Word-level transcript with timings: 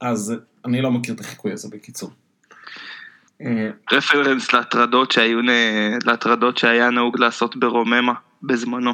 אז 0.00 0.34
אני 0.64 0.82
לא 0.82 0.90
מכיר 0.90 1.14
את 1.14 1.20
החיקוי 1.20 1.52
הזה 1.52 1.68
בקיצור. 1.72 2.10
אה, 3.42 3.70
רפרנס 3.92 4.52
להטרדות 4.52 5.12
שהיו, 5.12 5.38
להטרדות 6.04 6.58
שהיה 6.58 6.90
נהוג 6.90 7.20
לעשות 7.20 7.56
ברוממה 7.56 8.12
בזמנו. 8.42 8.92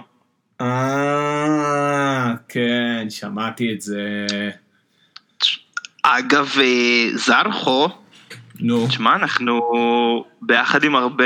אה, 0.60 2.34
כן, 2.48 3.06
שמעתי 3.10 3.72
את 3.72 3.80
זה. 3.80 4.16
אגב, 6.02 6.50
אה, 6.60 7.08
זרחו, 7.14 7.88
נו. 8.60 8.86
תשמע, 8.86 9.14
אנחנו 9.16 9.60
ביחד 10.42 10.84
עם 10.84 10.94
הרבה 10.96 11.24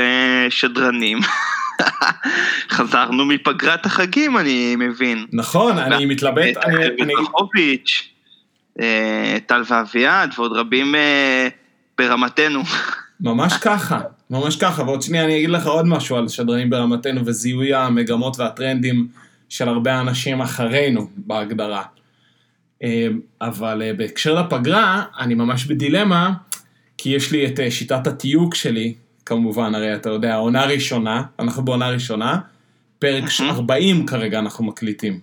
שדרנים. 0.49 1.19
חזרנו 2.75 3.25
מפגרת 3.25 3.85
החגים, 3.85 4.37
אני 4.37 4.75
מבין. 4.75 5.25
נכון, 5.33 5.77
אני 5.77 6.05
מתלבט, 6.05 6.57
אני- 6.57 7.13
טל 9.45 9.63
ואביעד 9.69 10.33
ועוד 10.37 10.51
רבים 10.51 10.95
אה, 10.95 11.47
ברמתנו. 11.97 12.63
ממש 13.19 13.53
ככה, 13.53 13.99
ממש 14.29 14.55
ככה, 14.55 14.83
ועוד 14.83 15.01
שנייה 15.01 15.23
אני 15.23 15.37
אגיד 15.37 15.49
לך 15.49 15.67
עוד 15.67 15.87
משהו 15.87 16.15
על 16.15 16.27
שדרנים 16.27 16.69
ברמתנו 16.69 17.25
וזיהוי 17.25 17.73
המגמות 17.73 18.39
והטרנדים 18.39 19.07
של 19.49 19.69
הרבה 19.69 19.99
אנשים 19.99 20.41
אחרינו 20.41 21.07
בהגדרה. 21.17 21.83
אה, 22.83 23.07
אבל 23.41 23.81
אה, 23.81 23.93
בהקשר 23.93 24.41
לפגרה, 24.41 25.03
אני 25.19 25.33
ממש 25.33 25.65
בדילמה, 25.65 26.33
כי 26.97 27.09
יש 27.09 27.31
לי 27.31 27.45
את 27.45 27.59
אה, 27.59 27.71
שיטת 27.71 28.07
התיוג 28.07 28.53
שלי, 28.53 28.93
כמובן, 29.25 29.75
הרי 29.75 29.95
אתה 29.95 30.09
יודע, 30.09 30.35
עונה 30.35 30.65
ראשונה, 30.65 31.23
אנחנו 31.39 31.65
בעונה 31.65 31.89
ראשונה, 31.89 32.39
פרק 32.99 33.23
40 33.41 34.05
כרגע 34.05 34.39
אנחנו 34.39 34.65
מקליטים. 34.65 35.19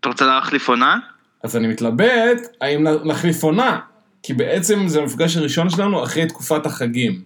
אתה 0.00 0.08
רוצה 0.08 0.26
להחליף 0.26 0.68
עונה? 0.68 0.98
אז 1.42 1.56
אני 1.56 1.68
מתלבט 1.68 2.56
האם 2.60 2.86
נחליף 3.04 3.42
עונה, 3.42 3.78
כי 4.22 4.34
בעצם 4.34 4.88
זה 4.88 5.00
המפגש 5.00 5.36
הראשון 5.36 5.70
שלנו 5.70 6.04
אחרי 6.04 6.26
תקופת 6.26 6.66
החגים. 6.66 7.20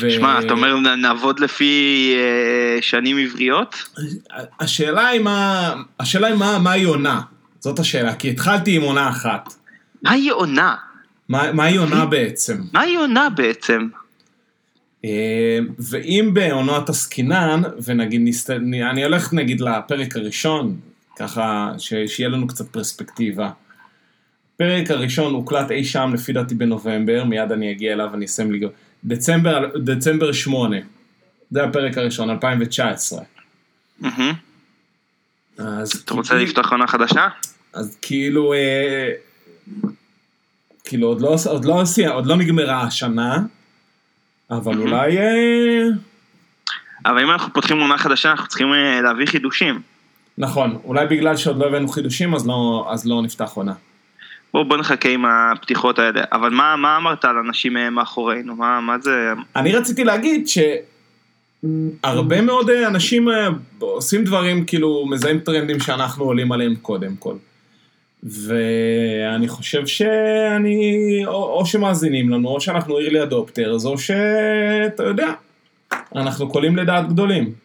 ו- 0.00 0.10
שמע, 0.10 0.40
אתה 0.40 0.52
אומר 0.52 0.76
נעבוד 0.96 1.40
לפי 1.40 2.14
אה, 2.16 2.82
שנים 2.82 3.18
עבריות? 3.18 3.76
השאלה 4.60 5.08
היא 5.08 5.20
מה, 5.20 5.72
השאלה 6.00 6.26
היא 6.26 6.36
מה, 6.36 6.58
מהי 6.58 6.84
עונה, 6.84 7.20
זאת 7.60 7.78
השאלה, 7.78 8.14
כי 8.14 8.30
התחלתי 8.30 8.76
עם 8.76 8.82
עונה 8.82 9.08
אחת. 9.08 9.54
מהי 10.02 10.28
עונה? 10.28 10.74
מה, 11.28 11.52
מהי 11.52 11.76
עונה 11.76 12.06
בעצם? 12.06 12.56
מהי 12.72 12.94
עונה 12.94 13.28
בעצם? 13.30 13.88
אה, 15.04 15.58
ואם 15.78 16.30
בעונת 16.32 16.88
עסקינן, 16.88 17.62
ונגיד, 17.84 18.22
אני 18.90 19.04
הולך 19.04 19.32
נגיד 19.32 19.60
לפרק 19.60 20.16
הראשון, 20.16 20.76
ככה 21.18 21.72
ש, 21.78 21.94
שיהיה 22.06 22.28
לנו 22.28 22.46
קצת 22.46 22.68
פרספקטיבה. 22.68 23.50
הפרק 24.54 24.90
הראשון 24.90 25.34
הוקלט 25.34 25.70
אי 25.70 25.84
שם 25.84 26.10
לפי 26.14 26.32
דעתי 26.32 26.54
בנובמבר, 26.54 27.24
מיד 27.24 27.52
אני 27.52 27.72
אגיע 27.72 27.92
אליו 27.92 28.08
ואני 28.12 28.24
אסיים 28.24 28.52
לגמור. 28.52 28.72
דצמבר, 29.04 29.78
דצמבר 29.84 30.32
8, 30.32 30.76
זה 31.50 31.64
הפרק 31.64 31.98
הראשון, 31.98 32.30
2019. 32.30 33.20
מהמם. 34.00 34.32
אז 35.58 35.92
אתה 35.92 36.14
רוצה 36.14 36.34
לפתוח 36.34 36.72
עונה 36.72 36.86
חדשה? 36.86 37.28
אז 37.72 37.98
כאילו, 38.02 38.52
אה, 38.52 39.10
כאילו 40.84 41.08
עוד 41.08 41.20
לא, 41.20 41.36
עוד 41.46 41.64
לא, 41.64 41.82
עוד 42.12 42.26
לא 42.26 42.36
נגמרה 42.36 42.82
השנה, 42.82 43.38
אבל 44.50 44.78
אולי, 44.78 45.18
אה, 45.18 45.82
אבל 47.06 47.22
אם 47.22 47.30
אנחנו 47.30 47.52
פותחים 47.52 47.80
עונה 47.80 47.98
חדשה, 47.98 48.30
אנחנו 48.30 48.46
צריכים 48.46 48.74
אה, 48.74 49.00
להביא 49.00 49.26
חידושים. 49.26 49.93
נכון, 50.38 50.78
אולי 50.84 51.06
בגלל 51.06 51.36
שעוד 51.36 51.58
לא 51.58 51.66
הבאנו 51.66 51.88
חידושים, 51.88 52.34
אז 52.34 52.46
לא, 52.46 52.86
אז 52.90 53.06
לא 53.06 53.22
נפתח 53.22 53.50
עונה. 53.54 53.72
בואו 54.54 54.64
בוא 54.64 54.76
נחכה 54.76 55.08
עם 55.08 55.24
הפתיחות 55.24 55.98
האלה. 55.98 56.22
אבל 56.32 56.50
מה, 56.50 56.76
מה 56.76 56.96
אמרת 56.96 57.24
על 57.24 57.36
אנשים 57.36 57.76
אה, 57.76 57.90
מאחורינו? 57.90 58.56
מה, 58.56 58.80
מה 58.80 58.98
זה... 58.98 59.32
אני 59.56 59.72
רציתי 59.72 60.04
להגיד 60.04 60.48
שהרבה 62.02 62.40
מאוד 62.40 62.70
אה, 62.70 62.86
אנשים 62.86 63.28
אה, 63.28 63.48
עושים 63.78 64.24
דברים, 64.24 64.64
כאילו, 64.64 65.06
מזהים 65.06 65.38
טרנדים 65.38 65.80
שאנחנו 65.80 66.24
עולים 66.24 66.52
עליהם 66.52 66.74
קודם 66.76 67.16
כל. 67.16 67.34
ואני 68.22 69.48
חושב 69.48 69.86
שאני, 69.86 71.22
או, 71.26 71.58
או 71.58 71.66
שמאזינים 71.66 72.30
לנו, 72.30 72.48
או 72.48 72.60
שאנחנו 72.60 72.98
early 72.98 73.30
adopters, 73.30 73.84
או 73.84 73.98
שאתה 73.98 75.02
יודע, 75.02 75.32
אנחנו 76.16 76.48
קולים 76.48 76.76
לדעת 76.76 77.08
גדולים. 77.08 77.63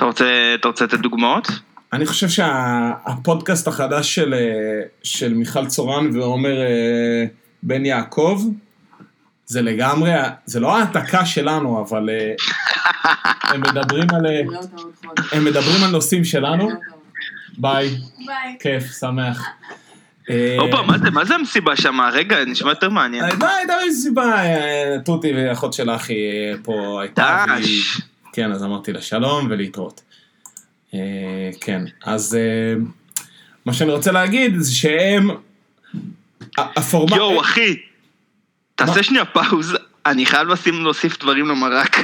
אתה 0.00 0.06
רוצה, 0.08 0.54
אתה 0.54 0.68
רוצה 0.68 0.84
לתת 0.84 0.98
דוגמאות? 0.98 1.48
אני 1.92 2.06
חושב 2.06 2.28
שהפודקאסט 2.28 3.68
החדש 3.68 4.14
של, 4.14 4.34
אה, 4.34 4.40
של 5.02 5.34
מיכל 5.34 5.66
צורן 5.66 6.16
ועומר 6.16 6.60
אה, 6.60 7.24
בן 7.62 7.86
יעקב, 7.86 8.42
זה 9.46 9.62
לגמרי, 9.62 10.10
זה 10.46 10.60
לא 10.60 10.76
העתקה 10.78 11.26
שלנו, 11.26 11.84
אבל 11.88 12.10
אה, 12.10 12.32
הם 13.54 13.60
מדברים 13.60 14.06
על. 14.10 14.26
הם 15.32 15.44
מדברים 15.44 15.84
על 15.84 15.90
נושאים 15.90 16.24
שלנו. 16.24 16.68
ביי. 17.58 17.88
ביי. 18.26 18.56
כיף, 18.60 18.84
שמח. 19.00 19.42
הופה, 20.60 20.82
מה 20.82 20.98
זה- 20.98 21.10
מה 21.10 21.24
זה 21.24 21.34
המסיבה 21.34 21.76
שם? 21.76 22.00
רגע, 22.12 22.44
נשמע 22.44 22.70
יותר 22.70 22.88
מעניין. 22.90 23.24
די, 23.30 23.36
די, 23.66 23.72
איזה 23.86 24.02
סיבה, 24.02 24.42
תותי 25.04 25.32
ואחות 25.36 25.72
של 25.72 25.90
אחי 25.90 26.14
פה 26.62 27.00
הייתה, 27.00 27.44
דש. 27.58 28.00
כן, 28.32 28.52
אז 28.52 28.64
אמרתי 28.64 28.92
לה 28.92 29.00
שלום 29.02 29.46
ולהתראות. 29.50 30.00
אה, 30.94 31.50
כן, 31.60 31.82
אז 32.04 32.34
אה, 32.34 32.74
מה 33.66 33.72
שאני 33.72 33.92
רוצה 33.92 34.12
להגיד 34.12 34.58
זה 34.58 34.74
שהם, 34.74 35.30
הפורמט, 36.58 37.16
יואו, 37.16 37.40
אחי? 37.40 37.76
תעשה 38.74 39.02
שנייה 39.02 39.24
פאוז, 39.24 39.76
אני 40.06 40.26
חייב 40.26 40.48
לשים 40.48 40.82
להוסיף 40.84 41.18
דברים 41.22 41.48
למרק. 41.48 41.96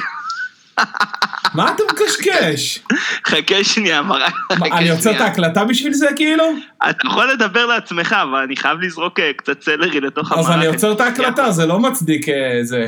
מה 1.55 1.71
אתה 1.75 1.83
מקשקש? 1.93 2.79
חכה 3.27 3.65
שנייה, 3.65 4.03
מרק. 4.03 4.35
אני 4.51 4.91
עוצר 4.91 5.11
את. 5.11 5.21
ההקלטה 5.21 5.65
בשביל 5.65 5.93
זה 5.93 6.07
כאילו? 6.17 6.45
אתה 6.91 7.07
יכול 7.07 7.33
לדבר 7.33 7.67
לעצמך, 7.67 8.17
אבל 8.23 8.39
אני 8.39 8.57
חייב 8.57 8.81
לזרוק 8.81 9.21
אה, 9.21 9.31
קצת 9.37 9.63
סלרי 9.63 10.01
לתוך 10.01 10.33
המרק. 10.33 10.45
אז 10.45 10.51
אני 10.51 10.67
עוצר 10.67 10.93
את 10.93 11.01
ההקלטה, 11.01 11.51
זה 11.51 11.67
לא 11.67 11.79
מצדיק 11.79 12.29
אה, 12.29 12.59
זה. 12.63 12.87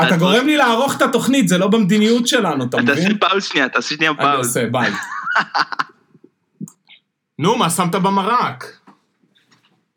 אתה. 0.00 0.16
גורם 0.16 0.46
לי 0.46 0.56
לערוך 0.56 0.96
את 0.96 1.02
התוכנית, 1.02 1.48
זה 1.48 1.58
לא 1.58 1.66
במדיניות 1.66 2.26
שלנו, 2.26 2.64
אתה 2.64 2.76
תעשה 2.86 3.04
מבין? 3.04 3.18
pause 3.18 3.44
שנייה, 3.44 3.68
תעשה 3.68 3.94
שנייה 3.94 4.10
אני 4.10 4.18
pause. 4.18 4.46
עושה, 4.46 4.66
ביי. 4.70 4.92
נו, 7.38 7.56
מה 7.56 7.70
שמת 7.70 7.94
במרק? 7.94 8.64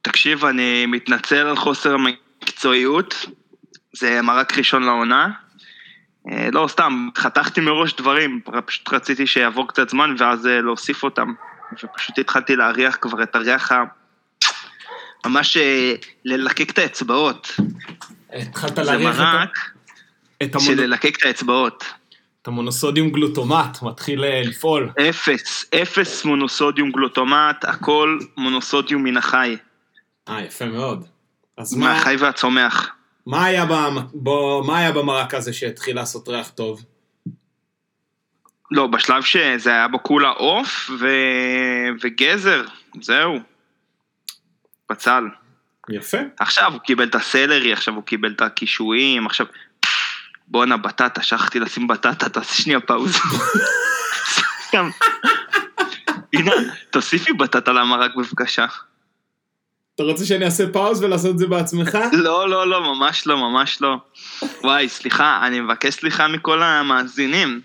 תקשיב, 0.02 0.46
אני 0.46 0.86
מתנצל 0.86 1.48
על 1.48 1.56
חוסר 1.56 1.94
המקצועיות. 1.94 3.26
זה 3.94 4.22
מרק 4.22 4.58
ראשון 4.58 4.84
לעונה. 4.84 5.28
אה, 6.32 6.50
לא, 6.52 6.68
סתם, 6.68 7.10
חתכתי 7.18 7.62
מראש 7.62 7.94
דברים, 7.94 8.42
פשוט 8.66 8.94
רציתי 8.94 9.28
שיעבור 9.28 9.68
קצת 9.68 9.90
זמן 9.90 10.16
ואז 10.18 10.48
אה, 10.48 10.62
להוסיף 10.62 11.04
אותם. 11.04 11.34
ופשוט 11.84 12.20
התחלתי 12.20 12.56
להריח 12.56 12.98
כבר 13.02 13.24
את 13.24 13.36
הריח 13.36 13.72
ה... 13.72 13.84
ממש 15.26 15.58
אה, 15.58 15.94
ללקק 16.26 16.70
את 16.70 16.78
האצבעות. 16.78 17.60
התחלת 18.34 18.76
זה 18.76 18.82
להריח 18.84 19.16
את 19.16 19.20
ה- 19.20 19.34
מרק 19.34 19.58
את 20.44 20.56
המונ- 20.56 20.60
של 20.66 20.82
ללקק 20.82 21.18
את 21.20 21.26
האצבעות. 21.26 21.84
את 22.42 22.48
המונוסודיום 22.48 23.10
גלוטומט, 23.10 23.82
מתחיל 23.82 24.24
אה, 24.24 24.42
לפעול. 24.46 24.90
אפס, 25.10 25.66
אפס 25.82 26.26
מונוסודיום 26.26 26.92
גלוטומט, 26.92 27.66
הכל 27.66 28.20
מונוסודיום 28.38 29.04
מן 29.04 29.18
החי. 29.18 29.58
אה, 30.30 30.42
יפה 30.42 30.66
מאוד. 30.66 31.06
אז 31.58 31.74
מה, 31.76 31.94
מהחי 31.94 32.16
והצומח. 32.20 32.90
מה, 33.26 33.46
היה 33.46 33.66
במ- 33.66 34.08
בו, 34.14 34.64
מה 34.68 34.78
היה 34.78 34.92
במרק 34.92 35.34
הזה 35.34 35.54
שהתחיל 35.54 35.96
לעשות 35.96 36.28
ריח 36.30 36.50
טוב? 36.50 36.86
לא, 38.72 38.88
בשלב 38.88 39.24
שזה 39.24 39.70
היה 39.70 39.88
בו 39.88 40.04
כולה 40.04 40.30
עוף 40.30 40.90
ו... 41.00 41.08
וגזר, 42.02 42.64
זהו. 43.02 43.40
בצל. 44.90 45.24
יפה. 45.90 46.18
עכשיו 46.40 46.74
הוא 46.74 46.82
קיבל 46.82 47.08
את 47.08 47.16
הסלרי, 47.16 47.74
עכשיו 47.74 47.96
הוא 47.96 48.04
קיבל 48.04 48.32
את 48.32 48.42
הקישואים, 48.42 49.26
עכשיו... 49.26 49.46
בואנה, 50.48 50.78
בטטה, 50.78 51.22
שכחתי 51.22 51.60
לשים 51.60 51.88
בטטה, 51.88 52.30
תעשי 52.30 52.64
שנייה 52.64 52.80
פאוז. 52.80 53.16
סתם. 54.68 54.90
הנה, 56.34 56.52
תוסיפי 56.90 57.34
בטטה 57.34 57.72
למרק 57.72 58.12
בבקשה. 58.16 58.66
אתה 59.96 60.04
רוצה 60.04 60.26
שאני 60.26 60.46
אעשה 60.46 60.64
פאוז 60.74 61.04
ולעשות 61.04 61.32
את 61.32 61.40
זה 61.40 61.48
בעצמך? 61.48 61.98
לא, 62.14 62.50
לא, 62.50 62.68
לא, 62.68 62.82
ממש 62.82 63.28
לא, 63.28 63.38
ממש 63.38 63.82
לא. 63.82 63.98
וואי, 64.64 64.90
סליחה, 64.90 65.40
אני 65.48 65.60
מבקש 65.60 65.94
סליחה 65.94 66.28
מכל 66.28 66.64
המאזינים. 66.64 67.62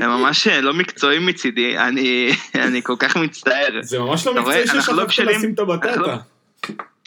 הם 0.00 0.10
ממש 0.10 0.48
אה, 0.48 0.60
לא 0.60 0.74
מקצועיים 0.74 1.26
מצידי, 1.26 1.78
אני, 1.78 2.32
אני 2.54 2.82
כל 2.82 2.94
כך 2.98 3.16
מצטער. 3.16 3.78
זה 3.80 3.98
ממש 3.98 4.26
לא 4.26 4.34
מקצועי 4.34 4.60
לא 4.60 4.80
ששכחת 4.80 5.18
לשים 5.18 5.54
את 5.54 5.58
הבטטה. 5.58 6.16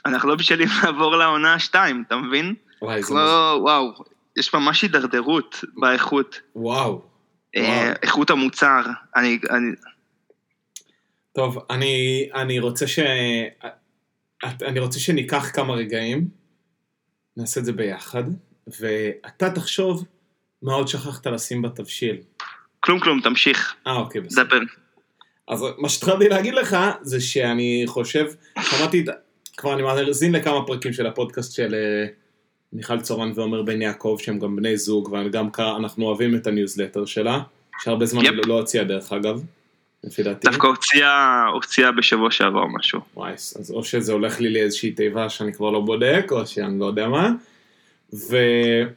אנחנו 0.06 0.30
לא 0.30 0.36
בשלים 0.36 0.68
לעבור 0.83 1.15
לעונה 1.15 1.59
2, 1.59 2.03
אתה 2.07 2.15
מבין? 2.18 2.56
וואי, 2.81 3.03
זה 3.03 3.13
לא, 3.13 3.57
וואו, 3.62 3.94
יש 4.38 4.53
ממש 4.53 4.81
הידרדרות 4.81 5.63
באיכות. 5.75 6.39
וואו. 6.56 7.01
אה. 7.56 7.94
איכות 8.03 8.30
המוצר. 8.30 8.81
אני, 9.15 9.39
אני, 9.50 9.71
טוב, 11.36 11.65
אני, 11.69 11.95
אני 12.36 12.59
רוצה 12.59 12.88
ש... 12.88 13.00
אני 14.62 14.80
רוצה 14.80 15.00
שניקח 15.00 15.50
כמה 15.53 15.74
רגעים, 15.74 16.27
נעשה 17.38 17.59
את 17.59 17.65
זה 17.65 17.74
ביחד, 17.74 18.24
ואתה 18.80 19.50
תחשוב 19.50 20.06
מה 20.62 20.74
עוד 20.74 20.88
שכחת 20.88 21.27
לשים 21.27 21.62
בתבשיל. 21.62 22.18
כלום 22.80 23.00
כלום, 23.00 23.21
תמשיך. 23.21 23.75
אה, 23.88 23.95
אוקיי, 23.95 24.21
בסדר. 24.21 24.44
דבר. 24.44 24.57
אז 25.48 25.65
מה 25.77 25.89
שהתחלתי 25.89 26.30
להגיד 26.30 26.53
לך, 26.53 26.77
זה 27.01 27.21
שאני 27.21 27.83
חושב, 27.88 28.25
שמעתי, 28.62 29.00
את- 29.01 29.15
כבר 29.57 29.74
אני 29.74 29.81
מאזין 29.81 30.36
לכמה 30.36 30.65
פרקים 30.65 30.94
של 30.94 31.07
הפודקאסט 31.07 31.53
של 31.53 31.74
אה, 31.74 32.07
מיכל 32.74 33.01
צורן 33.01 33.31
ועומר 33.36 33.62
בן 33.62 33.81
יעקב, 33.81 34.18
שהם 34.19 34.39
גם 34.39 34.56
בני 34.56 34.77
זוג, 34.77 35.15
וגם 35.25 35.50
אנחנו 35.59 36.06
אוהבים 36.06 36.36
את 36.36 36.48
הניוזלטר 36.48 37.06
שלה, 37.06 37.39
שהרבה 37.83 38.06
זמן 38.06 38.25
יפ. 38.25 38.31
לא 38.31 38.44
לא 38.48 38.53
הוציאה 38.53 38.83
דרך 38.83 39.13
אגב, 39.13 39.44
לפי 40.03 40.24
דעתי. 40.24 40.48
דווקא 40.48 40.68
הוציאה, 40.68 41.45
הוציאה 41.53 41.92
בשבוע 41.92 42.31
שעבר 42.31 42.65
משהו. 42.65 43.00
וואי, 43.15 43.33
אז 43.33 43.71
או 43.75 43.83
שזה 43.83 44.13
הולך 44.13 44.39
לי 44.39 44.50
לאיזושהי 44.50 44.92
תיבה 44.92 45.30
שאני 45.30 45.53
כבר 45.53 45.69
לא 45.69 45.80
בודק, 45.80 46.25
או 46.31 46.48
שאני 46.48 46.80
לא 46.80 46.86
יודע 46.86 47.07
מה. 47.07 47.31
ומה 48.13 48.92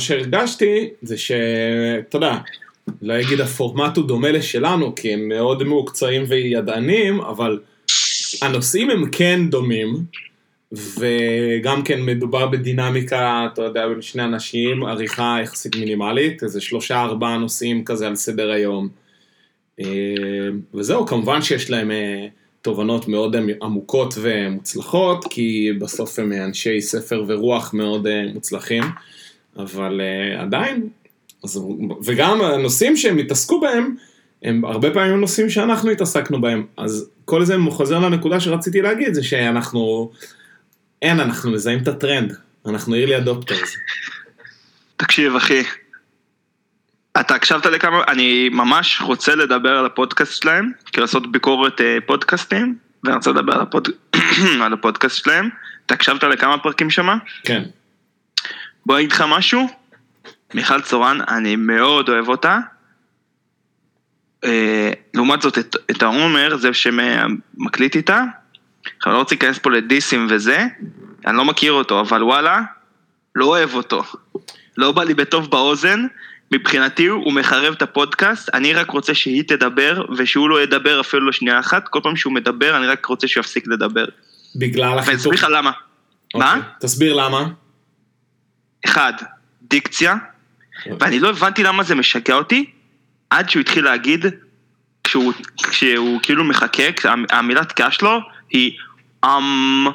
שהרגשתי 0.00 0.90
זה 1.02 1.18
שאתה 1.18 2.16
יודע, 2.16 2.38
לא 3.02 3.20
אגיד 3.20 3.40
הפורמט 3.40 3.96
הוא 3.96 4.06
דומה 4.06 4.32
לשלנו, 4.32 4.94
כי 4.94 5.12
הם 5.12 5.28
מאוד 5.28 5.62
מעוקצעים 5.62 6.24
וידענים, 6.28 7.20
אבל 7.20 7.60
הנושאים 8.42 8.90
הם 8.90 9.10
כן 9.12 9.40
דומים, 9.48 9.96
וגם 10.72 11.82
כן 11.84 12.02
מדובר 12.02 12.46
בדינמיקה, 12.46 13.46
אתה 13.52 13.62
יודע, 13.62 13.88
בין 13.88 14.02
שני 14.02 14.24
אנשים, 14.24 14.86
עריכה 14.86 15.38
יחסית 15.42 15.76
מינימלית, 15.76 16.42
איזה 16.42 16.60
שלושה 16.60 17.02
ארבעה 17.02 17.38
נושאים 17.38 17.84
כזה 17.84 18.06
על 18.06 18.16
סדר 18.16 18.50
היום. 18.50 18.88
אה, 19.80 19.86
וזהו, 20.74 21.06
כמובן 21.06 21.42
שיש 21.42 21.70
להם 21.70 21.90
אה, 21.90 22.26
תובנות 22.62 23.08
מאוד 23.08 23.36
עמוקות 23.62 24.14
ומוצלחות, 24.20 25.24
כי 25.30 25.72
בסוף 25.80 26.18
הם 26.18 26.32
אנשי 26.32 26.80
ספר 26.80 27.24
ורוח 27.26 27.74
מאוד 27.74 28.06
אה, 28.06 28.22
מוצלחים, 28.34 28.84
אבל 29.56 30.00
אה, 30.00 30.42
עדיין, 30.42 30.88
אז, 31.44 31.60
וגם 32.04 32.40
הנושאים 32.40 32.96
שהם 32.96 33.18
התעסקו 33.18 33.60
בהם, 33.60 33.94
הם 34.42 34.64
הרבה 34.64 34.90
פעמים 34.90 35.20
נושאים 35.20 35.50
שאנחנו 35.50 35.90
התעסקנו 35.90 36.40
בהם, 36.40 36.66
אז 36.76 37.10
כל 37.30 37.44
זה 37.44 37.56
חוזר 37.70 37.98
לנקודה 37.98 38.40
שרציתי 38.40 38.82
להגיד, 38.82 39.14
זה 39.14 39.22
שאנחנו, 39.22 40.12
אין, 41.02 41.20
אנחנו 41.20 41.50
מזהים 41.50 41.82
את 41.82 41.88
הטרנד, 41.88 42.36
אנחנו 42.66 42.96
early 42.96 43.26
adopters. 43.26 43.68
תקשיב 44.96 45.36
אחי, 45.36 45.62
אתה 47.20 47.34
הקשבת 47.34 47.66
לכמה, 47.66 48.02
אני 48.08 48.48
ממש 48.48 49.00
רוצה 49.00 49.34
לדבר 49.34 49.78
על 49.78 49.86
הפודקאסט 49.86 50.42
שלהם, 50.42 50.72
כאילו 50.86 51.02
לעשות 51.02 51.32
ביקורת 51.32 51.80
אה, 51.80 51.98
פודקאסטים, 52.06 52.76
ואני 53.04 53.16
רוצה 53.16 53.30
לדבר 53.30 53.52
על, 53.52 53.60
הפוד... 53.60 53.88
על 54.64 54.72
הפודקאסט 54.72 55.16
שלהם. 55.16 55.48
אתה 55.86 55.94
הקשבת 55.94 56.24
לכמה 56.24 56.58
פרקים 56.58 56.90
שמה? 56.90 57.16
כן, 57.44 57.62
בוא 58.86 58.94
אני 58.94 59.04
אגיד 59.04 59.12
לך 59.12 59.24
משהו, 59.28 59.68
מיכל 60.54 60.80
צורן, 60.80 61.18
אני 61.28 61.56
מאוד 61.56 62.08
אוהב 62.08 62.28
אותה. 62.28 62.58
אה, 64.44 64.90
לעומת 65.14 65.42
זאת, 65.42 65.58
את, 65.58 65.76
את 65.90 66.02
העומר, 66.02 66.56
זה 66.56 66.74
שמקליט 66.74 67.96
איתה, 67.96 68.24
אני 69.06 69.14
לא 69.14 69.18
רוצה 69.18 69.34
להיכנס 69.34 69.58
פה 69.58 69.70
לדיסים 69.70 70.26
וזה, 70.30 70.66
אני 71.26 71.36
לא 71.36 71.44
מכיר 71.44 71.72
אותו, 71.72 72.00
אבל 72.00 72.22
וואלה, 72.22 72.60
לא 73.34 73.44
אוהב 73.44 73.74
אותו. 73.74 74.02
לא 74.76 74.92
בא 74.92 75.04
לי 75.04 75.14
בטוב 75.14 75.50
באוזן, 75.50 76.06
מבחינתי 76.52 77.06
הוא 77.06 77.32
מחרב 77.32 77.72
את 77.72 77.82
הפודקאסט, 77.82 78.54
אני 78.54 78.72
רק 78.72 78.90
רוצה 78.90 79.14
שהיא 79.14 79.42
תדבר, 79.42 80.04
ושהוא 80.16 80.50
לא 80.50 80.62
ידבר 80.62 81.00
אפילו 81.00 81.26
לא 81.26 81.32
שנייה 81.32 81.60
אחת, 81.60 81.88
כל 81.88 82.00
פעם 82.02 82.16
שהוא 82.16 82.32
מדבר, 82.32 82.76
אני 82.76 82.86
רק 82.86 83.06
רוצה 83.06 83.28
שהוא 83.28 83.40
יפסיק 83.40 83.66
לדבר. 83.66 84.04
בגלל 84.56 84.88
ואני 84.88 84.98
החיתוך. 84.98 85.16
אסביר 85.16 85.32
לך 85.32 85.46
למה. 85.50 85.70
מה? 86.34 86.54
אוקיי, 86.54 86.70
תסביר 86.80 87.14
למה. 87.14 87.48
אחד, 88.84 89.12
דיקציה, 89.62 90.16
ואני 91.00 91.20
לא 91.20 91.30
הבנתי 91.30 91.62
למה 91.62 91.82
זה 91.82 91.94
משגע 91.94 92.34
אותי, 92.34 92.70
עד 93.30 93.50
שהוא 93.50 93.60
התחיל 93.60 93.84
להגיד, 93.84 94.26
כשהוא, 95.04 95.32
כשהוא 95.70 96.20
כאילו 96.22 96.44
מחכה, 96.44 96.82
המילת 97.30 97.68
תקיעה 97.68 97.90
שלו 97.90 98.20
היא 98.50 98.72
אמ, 99.24 99.86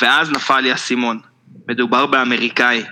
ואז 0.00 0.30
נפל 0.30 0.60
לי 0.60 0.70
האסימון. 0.70 1.20
מדובר 1.68 2.06
באמריקאי. 2.06 2.84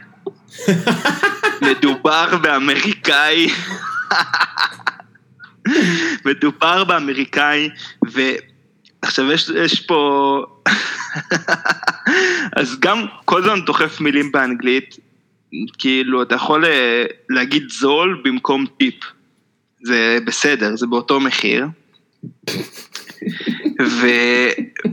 מדובר 1.67 2.37
באמריקאי. 2.37 3.51
מדובר 6.27 6.85
באמריקאי, 6.85 7.71
ועכשיו 8.03 9.33
יש, 9.33 9.49
יש 9.49 9.81
פה... 9.81 10.45
אז 12.61 12.81
גם 12.81 13.07
כל 13.25 13.43
הזמן 13.43 13.61
דוחף 13.61 14.01
מילים 14.01 14.33
באנגלית, 14.33 14.97
כאילו 15.79 16.23
אתה 16.23 16.35
יכול 16.35 16.65
אה, 16.65 17.05
להגיד 17.29 17.71
זול 17.71 18.23
במקום 18.25 18.67
טיפ. 18.79 18.95
זה 19.83 20.19
בסדר, 20.25 20.77
זה 20.77 20.87
באותו 20.87 21.21
מחיר. 21.21 21.67
ו... 23.81 24.07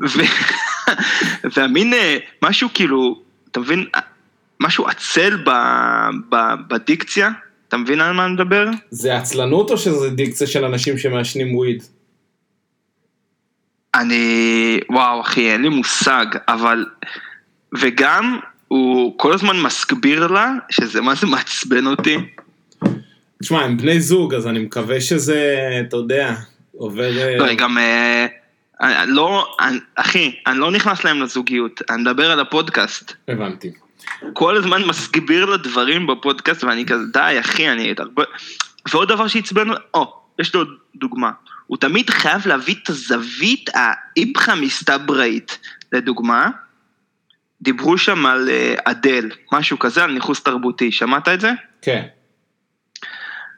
ו... 0.04 0.22
והמין 1.56 1.94
אה, 1.94 2.18
משהו 2.42 2.70
כאילו, 2.74 3.22
אתה 3.52 3.60
מבין, 3.60 3.86
משהו 4.60 4.88
עצל 4.88 5.38
ב... 5.46 5.50
ב... 6.30 6.36
בדיקציה, 6.68 7.30
אתה 7.68 7.78
מבין 7.78 8.02
על 8.02 8.14
מה 8.14 8.26
אני 8.26 8.34
מדבר? 8.34 8.70
זה 8.90 9.18
עצלנות 9.18 9.72
או 9.72 9.78
שזה 9.78 10.10
דיקציה 10.10 10.48
של 10.48 10.66
אנשים 10.66 10.98
שמעשנים 10.98 11.56
וויד? 11.56 11.84
אני, 13.96 14.80
וואו 14.90 15.22
אחי, 15.22 15.52
אין 15.52 15.62
לי 15.62 15.70
מושג, 15.70 16.26
אבל, 16.48 16.86
וגם 17.80 18.40
הוא 18.68 19.20
כל 19.20 19.34
הזמן 19.34 19.60
מסביר 19.60 20.28
לה 20.28 20.54
שזה 20.70 21.02
מה 21.02 21.16
זה 21.16 21.28
מעצבן 21.28 21.88
אותי. 21.88 22.18
תשמע, 23.42 23.62
הם 23.62 23.78
בני 23.78 24.02
זוג, 24.02 24.34
אז 24.34 24.48
אני 24.48 24.60
מקווה 24.60 25.02
שזה, 25.02 25.70
אתה 25.88 25.98
יודע, 25.98 26.36
עובר... 26.72 27.18
אה, 27.18 27.38
לא, 27.38 27.46
אני 27.46 27.56
גם, 27.56 27.78
אה, 27.78 28.26
אני 28.82 29.12
לא, 29.12 29.56
אני, 29.60 29.80
אחי, 29.96 30.36
אני 30.48 30.60
לא 30.60 30.72
נכנס 30.72 31.04
להם 31.04 31.22
לזוגיות, 31.22 31.82
אני 31.90 32.02
מדבר 32.02 32.32
על 32.32 32.40
הפודקאסט. 32.40 33.14
הבנתי. 33.28 33.72
כל 34.34 34.58
הזמן 34.58 34.84
מסביר 34.84 35.46
לה 35.46 35.58
דברים 35.58 36.08
בפודקאסט 36.08 36.64
ואני 36.64 36.86
כזה, 36.86 37.04
די 37.14 37.38
אחי, 37.40 37.70
אני... 37.70 37.94
הרבה... 37.98 38.24
ועוד 38.92 39.08
דבר 39.10 39.28
שעצבן, 39.28 39.68
או, 39.94 40.14
יש 40.40 40.56
עוד 40.56 40.70
דוגמה. 40.96 41.32
הוא 41.68 41.78
תמיד 41.78 42.10
חייב 42.10 42.48
להביא 42.48 42.76
את 42.84 42.90
הזווית 42.90 43.70
האיפכא 43.74 44.56
מסתברית. 44.56 45.60
לדוגמה, 45.92 46.50
דיברו 47.62 47.98
שם 47.98 48.26
על 48.26 48.50
אה, 48.50 48.76
אדל, 48.84 49.30
משהו 49.52 49.80
כזה, 49.80 50.04
על 50.04 50.12
ניכוס 50.12 50.44
תרבותי, 50.44 50.92
שמעת 50.92 51.28
את 51.28 51.42
זה? 51.42 51.52
כן. 51.82 52.06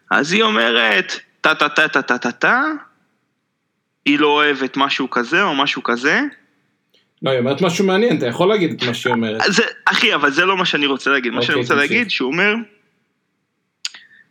אז 0.09 0.33
היא 0.33 0.43
אומרת, 0.43 1.19
טה 1.41 1.55
טה 1.55 1.69
טה 1.69 1.87
טה 1.87 2.01
טה 2.01 2.17
טה 2.17 2.31
טה, 2.31 2.63
היא 4.05 4.19
לא 4.19 4.27
אוהבת 4.27 4.77
משהו 4.77 5.09
כזה 5.09 5.43
או 5.43 5.55
משהו 5.55 5.83
כזה. 5.83 6.21
לא, 7.21 7.29
היא 7.29 7.39
אומרת 7.39 7.61
משהו 7.61 7.85
מעניין, 7.85 8.17
אתה 8.17 8.27
יכול 8.27 8.49
להגיד 8.49 8.71
את 8.71 8.83
מה 8.83 8.93
שהיא 8.93 9.13
אומרת. 9.13 9.41
זה, 9.47 9.63
אחי, 9.85 10.15
אבל 10.15 10.31
זה 10.31 10.45
לא 10.45 10.57
מה 10.57 10.65
שאני 10.65 10.85
רוצה 10.85 11.09
להגיד. 11.09 11.33
מה 11.33 11.41
שאני 11.41 11.53
אוקיי, 11.53 11.61
רוצה. 11.61 11.75
להגיד, 11.75 12.09
שהוא 12.09 12.31
אומר, 12.31 12.55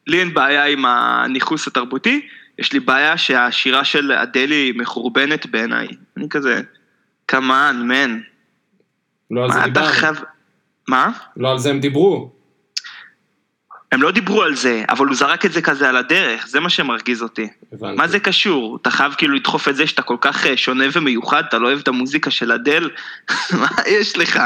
לי 0.06 0.20
אין 0.20 0.34
בעיה 0.34 0.64
עם 0.64 0.84
הניכוס 0.84 1.66
התרבותי, 1.66 2.26
יש 2.58 2.72
לי 2.72 2.80
בעיה 2.80 3.16
שהשירה 3.16 3.84
של 3.84 4.12
אדלי 4.12 4.72
מחורבנת 4.76 5.46
בעיניי. 5.46 5.88
אני 6.16 6.28
כזה, 6.28 6.60
כמובן, 7.28 7.82
מן. 7.84 8.20
לא 9.30 9.44
על 9.44 9.52
זה 9.52 9.60
דיברנו. 9.64 10.26
מה? 10.88 11.10
לא 11.36 11.50
על 11.50 11.58
זה 11.58 11.70
הם 11.70 11.80
דיברו. 11.80 12.37
הם 13.92 14.02
לא 14.02 14.10
דיברו 14.10 14.42
על 14.42 14.54
זה, 14.54 14.84
אבל 14.88 15.06
הוא 15.06 15.14
זרק 15.14 15.46
את 15.46 15.52
זה 15.52 15.62
כזה 15.62 15.88
על 15.88 15.96
הדרך, 15.96 16.46
זה 16.48 16.60
מה 16.60 16.70
שמרגיז 16.70 17.22
אותי. 17.22 17.48
הבנתי. 17.72 17.96
מה 17.96 18.08
זה 18.08 18.18
קשור? 18.20 18.78
אתה 18.82 18.90
חייב 18.90 19.12
כאילו 19.18 19.34
לדחוף 19.34 19.68
את 19.68 19.76
זה 19.76 19.86
שאתה 19.86 20.02
כל 20.02 20.16
כך 20.20 20.46
אה, 20.46 20.56
שונה 20.56 20.84
ומיוחד, 20.92 21.42
אתה 21.48 21.58
לא 21.58 21.66
אוהב 21.66 21.78
את 21.78 21.88
המוזיקה 21.88 22.30
של 22.30 22.52
אדל? 22.52 22.90
מה 23.60 23.68
יש 23.86 24.18
לך? 24.18 24.40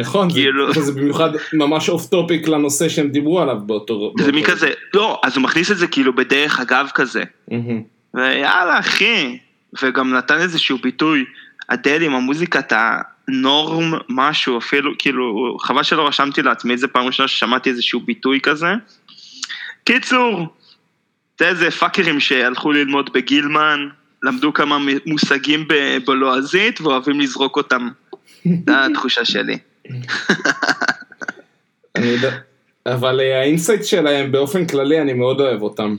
נכון, 0.00 0.30
זה- 0.30 0.34
כאילו- 0.36 0.72
זה 0.74 0.92
במיוחד 0.92 1.30
ממש 1.52 1.88
off 1.88 2.06
topic 2.06 2.48
לנושא 2.48 2.88
שהם 2.88 3.08
דיברו 3.08 3.40
עליו 3.40 3.56
באותו... 3.66 4.12
זה 4.20 4.32
מי 4.32 4.44
כזה, 4.44 4.70
לא, 4.94 5.20
אז 5.24 5.36
הוא 5.36 5.42
מכניס 5.42 5.70
את 5.70 5.76
זה 5.76 5.86
כאילו 5.86 6.12
בדרך 6.14 6.60
אגב 6.60 6.88
כזה. 6.94 7.22
ויאללה 8.14 8.78
אחי, 8.78 9.38
וגם 9.82 10.14
נתן 10.14 10.38
איזשהו 10.38 10.78
ביטוי, 10.82 11.24
אדל 11.72 12.02
עם 12.02 12.14
המוזיקת 12.14 12.72
ה 12.72 12.96
norm 12.96 13.92
משהו, 14.08 14.58
אפילו 14.58 14.92
כאילו, 14.98 15.56
חבל 15.60 15.82
שלא 15.82 16.08
רשמתי 16.08 16.42
לעצמי, 16.42 16.78
זה 16.78 16.88
פעם 16.88 17.06
ראשונה 17.06 17.28
ששמעתי 17.28 17.70
איזשהו 17.70 18.00
ביטוי 18.00 18.40
כזה. 18.42 18.66
קיצור, 19.84 20.46
זה 21.38 21.48
איזה 21.48 21.70
פאקרים 21.70 22.20
שהלכו 22.20 22.72
ללמוד 22.72 23.10
בגילמן, 23.12 23.88
למדו 24.22 24.52
כמה 24.52 24.78
מושגים 25.06 25.68
ב- 25.68 25.98
בלועזית 26.06 26.80
ואוהבים 26.80 27.20
לזרוק 27.20 27.56
אותם. 27.56 27.88
זו 28.66 28.72
התחושה 28.72 29.24
שלי. 29.24 29.58
אבל 32.86 33.20
אה, 33.20 33.40
ה 33.40 33.45
insight 33.45 33.84
שלהם 33.84 34.32
באופן 34.32 34.66
כללי, 34.66 35.00
אני 35.00 35.12
מאוד 35.12 35.40
אוהב 35.40 35.62
אותם. 35.62 35.96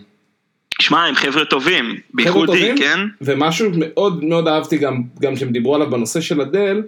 שמע, 0.81 1.05
הם 1.05 1.15
חבר'ה 1.15 1.45
טובים, 1.45 1.95
בייחוד 2.13 2.45
טובים? 2.45 2.75
היא, 2.75 2.83
כן? 2.83 2.99
ומשהו 3.21 3.69
מאוד 3.77 4.23
מאוד 4.23 4.47
אהבתי 4.47 4.77
גם, 4.77 5.01
גם 5.21 5.35
שהם 5.35 5.51
דיברו 5.51 5.75
עליו 5.75 5.89
בנושא 5.89 6.21
של 6.21 6.41
אדל, 6.41 6.83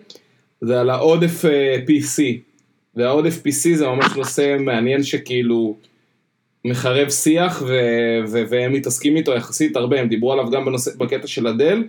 זה 0.61 0.81
על 0.81 0.89
העודף 0.89 1.45
אה, 1.45 1.77
PC. 1.87 2.21
והעודף 2.95 3.37
PC 3.37 3.75
זה 3.75 3.87
ממש 3.87 4.05
נושא 4.15 4.57
מעניין 4.59 5.03
שכאילו 5.03 5.77
מחרב 6.65 7.09
שיח 7.09 7.63
ו- 7.67 8.31
ו- 8.31 8.43
והם 8.49 8.73
מתעסקים 8.73 9.15
איתו 9.15 9.33
יחסית 9.33 9.75
הרבה, 9.75 9.99
הם 9.99 10.07
דיברו 10.07 10.33
עליו 10.33 10.51
גם 10.51 10.65
בנושא, 10.65 10.91
בקטע 10.97 11.27
של 11.27 11.47
אדל, 11.47 11.83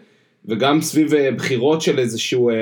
וגם 0.45 0.81
סביב 0.81 1.15
אה, 1.15 1.33
בחירות 1.33 1.83
של 1.83 1.99
איזשהו 1.99 2.51
אה, 2.51 2.55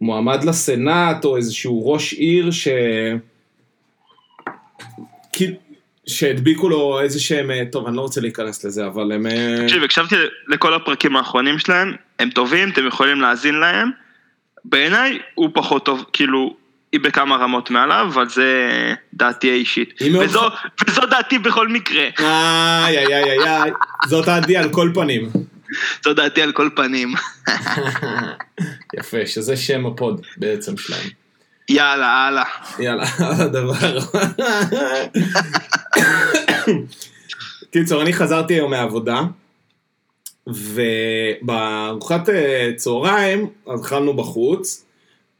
מועמד 0.00 0.44
לסנאט 0.44 1.24
או 1.24 1.36
איזשהו 1.36 1.92
ראש 1.92 2.12
עיר 2.12 2.50
ש... 2.50 2.68
כאילו, 5.32 5.54
שהדביקו 6.06 6.68
לו 6.68 7.00
איזה 7.00 7.20
שהם, 7.20 7.50
אה, 7.50 7.62
טוב 7.72 7.86
אני 7.86 7.96
לא 7.96 8.00
רוצה 8.00 8.20
להיכנס 8.20 8.64
לזה 8.64 8.86
אבל 8.86 9.12
הם... 9.12 9.26
אה, 9.26 9.56
תקשיב, 9.62 9.82
הקשבתי 9.82 10.14
לכל 10.48 10.74
הפרקים 10.74 11.16
האחרונים 11.16 11.58
שלהם, 11.58 11.94
הם 12.18 12.30
טובים, 12.30 12.70
אתם 12.70 12.86
יכולים 12.86 13.20
להאזין 13.20 13.54
להם. 13.54 13.90
בעיניי 14.64 15.18
הוא 15.34 15.50
פחות 15.54 15.84
טוב, 15.84 16.04
כאילו, 16.12 16.56
היא 16.92 17.00
בכמה 17.00 17.36
רמות 17.36 17.70
מעליו, 17.70 18.06
אבל 18.14 18.28
זה 18.28 18.68
דעתי 19.14 19.50
האישית. 19.50 19.94
היא 20.00 20.12
מאוד 20.12 20.24
וזו, 20.24 20.48
וזו 20.88 21.06
דעתי 21.10 21.38
בכל 21.38 21.68
מקרה. 21.68 22.08
איי 22.18 22.98
איי 22.98 23.14
איי 23.14 23.46
איי 23.46 23.70
זאת 24.08 24.28
עדי 24.28 24.56
על 24.56 24.72
כל 24.72 24.90
פנים. 24.94 25.30
זו 26.04 26.14
דעתי 26.14 26.42
על 26.42 26.52
כל 26.52 26.68
פנים. 26.76 27.14
יפה, 28.98 29.26
שזה 29.26 29.56
שם 29.56 29.86
הפוד 29.86 30.26
בעצם 30.36 30.76
שלהם. 30.76 31.19
יאללה, 31.70 32.06
הלאה. 32.06 32.44
יאללה, 32.78 33.04
על 33.18 33.40
הדבר. 33.40 33.98
קיצור, 37.70 38.02
אני 38.02 38.12
חזרתי 38.12 38.54
היום 38.54 38.70
מהעבודה, 38.70 39.22
ובארוחת 40.46 42.28
אה, 42.28 42.70
צהריים 42.76 43.46
אז 43.66 43.80
אכלנו 43.80 44.16
בחוץ, 44.16 44.84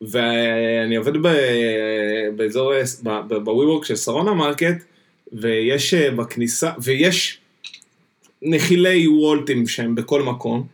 ואני 0.00 0.96
עובד 0.96 1.16
ב- 1.22 2.28
באזור, 2.36 2.72
ב 3.28 3.36
WeWork 3.36 3.84
של 3.84 3.96
שרונה 3.96 4.32
מרקט, 4.34 4.84
ויש 5.32 5.94
אה, 5.94 6.10
בכניסה, 6.10 6.70
ויש 6.82 7.38
נחילי 8.42 9.08
וולטים 9.08 9.66
שהם 9.66 9.94
בכל 9.94 10.22
מקום. 10.22 10.66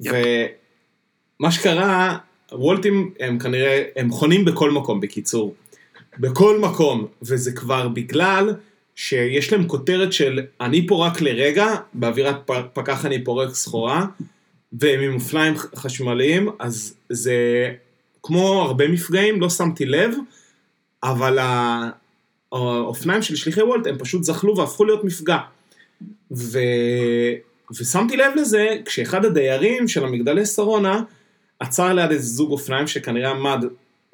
ומה 0.00 1.50
שקרה, 1.50 2.18
וולטים 2.52 3.10
הם 3.20 3.38
כנראה, 3.38 3.82
הם 3.96 4.10
חונים 4.10 4.44
בכל 4.44 4.70
מקום 4.70 5.00
בקיצור. 5.00 5.54
בכל 6.18 6.60
מקום, 6.60 7.06
וזה 7.22 7.52
כבר 7.52 7.88
בגלל 7.88 8.54
שיש 8.94 9.52
להם 9.52 9.68
כותרת 9.68 10.12
של 10.12 10.40
אני 10.60 10.86
פה 10.86 11.06
רק 11.06 11.20
לרגע, 11.20 11.74
באווירת 11.94 12.50
פקח 12.72 13.06
אני 13.06 13.24
פורק 13.24 13.54
סחורה, 13.54 14.06
והם 14.72 15.00
עם 15.00 15.14
אופניים 15.14 15.54
חשמליים, 15.56 16.48
אז 16.58 16.94
זה 17.08 17.34
כמו 18.22 18.62
הרבה 18.62 18.88
מפגעים, 18.88 19.40
לא 19.40 19.50
שמתי 19.50 19.86
לב, 19.86 20.14
אבל 21.02 21.38
האופניים 22.52 23.22
של 23.22 23.36
שליחי 23.36 23.62
וולט 23.62 23.86
הם 23.86 23.98
פשוט 23.98 24.24
זחלו 24.24 24.56
והפכו 24.56 24.84
להיות 24.84 25.04
מפגע. 25.04 25.38
ו... 26.32 26.58
ושמתי 27.78 28.16
לב 28.16 28.32
לזה 28.36 28.68
כשאחד 28.84 29.24
הדיירים 29.24 29.88
של 29.88 30.04
המגדלי 30.04 30.46
שרונה 30.46 31.02
עצר 31.60 31.92
ליד 31.92 32.10
איזה 32.10 32.26
זוג 32.26 32.50
אופניים 32.50 32.86
שכנראה 32.86 33.30
עמד 33.30 33.64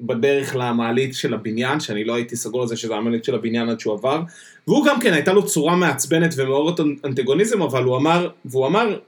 בדרך 0.01 0.55
למעלית 0.55 1.15
של 1.15 1.33
הבניין, 1.33 1.79
שאני 1.79 2.03
לא 2.03 2.15
הייתי 2.15 2.35
סגור 2.35 2.61
על 2.61 2.67
זה 2.67 2.77
שזה 2.77 2.95
המעלית 2.95 3.23
של 3.23 3.35
הבניין 3.35 3.69
עד 3.69 3.79
שהוא 3.79 3.93
עבר, 3.93 4.21
והוא 4.67 4.85
גם 4.85 4.99
כן 4.99 5.13
הייתה 5.13 5.33
לו 5.33 5.45
צורה 5.45 5.75
מעצבנת 5.75 6.33
ומעוררת 6.37 6.79
אנטגוניזם, 7.05 7.61
אבל 7.61 7.83
הוא 7.83 7.97
אמר, 7.97 8.29
והוא 8.45 8.67
אמר, 8.67 8.99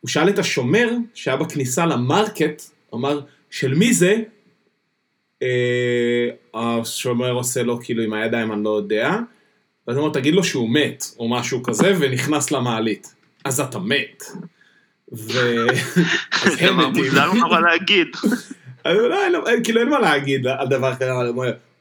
הוא 0.00 0.08
שאל 0.08 0.28
את 0.28 0.38
השומר 0.38 0.88
שהיה 1.14 1.36
בכניסה 1.36 1.86
למרקט, 1.86 2.62
אמר, 2.94 3.20
של 3.50 3.74
מי 3.74 3.92
זה? 3.92 4.16
אה, 5.42 6.28
השומר 6.54 7.30
עושה 7.30 7.62
לו 7.62 7.80
כאילו 7.82 8.02
עם 8.02 8.12
הידיים, 8.12 8.52
אני 8.52 8.64
לא 8.64 8.76
יודע, 8.76 9.10
ואז 9.86 9.96
הוא 9.96 10.04
אומר, 10.04 10.14
תגיד 10.14 10.34
לו 10.34 10.44
שהוא 10.44 10.70
מת, 10.70 11.04
או 11.18 11.28
משהו 11.28 11.62
כזה, 11.62 11.92
ונכנס 12.00 12.50
למעלית. 12.50 13.14
אז 13.44 13.60
אתה 13.60 13.78
מת. 13.78 14.22
ו... 15.12 15.32
זה. 16.58 16.70
מוזר 16.72 17.32
נורא 17.32 17.60
להגיד. 17.60 18.06
אז 18.84 18.96
לא, 18.96 19.24
אין- 19.24 19.34
אין- 19.46 19.64
כאילו 19.64 19.80
אין 19.80 19.88
מה 19.88 19.98
להגיד 19.98 20.46
על 20.46 20.68
דבר 20.68 20.94
כזה, 20.94 21.10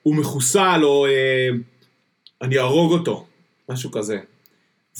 הוא 0.03 0.15
מחוסל 0.15 0.79
או 0.83 1.05
אה, 1.05 1.50
אני 2.41 2.57
אהרוג 2.57 2.91
אותו, 2.91 3.25
משהו 3.69 3.91
כזה. 3.91 4.17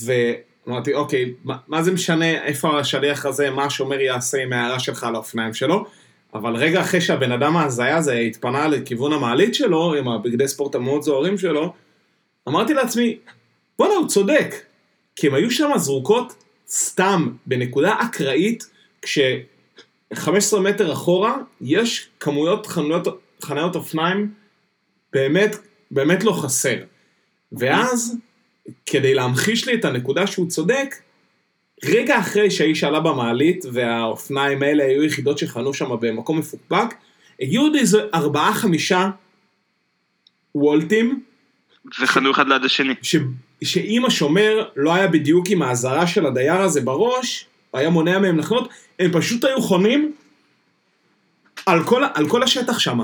ואמרתי, 0.06 0.94
אוקיי, 0.94 1.34
מה, 1.44 1.58
מה 1.68 1.84
זה 1.84 1.92
משנה 1.92 2.44
איפה 2.44 2.80
השליח 2.80 3.26
הזה, 3.26 3.50
מה 3.50 3.64
השומר 3.64 4.00
יעשה 4.00 4.44
עם 4.44 4.54
ההערה 4.54 4.80
שלך 4.80 5.04
על 5.04 5.16
האופניים 5.16 5.54
שלו, 5.54 5.86
אבל 6.34 6.56
רגע 6.56 6.82
אחרי 6.82 7.02
שהבן 7.02 7.32
אדם 7.32 7.58
ההזיה 7.58 7.98
הזה 7.98 8.14
התפנה 8.14 8.68
לכיוון 8.68 9.14
המעלית 9.14 9.56
שלו, 9.56 9.94
עם 9.94 10.08
הבגדי 10.08 10.48
ספורט 10.48 10.76
המאוד 10.76 11.02
זוהרים 11.02 11.38
שלו, 11.38 11.74
אמרתי 12.48 12.74
לעצמי, 12.74 13.18
בואנה, 13.80 13.94
הוא 13.94 14.08
צודק. 14.08 14.56
כי 15.16 15.28
הם 15.28 15.34
היו 15.34 15.52
שם 15.52 15.70
זרוקות 15.76 16.44
סתם, 16.70 17.30
בנקודה 17.46 17.96
אקראית, 18.02 18.64
כש... 19.02 19.20
15 20.14 20.62
מטר 20.62 20.94
אחורה, 20.94 21.38
יש 21.62 22.08
כמויות 22.20 22.68
חנויות, 22.68 23.08
חניות 23.42 23.76
אופניים 23.76 24.34
באמת, 25.14 25.56
באמת 25.92 26.24
לא 26.24 26.32
חסר. 26.32 26.78
ואז, 27.52 28.18
כדי 28.86 29.14
להמחיש 29.14 29.68
לי 29.68 29.76
את 29.76 29.86
הנקודה 29.86 30.28
שהוא 30.28 30.48
צודק, 30.48 30.96
רגע 31.84 32.20
אחרי 32.20 32.52
שהאיש 32.52 32.84
עלה 32.84 33.00
במעלית 33.00 33.66
והאופניים 33.74 34.64
האלה 34.64 34.84
היו 34.84 35.04
יחידות 35.04 35.38
שחנו 35.38 35.74
שם 35.74 35.90
במקום 36.02 36.40
מפוקפק, 36.40 36.96
הגיעו 37.42 37.64
עוד 37.64 37.76
איזה 37.76 38.02
ארבעה 38.14 38.54
חמישה 38.54 39.10
וולטים, 40.56 41.24
וחנו 42.02 42.32
אחד 42.32 42.48
ליד 42.48 42.64
השני. 42.64 42.94
ש... 43.02 43.16
שאם 43.64 44.06
השומר 44.06 44.66
לא 44.76 44.94
היה 44.94 45.08
בדיוק 45.08 45.50
עם 45.50 45.62
האזהרה 45.62 46.08
של 46.08 46.26
הדייר 46.26 46.62
הזה 46.62 46.82
בראש, 46.82 47.46
היה 47.74 47.90
מונע 47.90 48.20
מהם 48.20 48.40
לחנות, 48.40 48.70
הם 49.00 49.12
פשוט 49.12 49.44
היו 49.44 49.62
חונים 49.62 50.14
על 51.66 51.84
כל, 51.84 52.04
על 52.14 52.30
כל 52.30 52.44
השטח 52.44 52.80
שם. 52.80 53.00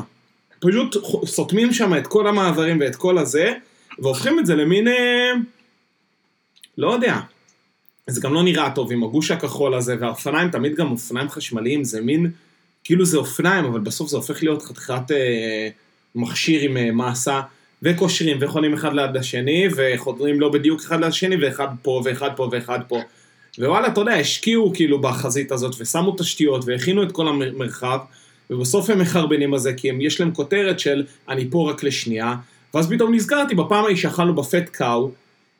פשוט 0.59 0.95
סותמים 1.25 1.73
שם 1.73 1.97
את 1.97 2.07
כל 2.07 2.27
המעברים 2.27 2.79
ואת 2.79 2.95
כל 2.95 3.17
הזה, 3.17 3.53
והופכים 3.99 4.39
את 4.39 4.45
זה 4.45 4.55
למין... 4.55 4.87
אה, 4.87 5.31
לא 6.77 6.93
יודע. 6.93 7.19
זה 8.07 8.21
גם 8.21 8.33
לא 8.33 8.43
נראה 8.43 8.71
טוב 8.71 8.91
עם 8.91 9.03
הגוש 9.03 9.31
הכחול 9.31 9.73
הזה, 9.73 9.95
והאופניים 9.99 10.49
תמיד 10.49 10.75
גם 10.75 10.91
אופניים 10.91 11.29
חשמליים, 11.29 11.83
זה 11.83 12.01
מין... 12.01 12.31
כאילו 12.83 13.05
זה 13.05 13.17
אופניים, 13.17 13.65
אבל 13.65 13.79
בסוף 13.79 14.09
זה 14.09 14.17
הופך 14.17 14.43
להיות 14.43 14.61
חתיכת 14.61 15.11
אה, 15.11 15.69
מכשיר 16.15 16.61
עם 16.61 16.77
אה, 16.77 16.91
מסה, 16.91 17.41
וקושרים 17.83 18.37
וחונים 18.41 18.73
אחד 18.73 18.93
ליד 18.93 19.17
השני, 19.17 19.67
וחודרים 19.75 20.39
לא 20.39 20.49
בדיוק 20.49 20.81
אחד 20.81 20.99
ליד 20.99 21.09
השני, 21.09 21.35
ואחד 21.45 21.67
פה 21.81 22.01
ואחד 22.05 22.29
פה 22.35 22.49
ואחד 22.51 22.79
פה. 22.87 22.99
ווואלה, 23.59 23.87
אתה 23.87 24.01
יודע, 24.01 24.13
השקיעו 24.13 24.71
כאילו 24.73 25.01
בחזית 25.01 25.51
הזאת, 25.51 25.75
ושמו 25.79 26.15
תשתיות, 26.17 26.63
והכינו 26.67 27.03
את 27.03 27.11
כל 27.11 27.27
המרחב, 27.27 27.99
ובסוף 28.49 28.89
הם 28.89 28.99
מחרבנים 28.99 29.53
על 29.53 29.59
זה, 29.59 29.73
כי 29.73 29.89
הם, 29.89 30.01
יש 30.01 30.19
להם 30.19 30.31
כותרת 30.31 30.79
של 30.79 31.05
אני 31.29 31.47
פה 31.49 31.71
רק 31.71 31.83
לשנייה, 31.83 32.35
ואז 32.73 32.89
פתאום 32.89 33.13
נזכרתי 33.13 33.55
בפעם 33.55 33.85
ההיא 33.85 33.97
שאכלנו 33.97 34.35
בפט 34.35 34.69
קאו, 34.69 35.11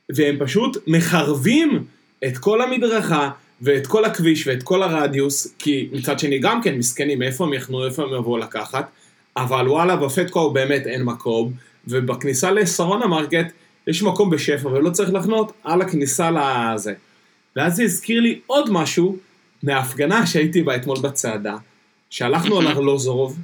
והם 0.10 0.36
פשוט 0.40 0.78
מחרבים 0.88 1.84
את 2.28 2.38
כל 2.38 2.62
המדרכה, 2.62 3.30
ואת 3.62 3.88
כל 3.88 4.06
הכביש 4.06 4.48
ואת 4.48 4.64
כל 4.64 4.84
הרדיוס, 4.84 5.56
כי 5.60 5.90
מצד 5.92 6.20
שני 6.20 6.40
גם 6.40 6.62
כן 6.62 6.76
מסכנים, 6.78 7.20
מאיפה 7.20 7.44
הם 7.44 7.54
יחנו, 7.54 7.86
איפה 7.86 8.04
הם 8.04 8.10
יבואו 8.14 8.38
לקחת, 8.38 8.90
אבל 9.38 9.68
וואלה, 9.70 9.96
ב 9.96 10.04
Fat 10.04 10.30
Cow 10.30 10.54
באמת 10.54 10.88
אין 10.88 11.04
מקום, 11.04 11.52
ובכניסה 11.88 12.52
לשרונה 12.52 13.08
מרקט 13.08 13.52
יש 13.88 14.04
מקום 14.04 14.30
בשפע, 14.30 14.68
ולא 14.68 14.90
צריך 14.90 15.14
לחנות 15.14 15.52
על 15.64 15.82
הכניסה 15.82 16.32
לזה. 16.32 16.94
ואז 17.56 17.76
זה 17.76 17.84
הזכיר 17.84 18.20
לי 18.20 18.40
עוד 18.48 18.70
משהו 18.72 19.18
מההפגנה 19.64 20.28
שהייתי 20.28 20.64
בה 20.64 20.76
אתמול 20.76 20.98
בצעדה, 21.02 21.56
שהלכנו 22.10 22.60
על 22.60 22.68
ארלוזורוב, 22.68 23.40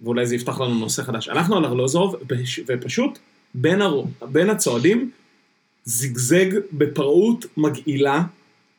ואולי 0.00 0.26
זה 0.26 0.34
יפתח 0.34 0.60
לנו 0.60 0.74
נושא 0.74 1.02
חדש, 1.02 1.28
הלכנו 1.28 1.56
על 1.56 1.64
ארלוזורוב, 1.64 2.14
ופש- 2.14 2.60
ופשוט 2.66 3.18
בין, 3.54 3.82
הר... 3.82 4.02
בין 4.22 4.50
הצועדים 4.50 5.10
זיגזג 5.84 6.46
בפראות 6.72 7.46
מגעילה 7.56 8.22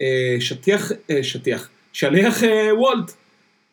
אה, 0.02 0.36
שטיח, 0.40 0.92
אה, 1.10 1.24
שטיח, 1.24 1.70
שליח 1.94 2.44
אה, 2.44 2.76
וולט, 2.76 3.12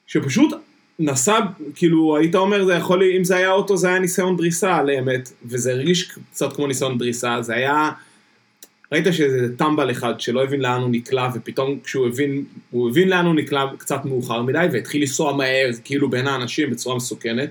שפשוט 0.07 0.53
נסע, 0.99 1.39
כאילו 1.75 2.17
היית 2.17 2.35
אומר 2.35 2.65
זה 2.65 2.73
יכול, 2.75 3.03
אם 3.17 3.25
זה 3.25 3.37
היה 3.37 3.53
אוטו 3.53 3.77
זה 3.77 3.89
היה 3.89 3.99
ניסיון 3.99 4.37
דריסה 4.37 4.77
על 4.77 4.89
האמת, 4.91 5.33
וזה 5.45 5.73
הרגיש 5.73 6.11
קצת 6.31 6.53
כמו 6.53 6.67
ניסיון 6.67 6.99
דריסה, 6.99 7.43
זה 7.43 7.55
היה, 7.55 7.91
ראית 8.93 9.05
שזה 9.13 9.57
טמבל 9.57 9.91
אחד 9.91 10.21
שלא 10.21 10.43
הבין 10.45 10.61
לאן 10.61 10.81
הוא 10.81 10.91
נקלע, 10.91 11.29
ופתאום 11.35 11.79
כשהוא 11.85 12.07
הבין, 12.07 12.45
הוא 12.71 12.91
הבין 12.91 13.09
לאן 13.09 13.27
הוא 13.27 13.35
נקלע 13.35 13.67
קצת 13.79 14.05
מאוחר 14.05 14.43
מדי, 14.43 14.67
והתחיל 14.73 15.01
לנסוע 15.01 15.33
מהר, 15.37 15.71
כאילו 15.85 16.11
בין 16.11 16.27
האנשים 16.27 16.71
בצורה 16.71 16.97
מסוכנת, 16.97 17.49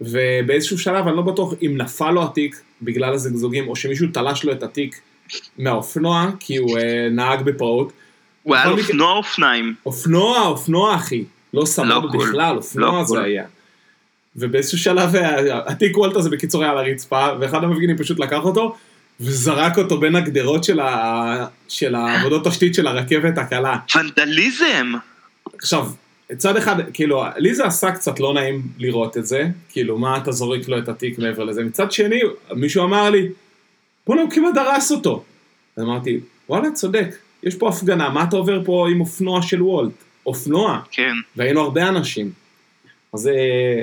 ובאיזשהו 0.00 0.78
שלב 0.78 1.08
אני 1.08 1.16
לא 1.16 1.22
בטוח 1.22 1.54
אם 1.62 1.76
נפל 1.76 2.10
לו 2.10 2.22
התיק 2.22 2.60
בגלל 2.82 3.14
הזגזוגים, 3.14 3.68
או 3.68 3.76
שמישהו 3.76 4.06
תלש 4.12 4.44
לו 4.44 4.52
את 4.52 4.62
התיק 4.62 5.00
מהאופנוע, 5.58 6.30
כי 6.40 6.56
הוא 6.56 6.78
אה, 6.78 7.08
נהג 7.10 7.42
בפראות. 7.42 7.92
הוא 8.42 8.54
היה 8.54 8.64
מקרה- 8.66 8.82
אופנוע 8.84 9.12
אופניים. 9.16 9.74
אופנוע, 9.86 10.46
אופנוע 10.46 10.94
אחי. 10.94 11.24
לא 11.56 11.64
סבבה 11.64 11.94
לא. 11.94 12.00
בכלל, 12.00 12.56
אופנוע 12.56 12.98
לא 12.98 13.04
זה 13.04 13.14
קול. 13.14 13.24
היה. 13.24 13.44
ובאיזשהו 14.36 14.78
שלב 14.78 15.16
אה, 15.16 15.60
התיק 15.66 15.96
וולט 15.96 16.16
הזה 16.16 16.30
בקיצור 16.30 16.62
היה 16.62 16.72
על 16.72 16.78
הרצפה, 16.78 17.28
ואחד 17.40 17.64
המפגינים 17.64 17.96
פשוט 17.96 18.18
לקח 18.18 18.44
אותו, 18.44 18.76
וזרק 19.20 19.78
אותו 19.78 20.00
בין 20.00 20.16
הגדרות 20.16 20.64
של, 20.64 20.80
ה... 20.80 21.46
של 21.68 21.94
העבודות 21.94 22.46
תשתית 22.46 22.74
של 22.74 22.86
הרכבת 22.86 23.38
הקלה. 23.38 23.76
ונדליזם! 23.96 24.92
עכשיו, 25.58 25.86
צד 26.36 26.56
אחד, 26.56 26.76
כאילו, 26.92 27.24
לי 27.36 27.54
זה 27.54 27.64
עשה 27.64 27.90
קצת 27.90 28.20
לא 28.20 28.34
נעים 28.34 28.62
לראות 28.78 29.16
את 29.16 29.26
זה, 29.26 29.48
כאילו, 29.68 29.98
מה 29.98 30.16
אתה 30.16 30.32
זורק 30.32 30.68
לו 30.68 30.78
את 30.78 30.88
התיק 30.88 31.18
מעבר 31.18 31.44
לזה. 31.44 31.64
מצד 31.64 31.92
שני, 31.92 32.20
מישהו 32.52 32.84
אמר 32.84 33.10
לי, 33.10 33.28
בוא'נה, 34.06 34.22
הוא 34.22 34.30
כמעט 34.30 34.54
דרס 34.54 34.92
אותו. 34.92 35.24
אז 35.76 35.84
אמרתי, 35.84 36.20
וואלה, 36.48 36.70
צודק, 36.70 37.08
יש 37.42 37.54
פה 37.54 37.68
הפגנה, 37.68 38.08
מה 38.10 38.24
אתה 38.24 38.36
עובר 38.36 38.64
פה 38.64 38.88
עם 38.90 39.00
אופנוע 39.00 39.42
של 39.42 39.62
וולט? 39.62 40.05
אופנוע. 40.26 40.80
כן. 40.90 41.12
והיינו 41.36 41.60
הרבה 41.60 41.88
אנשים. 41.88 42.30
אז, 43.12 43.28
אה, 43.28 43.82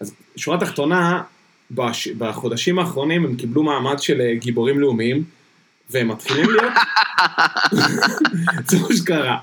אז 0.00 0.14
שורה 0.36 0.60
תחתונה, 0.60 1.22
בש, 1.70 2.08
בחודשים 2.08 2.78
האחרונים 2.78 3.24
הם 3.24 3.36
קיבלו 3.36 3.62
מעמד 3.62 3.98
של 3.98 4.20
אה, 4.20 4.34
גיבורים 4.34 4.80
לאומיים, 4.80 5.24
והם 5.90 6.08
מתחילים 6.08 6.50
להיות... 6.50 6.72
זה 8.68 8.78
מה 8.78 8.96
שקרה. 8.96 9.38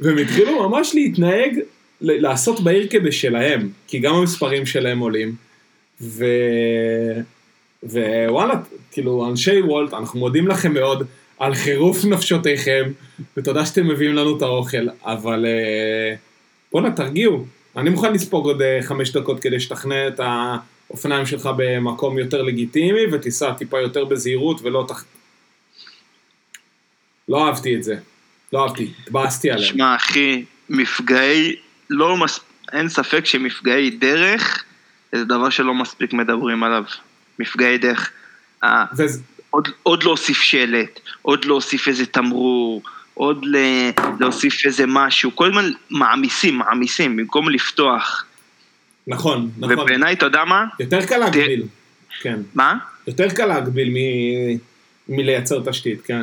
והם 0.00 0.18
התחילו 0.18 0.68
ממש 0.68 0.94
להתנהג, 0.94 1.58
לעשות 2.00 2.60
בעיר 2.60 2.86
כבשלהם, 2.90 3.70
כי 3.86 3.98
גם 3.98 4.14
המספרים 4.14 4.66
שלהם 4.66 4.98
עולים, 4.98 5.34
ו... 6.00 6.24
ווואלה, 7.82 8.54
כאילו, 8.90 9.28
אנשי 9.30 9.62
וולט, 9.62 9.94
אנחנו 9.94 10.20
מודים 10.20 10.48
לכם 10.48 10.74
מאוד 10.74 11.06
על 11.38 11.54
חירוף 11.54 12.04
נפשותיכם, 12.04 12.90
ותודה 13.36 13.66
שאתם 13.66 13.86
מביאים 13.88 14.14
לנו 14.14 14.36
את 14.36 14.42
האוכל, 14.42 14.88
אבל 15.04 15.46
אה, 15.46 16.14
בואנה, 16.72 16.90
תרגיעו. 16.90 17.46
אני 17.76 17.90
מוכן 17.90 18.12
לספוג 18.12 18.46
עוד 18.46 18.62
אה, 18.62 18.78
חמש 18.82 19.12
דקות 19.12 19.40
כדי 19.40 19.60
שתכנה 19.60 20.08
את 20.08 20.20
האופניים 20.20 21.26
שלך 21.26 21.50
במקום 21.56 22.18
יותר 22.18 22.42
לגיטימי, 22.42 23.00
ותיסע 23.12 23.52
טיפה 23.52 23.80
יותר 23.80 24.04
בזהירות 24.04 24.60
ולא 24.62 24.84
תח... 24.88 25.04
לא 27.28 27.46
אהבתי 27.46 27.74
את 27.76 27.82
זה. 27.84 27.96
לא 28.52 28.62
אהבתי, 28.62 28.92
התבאסתי 29.02 29.50
עליהם. 29.50 29.74
שמע, 29.74 29.96
אחי, 29.96 30.44
מפגעי, 30.68 31.56
לא 31.90 32.16
מס... 32.16 32.40
אין 32.72 32.88
ספק 32.88 33.24
שמפגעי 33.24 33.90
דרך 33.90 34.64
זה 35.12 35.24
דבר 35.24 35.50
שלא 35.50 35.74
מספיק 35.74 36.12
מדברים 36.12 36.64
עליו. 36.64 36.84
מפגעי 37.38 37.78
דרך. 37.78 38.10
אה, 38.64 38.84
וזה- 38.96 39.20
עוד, 39.50 39.68
עוד 39.82 40.02
להוסיף 40.02 40.40
שלט, 40.40 41.00
עוד 41.22 41.44
להוסיף 41.44 41.88
איזה 41.88 42.06
תמרור, 42.06 42.82
עוד 43.14 43.44
ל... 43.44 43.56
להוסיף 44.20 44.66
איזה 44.66 44.84
משהו, 44.86 45.36
כל 45.36 45.46
הזמן 45.46 45.70
מעמיסים, 45.90 46.58
מעמיסים, 46.58 47.16
במקום 47.16 47.48
לפתוח. 47.48 48.24
נכון, 49.06 49.50
נכון. 49.58 49.78
ובעיניי, 49.78 50.12
אתה 50.14 50.26
יודע 50.26 50.44
מה? 50.44 50.64
יותר 50.80 51.06
קל 51.06 51.16
להגביל. 51.16 51.62
כן. 52.20 52.40
מה? 52.54 52.74
יותר 53.06 53.28
קל 53.28 53.46
להגביל 53.46 53.88
מ- 53.90 54.58
מלייצר 55.16 55.70
תשתית, 55.70 56.06
כן. 56.06 56.22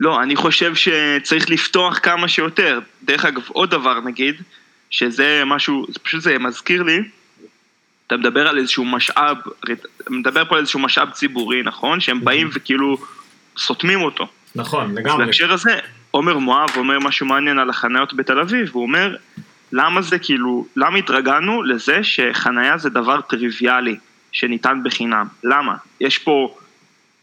לא, 0.00 0.22
אני 0.22 0.36
חושב 0.36 0.72
שצריך 0.74 1.50
לפתוח 1.50 1.98
כמה 1.98 2.28
שיותר. 2.28 2.80
דרך 3.04 3.24
אגב, 3.24 3.42
עוד 3.48 3.70
דבר 3.70 4.00
נגיד, 4.00 4.34
שזה 4.90 5.42
משהו, 5.46 5.86
פשוט 6.02 6.22
זה 6.22 6.38
מזכיר 6.38 6.82
לי, 6.82 6.98
אתה 8.08 8.16
מדבר 8.16 8.48
על 8.48 8.58
איזשהו 8.58 8.84
משאב, 8.84 9.36
מדבר 10.10 10.44
פה 10.44 10.54
על 10.54 10.60
איזשהו 10.60 10.80
משאב 10.80 11.10
ציבורי, 11.10 11.62
נכון? 11.62 12.00
שהם 12.00 12.24
באים 12.24 12.50
וכאילו 12.52 12.98
סותמים 13.58 14.00
אותו. 14.00 14.28
נכון, 14.54 14.98
אז 14.98 15.16
בהקשר 15.18 15.52
הזה, 15.52 15.78
עומר 16.10 16.38
מואב 16.38 16.70
אומר 16.76 16.98
משהו 16.98 17.26
מעניין 17.26 17.58
על 17.58 17.70
החניות 17.70 18.14
בתל 18.14 18.40
אביב, 18.40 18.70
הוא 18.72 18.82
אומר, 18.82 19.16
למה 19.72 20.02
זה 20.02 20.18
כאילו, 20.18 20.66
למה 20.76 20.98
התרגלנו 20.98 21.62
לזה 21.62 22.04
שחניה 22.04 22.78
זה 22.78 22.90
דבר 22.90 23.20
טריוויאלי, 23.20 23.96
שניתן 24.32 24.80
בחינם? 24.84 25.26
למה? 25.44 25.74
יש 26.00 26.18
פה 26.18 26.56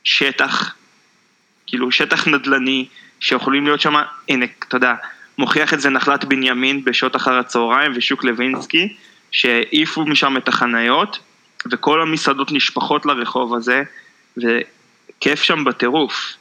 שטח, 0.04 0.76
כאילו 1.68 1.92
שטח 1.92 2.28
נדל"ני, 2.28 2.86
שיכולים 3.20 3.66
להיות 3.66 3.82
שם, 3.82 3.96
הנה, 4.30 4.46
אתה 4.68 4.78
יודע, 4.78 4.94
מוכיח 5.38 5.74
את 5.74 5.82
זה 5.82 5.90
נחלת 5.90 6.26
בנימין 6.26 6.84
בשעות 6.84 7.16
אחר 7.16 7.34
הצהריים 7.34 7.92
ושוק 7.96 8.24
לוינסקי, 8.24 8.96
שהעיפו 9.32 10.06
משם 10.06 10.38
את 10.38 10.48
החניות, 10.48 11.20
וכל 11.72 12.02
המסעדות 12.02 12.52
נשפכות 12.52 13.06
לרחוב 13.06 13.54
הזה, 13.56 13.84
וכיף 14.38 15.44
שם 15.44 15.64
בטירוף. 15.64 16.34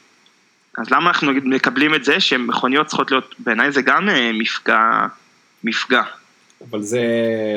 אז 0.77 0.91
למה 0.91 1.09
אנחנו 1.09 1.31
מקבלים 1.31 1.95
את 1.95 2.03
זה 2.03 2.19
שמכוניות 2.19 2.87
צריכות 2.87 3.11
להיות, 3.11 3.35
בעיניי 3.39 3.71
זה 3.71 3.81
גם 3.81 4.09
אה, 4.09 4.31
מפגע, 4.33 5.05
מפגע. 5.63 6.03
אבל 6.69 6.81
זה, 6.81 7.01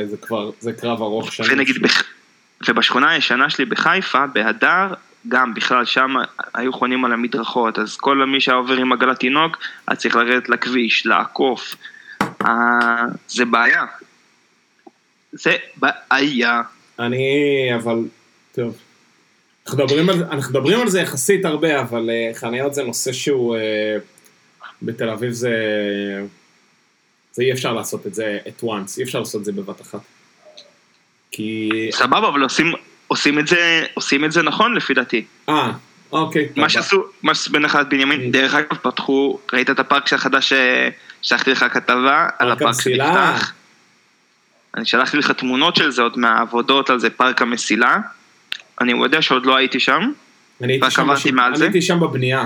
זה 0.07 0.17
כבר, 0.17 0.51
זה 0.61 0.73
קרב 0.73 1.03
ארוך 1.03 1.33
שנים. 1.33 1.51
ונגיד, 1.53 1.83
בח... 1.83 2.03
ובשכונה 2.69 3.11
הישנה 3.11 3.51
שלי 3.51 3.65
בחיפה, 3.65 4.27
בהדר, 4.27 4.95
גם 5.29 5.55
בכלל 5.55 5.85
שם 5.85 6.15
היו 6.55 6.73
חונים 6.73 7.05
על 7.05 7.13
המדרכות, 7.13 7.79
אז 7.79 7.97
כל 7.97 8.25
מי 8.25 8.41
שהיה 8.41 8.57
עובר 8.57 8.77
עם 8.77 8.93
עגלת 8.93 9.19
תינוק, 9.21 9.59
היה 9.89 9.97
צריך 9.97 10.17
לרדת 10.17 10.49
לכביש, 10.49 11.07
לעקוף. 11.07 11.75
אה, 12.47 13.05
זה 13.29 13.45
בעיה. 13.45 13.85
זה 15.33 15.57
בעיה. 15.77 16.63
אני, 16.99 17.27
אבל, 17.75 17.99
טוב. 18.55 18.79
אנחנו 19.67 19.85
מדברים 19.85 20.11
על, 20.11 20.25
אנחנו 20.31 20.51
מדברים 20.51 20.81
על 20.81 20.89
זה 20.89 21.01
יחסית 21.01 21.45
הרבה, 21.45 21.81
אבל 21.81 22.11
uh, 22.11 22.39
חניות 22.39 22.75
זה 22.75 22.83
נושא 22.83 23.13
שהוא, 23.13 23.57
uh, 23.57 24.65
בתל 24.83 25.11
אביב 25.11 25.33
זה, 25.33 25.51
זה 27.33 27.43
אי 27.43 27.53
אפשר 27.53 27.73
לעשות 27.73 28.07
את 28.07 28.15
זה 28.15 28.39
at 28.47 28.65
once, 28.65 28.99
אי 28.99 29.03
אפשר 29.03 29.19
לעשות 29.19 29.41
את 29.41 29.45
זה 29.45 29.53
בבת 29.53 29.81
אחת. 29.81 30.01
כי, 31.31 31.71
סבבה, 31.93 32.29
אבל 32.29 32.43
עושים, 32.43 32.73
עושים, 33.09 33.39
את 33.39 33.47
זה, 33.47 33.87
עושים 33.95 34.25
את 34.25 34.33
זה 34.33 34.43
נכון 34.43 34.75
לפי 34.75 34.95
דעתי. 34.95 35.25
אה, 35.49 35.73
אוקיי. 36.13 36.49
מה 36.57 36.63
טוב, 36.63 36.69
שעשו, 36.69 37.05
מה 37.23 37.35
שעשו 37.35 37.53
בנחלת 37.53 37.89
בנימין, 37.89 38.33
דרך 38.33 38.55
אגב 38.55 38.77
פתחו, 38.83 39.39
ראית 39.53 39.71
את 39.71 39.79
הפארק 39.79 40.13
החדש 40.13 40.53
ששלחתי 41.23 41.51
לך 41.51 41.65
כתבה 41.73 42.29
על 42.39 42.53
הפארק. 42.53 42.81
שנפתח? 42.81 43.53
אני 44.77 44.85
שלחתי 44.87 45.17
לך 45.17 45.31
תמונות 45.31 45.77
של 45.77 45.91
זה 45.91 46.03
עוד 46.03 46.19
מהעבודות 46.19 46.91
על 46.91 46.99
זה, 47.01 47.11
פארק 47.11 47.43
המסילה. 47.43 47.99
אני 48.81 48.93
יודע 48.93 49.23
שעוד 49.23 49.47
לא 49.47 49.57
הייתי 49.57 49.81
שם, 49.81 50.13
אני 50.63 50.73
הייתי 50.73 50.91
שם 50.91 51.09
בש- 51.13 51.27
אני 51.27 51.59
זה? 51.59 51.65
הייתי 51.65 51.83
שם 51.83 52.01
בבנייה. 52.01 52.45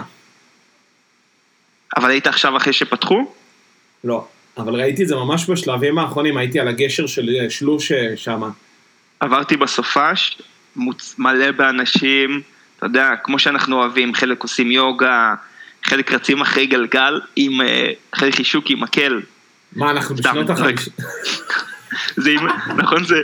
אבל 1.96 2.10
היית 2.10 2.26
עכשיו 2.26 2.56
אחרי 2.56 2.72
שפתחו? 2.72 3.32
לא, 4.04 4.26
אבל 4.58 4.74
ראיתי 4.74 5.02
את 5.02 5.08
זה 5.08 5.14
ממש 5.16 5.50
בשלבים 5.50 5.98
האחרונים, 5.98 6.36
הייתי 6.36 6.60
על 6.60 6.68
הגשר 6.68 7.06
של 7.06 7.28
אה, 7.40 7.50
שלום 7.50 7.92
שם. 8.16 8.42
עברתי 9.20 9.56
בסופש, 9.56 10.38
מוצ... 10.76 11.14
מלא 11.18 11.50
באנשים, 11.50 12.40
אתה 12.76 12.86
יודע, 12.86 13.10
כמו 13.24 13.38
שאנחנו 13.38 13.76
אוהבים, 13.76 14.14
חלק 14.14 14.42
עושים 14.42 14.70
יוגה, 14.70 15.34
חלק 15.84 16.12
רצים 16.12 16.40
אחרי 16.40 16.66
גלגל, 16.66 17.20
עם, 17.36 17.60
אה, 17.60 17.90
אחרי 18.14 18.32
חישוק 18.32 18.70
עם 18.70 18.80
מקל. 18.80 19.20
מה, 19.76 19.90
אנחנו 19.90 20.16
בשנות 20.16 20.50
רק- 20.50 20.58
החמישים? 20.58 20.92
זה 22.16 22.30
אימ- 22.30 22.72
נכון 22.76 23.04
זה, 23.04 23.20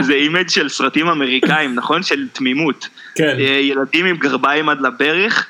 זה 0.00 0.12
image 0.14 0.48
של 0.48 0.68
סרטים 0.68 1.08
אמריקאים, 1.08 1.74
נכון? 1.74 2.02
של 2.02 2.28
תמימות. 2.32 2.88
כן. 3.14 3.36
אה, 3.40 3.44
ילדים 3.44 4.06
עם 4.06 4.16
גרביים 4.16 4.68
עד 4.68 4.80
לברך, 4.80 5.46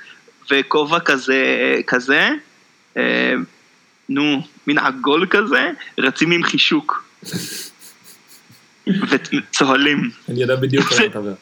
וכובע 0.50 1.00
כזה, 1.00 1.44
כזה, 1.86 2.28
אה, 2.96 3.34
נו, 4.08 4.42
מין 4.66 4.78
עגול 4.78 5.26
כזה, 5.30 5.70
רצים 5.98 6.30
עם 6.30 6.42
חישוק. 6.42 7.04
וצוהלים. 8.86 10.10
אני 10.28 10.40
יודע 10.42 10.56
בדיוק 10.56 10.92
על 10.92 10.98
מה 10.98 11.04
אתה 11.06 11.18
מדבר. 11.20 11.34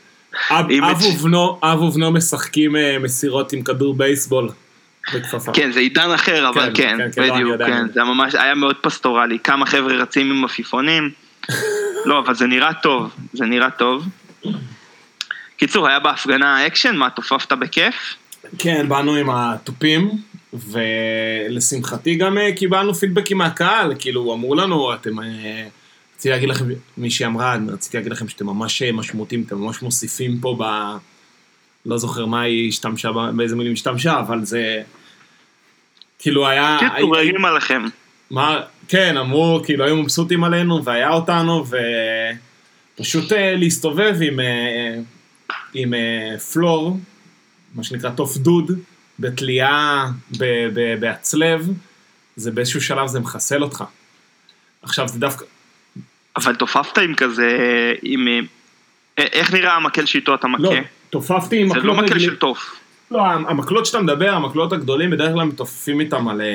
אב 0.51 1.03
ובנו, 1.03 1.59
אב 1.63 1.83
ובנו 1.83 2.11
משחקים 2.13 2.77
אה, 2.77 2.99
מסירות 2.99 3.53
עם 3.53 3.63
כדור 3.63 3.95
בייסבול 3.95 4.49
בכפפה. 5.15 5.53
כן, 5.53 5.73
זה 5.73 5.81
עידן 5.81 6.11
אחר, 6.11 6.49
אבל 6.49 6.71
כן, 6.75 6.99
כן, 6.99 7.11
כן, 7.13 7.23
כן, 7.23 7.29
לא, 7.29 7.35
בדיוק, 7.35 7.63
כן, 7.67 7.87
זה 7.95 8.05
ממש 8.05 8.35
היה 8.35 8.55
מאוד 8.55 8.77
פסטורלי, 8.77 9.39
כמה 9.39 9.67
חבר'ה 9.67 9.95
רצים 9.95 10.31
עם 10.31 10.45
עפיפונים, 10.45 11.11
לא, 12.07 12.19
אבל 12.19 12.35
זה 12.35 12.47
נראה 12.47 12.75
טוב, 12.75 13.15
זה 13.33 13.45
נראה 13.45 13.71
טוב. 13.71 14.05
קיצור, 15.57 15.89
היה 15.89 15.99
בהפגנה 15.99 16.67
אקשן, 16.67 16.97
מה, 16.97 17.11
תופפת 17.11 17.53
בכיף? 17.53 18.15
כן, 18.59 18.89
באנו 18.89 19.15
עם 19.15 19.31
התופים, 19.31 20.11
ולשמחתי 20.53 22.15
גם 22.15 22.39
אה, 22.39 22.53
קיבלנו 22.53 22.95
פידבקים 22.95 23.39
מהקהל, 23.39 23.93
כאילו, 23.99 24.35
אמרו 24.35 24.55
לנו, 24.55 24.95
אתם... 24.95 25.21
אה, 25.21 25.67
רציתי 26.17 26.29
להגיד 26.29 26.49
לכם, 26.49 26.65
מישהי 26.97 27.27
אמרה, 27.27 27.57
רציתי 27.69 27.97
להגיד 27.97 28.13
לכם 28.13 28.29
שאתם 28.29 28.47
ממש 28.47 28.83
אה, 28.83 28.93
משמעותיים, 28.93 29.45
אתם 29.47 29.59
ממש 29.59 29.83
מוסיפים 29.83 30.39
פה 30.41 30.57
ב... 30.61 30.65
לא 31.87 31.99
זוכר 31.99 32.27
מה 32.27 32.41
היא 32.41 32.69
השתמשה, 32.69 33.11
באיזה 33.37 33.57
מילים 33.57 33.73
השתמשה, 33.73 34.19
אבל 34.21 34.45
זה... 34.45 34.83
כאילו 36.19 36.49
היה... 36.49 36.79
קיצור, 36.81 37.17
היה- 37.17 37.25
הרימה 37.29 37.51
לכם. 37.51 37.83
מה, 38.31 38.61
כן, 38.89 39.17
אמרו, 39.17 39.61
כאילו, 39.65 39.85
היו 39.85 39.97
מבסוטים 39.97 40.45
עלינו, 40.45 40.85
והיה 40.85 41.11
אותנו, 41.11 41.65
ופשוט 42.99 43.33
אה, 43.33 43.55
להסתובב 43.57 44.15
עם, 44.23 44.41
אה, 44.41 44.95
עם 45.75 45.95
אה, 45.95 46.39
פלור, 46.53 46.99
מה 47.75 47.85
שנקרא 47.85 48.11
תוף 48.11 48.37
דוד, 48.37 48.71
בתלייה 49.19 50.05
בהצלב, 51.01 51.69
זה 52.37 52.51
באיזשהו 52.51 52.81
שלב 52.81 53.07
זה 53.07 53.21
מחסל 53.21 53.63
אותך. 53.63 53.85
עכשיו 54.83 55.09
זה 55.09 55.19
דווקא, 55.19 55.45
אבל 56.37 56.55
תופפת 56.55 56.99
עם 56.99 57.15
כזה, 57.15 57.49
עם... 58.03 58.29
איך 59.17 59.55
נראה 59.55 59.75
המקל 59.77 60.07
שאיתו 60.07 60.35
אתה 60.35 60.49
מכה? 60.49 60.63
לא, 60.63 60.75
תופפתי 61.11 61.61
עם 61.61 61.69
זה 61.69 61.75
מקלות 61.75 61.97
לא 61.97 62.03
מקל. 62.03 62.19
של 62.19 62.37
תוף. 62.37 62.77
לא, 63.11 63.21
המקלות 63.27 63.87
שאתה 63.87 64.01
מדבר, 64.03 64.31
המקלות 64.31 64.73
הגדולים, 64.73 65.11
בדרך 65.11 65.33
כלל 65.33 65.45
מתופפים 65.45 66.01
איתם 66.01 66.29
על, 66.29 66.41
אה, 66.41 66.47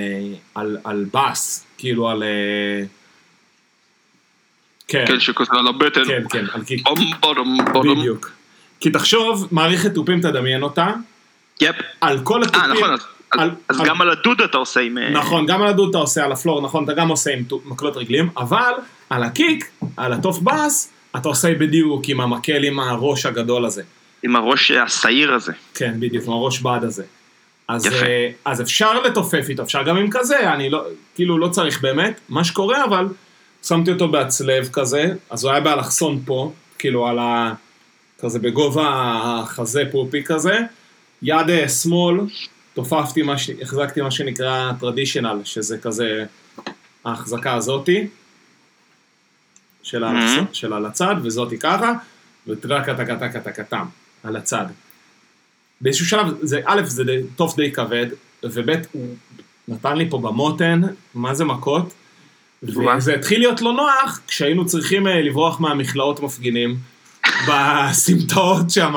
על, 0.56 0.78
על 0.84 1.06
בס, 1.14 1.66
כאילו 1.78 2.10
על... 2.10 2.24
אה, 2.24 2.84
כן, 4.88 5.04
מקל 5.04 5.20
שכזה 5.20 5.52
על 5.60 5.68
הבטן. 5.68 6.06
כן, 6.06 6.24
כן, 6.30 6.46
על 6.54 6.64
קיק, 6.64 6.84
בום 6.84 6.96
בום 7.22 7.58
בום. 7.74 8.00
בדיוק. 8.00 8.32
כי 8.80 8.90
תחשוב, 8.90 9.48
מערכת 9.52 9.94
תופים, 9.94 10.22
תדמיין 10.22 10.64
אותה, 10.64 10.88
יפ. 11.62 11.76
על 12.02 12.20
כל 12.24 12.44
התופים... 12.44 12.62
אה, 12.62 12.68
נכון, 12.68 12.92
אז- 12.94 13.00
על- 13.32 13.52
אז 13.70 13.80
על- 13.80 13.86
גם 13.88 14.02
על 14.02 14.10
הדוד 14.10 14.42
אתה 14.42 14.58
עושה 14.58 14.80
עם... 14.80 14.98
אה, 14.98 15.10
נכון, 15.10 15.46
גם 15.46 15.62
על 15.62 15.68
הדוד 15.68 15.90
אתה 15.90 15.98
עושה, 15.98 16.26
על 16.26 16.32
הפלור, 16.32 16.62
נכון, 16.62 16.84
אתה 16.84 16.94
גם 16.94 17.08
עושה 17.10 17.34
עם 17.34 17.44
מקלות 17.66 17.98
רגלים, 17.98 18.30
אבל 18.38 18.72
על 19.10 19.24
הקיק, 19.24 19.70
על 19.98 20.14
התוף 20.14 20.40
בס, 20.40 20.92
אתה 21.16 21.30
עושה 21.30 21.54
בדיוק 21.56 22.02
עם 22.10 22.22
המקל 22.22 22.64
עם 22.64 22.80
הראש 22.80 23.26
הגדול 23.26 23.66
הזה. 23.66 23.84
עם 24.24 24.36
הראש 24.36 24.72
השעיר 24.72 25.34
הזה. 25.34 25.52
כן, 25.74 25.94
בדיוק, 26.00 26.26
עם 26.26 26.32
הראש 26.32 26.62
בד 26.62 26.80
הזה. 26.84 27.04
אז, 27.68 27.86
יפה. 27.86 28.06
אה, 28.06 28.30
אז 28.46 28.62
אפשר 28.62 29.02
לתופף 29.02 29.46
איתו, 29.50 29.64
אפשר 29.64 29.84
גם 29.84 29.98
עם 29.98 30.08
כזה, 30.12 30.54
אני 30.54 30.70
לא, 30.70 30.86
כאילו 31.16 31.38
לא 31.38 31.48
צריך 31.48 31.82
באמת. 31.82 32.20
מה 32.30 32.44
שקורה 32.44 32.84
אבל, 32.84 33.06
שמתי 33.64 33.92
אותו 33.92 34.08
בהצלב 34.08 34.70
כזה, 34.74 35.14
אז 35.30 35.44
הוא 35.44 35.52
היה 35.52 35.62
באלכסון 35.62 36.22
פה, 36.26 36.54
כאילו 36.80 37.08
על 37.08 37.20
ה... 37.20 37.54
כזה 38.20 38.40
בגובה 38.40 38.90
החזה 38.94 39.84
פופי 39.92 40.24
כזה. 40.24 40.60
יד 41.22 41.50
אה, 41.50 41.70
שמאל, 41.70 42.20
תופפתי, 42.74 43.22
מה 43.22 43.38
ש... 43.38 43.50
החזקתי 43.62 44.02
מה 44.02 44.12
שנקרא 44.12 44.72
טרדישיונל, 44.80 45.42
שזה 45.44 45.78
כזה 45.78 46.26
ההחזקה 47.06 47.54
הזאתי, 47.54 48.08
של, 49.84 50.04
האלכסון, 50.04 50.46
של 50.54 50.74
על 50.74 50.86
הצד, 50.86 51.16
וזאתי 51.24 51.58
ככה, 51.58 51.94
וטרק 52.48 52.90
טק 52.90 53.08
טק 53.20 53.38
טק 53.44 53.60
טק 53.60 53.86
על 54.24 54.36
הצד. 54.36 54.66
באיזשהו 55.82 56.06
שלב, 56.06 56.28
זה, 56.42 56.60
א', 56.66 56.82
זה 56.86 57.04
תוף 57.36 57.56
די 57.56 57.72
כבד, 57.72 58.06
וב', 58.44 58.70
הוא 58.92 59.16
נתן 59.68 59.98
לי 59.98 60.10
פה 60.10 60.18
במותן, 60.18 60.82
מה 61.16 61.34
זה 61.34 61.46
מכות. 61.46 61.94
וזה 62.64 63.16
התחיל 63.16 63.40
להיות 63.40 63.62
לא 63.62 63.74
נוח 63.74 64.20
כשהיינו 64.28 64.66
צריכים 64.66 65.08
אה, 65.08 65.22
לברוח 65.22 65.60
מהמכלאות 65.60 66.20
מפגינים, 66.20 66.78
בסמטאות 67.48 68.70
שם, 68.70 68.94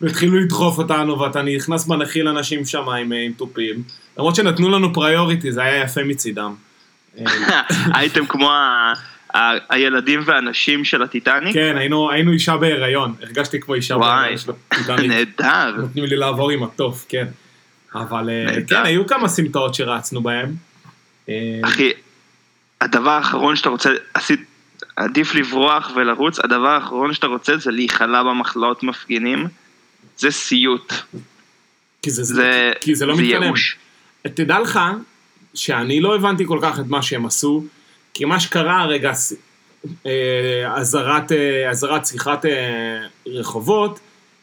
והתחילו 0.00 0.38
לדחוף 0.38 0.78
אותנו, 0.78 1.20
ואתה 1.20 1.42
נכנס 1.42 1.86
בנחיל 1.86 2.28
אנשים 2.28 2.64
שם 2.64 2.88
עם, 2.88 3.12
אה, 3.12 3.24
עם 3.24 3.32
תופים, 3.32 3.82
למרות 4.16 4.34
שנתנו 4.34 4.68
לנו 4.70 4.92
priority, 4.94 5.52
זה 5.52 5.62
היה 5.62 5.82
יפה 5.84 6.04
מצידם. 6.04 6.54
אה, 7.18 7.24
הייתם 7.98 8.26
כמו 8.26 8.50
ה- 8.52 8.92
הילדים 9.68 10.20
והנשים 10.24 10.84
של 10.84 11.02
הטיטניק? 11.02 11.54
כן, 11.54 11.76
היינו, 11.76 12.10
היינו 12.10 12.32
אישה 12.32 12.56
בהיריון, 12.56 13.14
הרגשתי 13.22 13.60
כמו 13.60 13.74
אישה. 13.74 13.98
בהיריון 13.98 14.38
של 14.38 14.50
הטיטניק. 14.50 15.10
נהדר. 15.12 15.76
נותנים 15.76 16.04
לי 16.04 16.16
לעבור 16.16 16.50
עם 16.50 16.62
התוף, 16.62 17.06
כן. 17.08 17.26
אבל 17.94 18.30
אה. 18.30 18.56
כן, 18.68 18.82
היו 18.84 19.06
כמה 19.06 19.28
סמטאות 19.28 19.74
שרצנו 19.74 20.20
בהם. 20.20 20.54
אה, 21.28 21.60
אחי, 21.64 21.90
הדבר 22.80 23.10
האחרון 23.10 23.56
שאתה 23.56 23.68
רוצה, 23.68 23.90
עשית, 24.14 24.40
עדיף 24.96 25.34
לברוח 25.34 25.90
ולרוץ, 25.96 26.38
הדבר 26.38 26.68
האחרון 26.68 27.14
שאתה 27.14 27.26
רוצה 27.26 27.56
זה 27.56 27.70
להיכלא 27.70 28.22
במחלאות 28.22 28.82
מפגינים. 28.82 29.46
זה 30.18 30.30
סיוט. 30.30 30.92
כי 32.02 32.10
זה, 32.10 32.22
זה, 32.22 32.72
כי 32.80 32.94
זה 32.94 33.06
לא 33.06 33.16
זה 33.16 33.22
מתקדם. 33.22 33.42
ייאוש. 33.42 33.76
תדע 34.22 34.60
לך 34.60 34.80
שאני 35.54 36.00
לא 36.00 36.16
הבנתי 36.16 36.46
כל 36.46 36.58
כך 36.62 36.80
את 36.80 36.86
מה 36.88 37.02
שהם 37.02 37.26
עשו, 37.26 37.64
כי 38.14 38.24
מה 38.24 38.40
שקרה 38.40 38.80
הרגע, 38.80 39.12
אה, 40.06 40.74
אזהרת 40.76 41.32
אה, 41.32 42.04
שיחת 42.04 42.46
אה, 42.46 43.00
רחובות, 43.26 44.00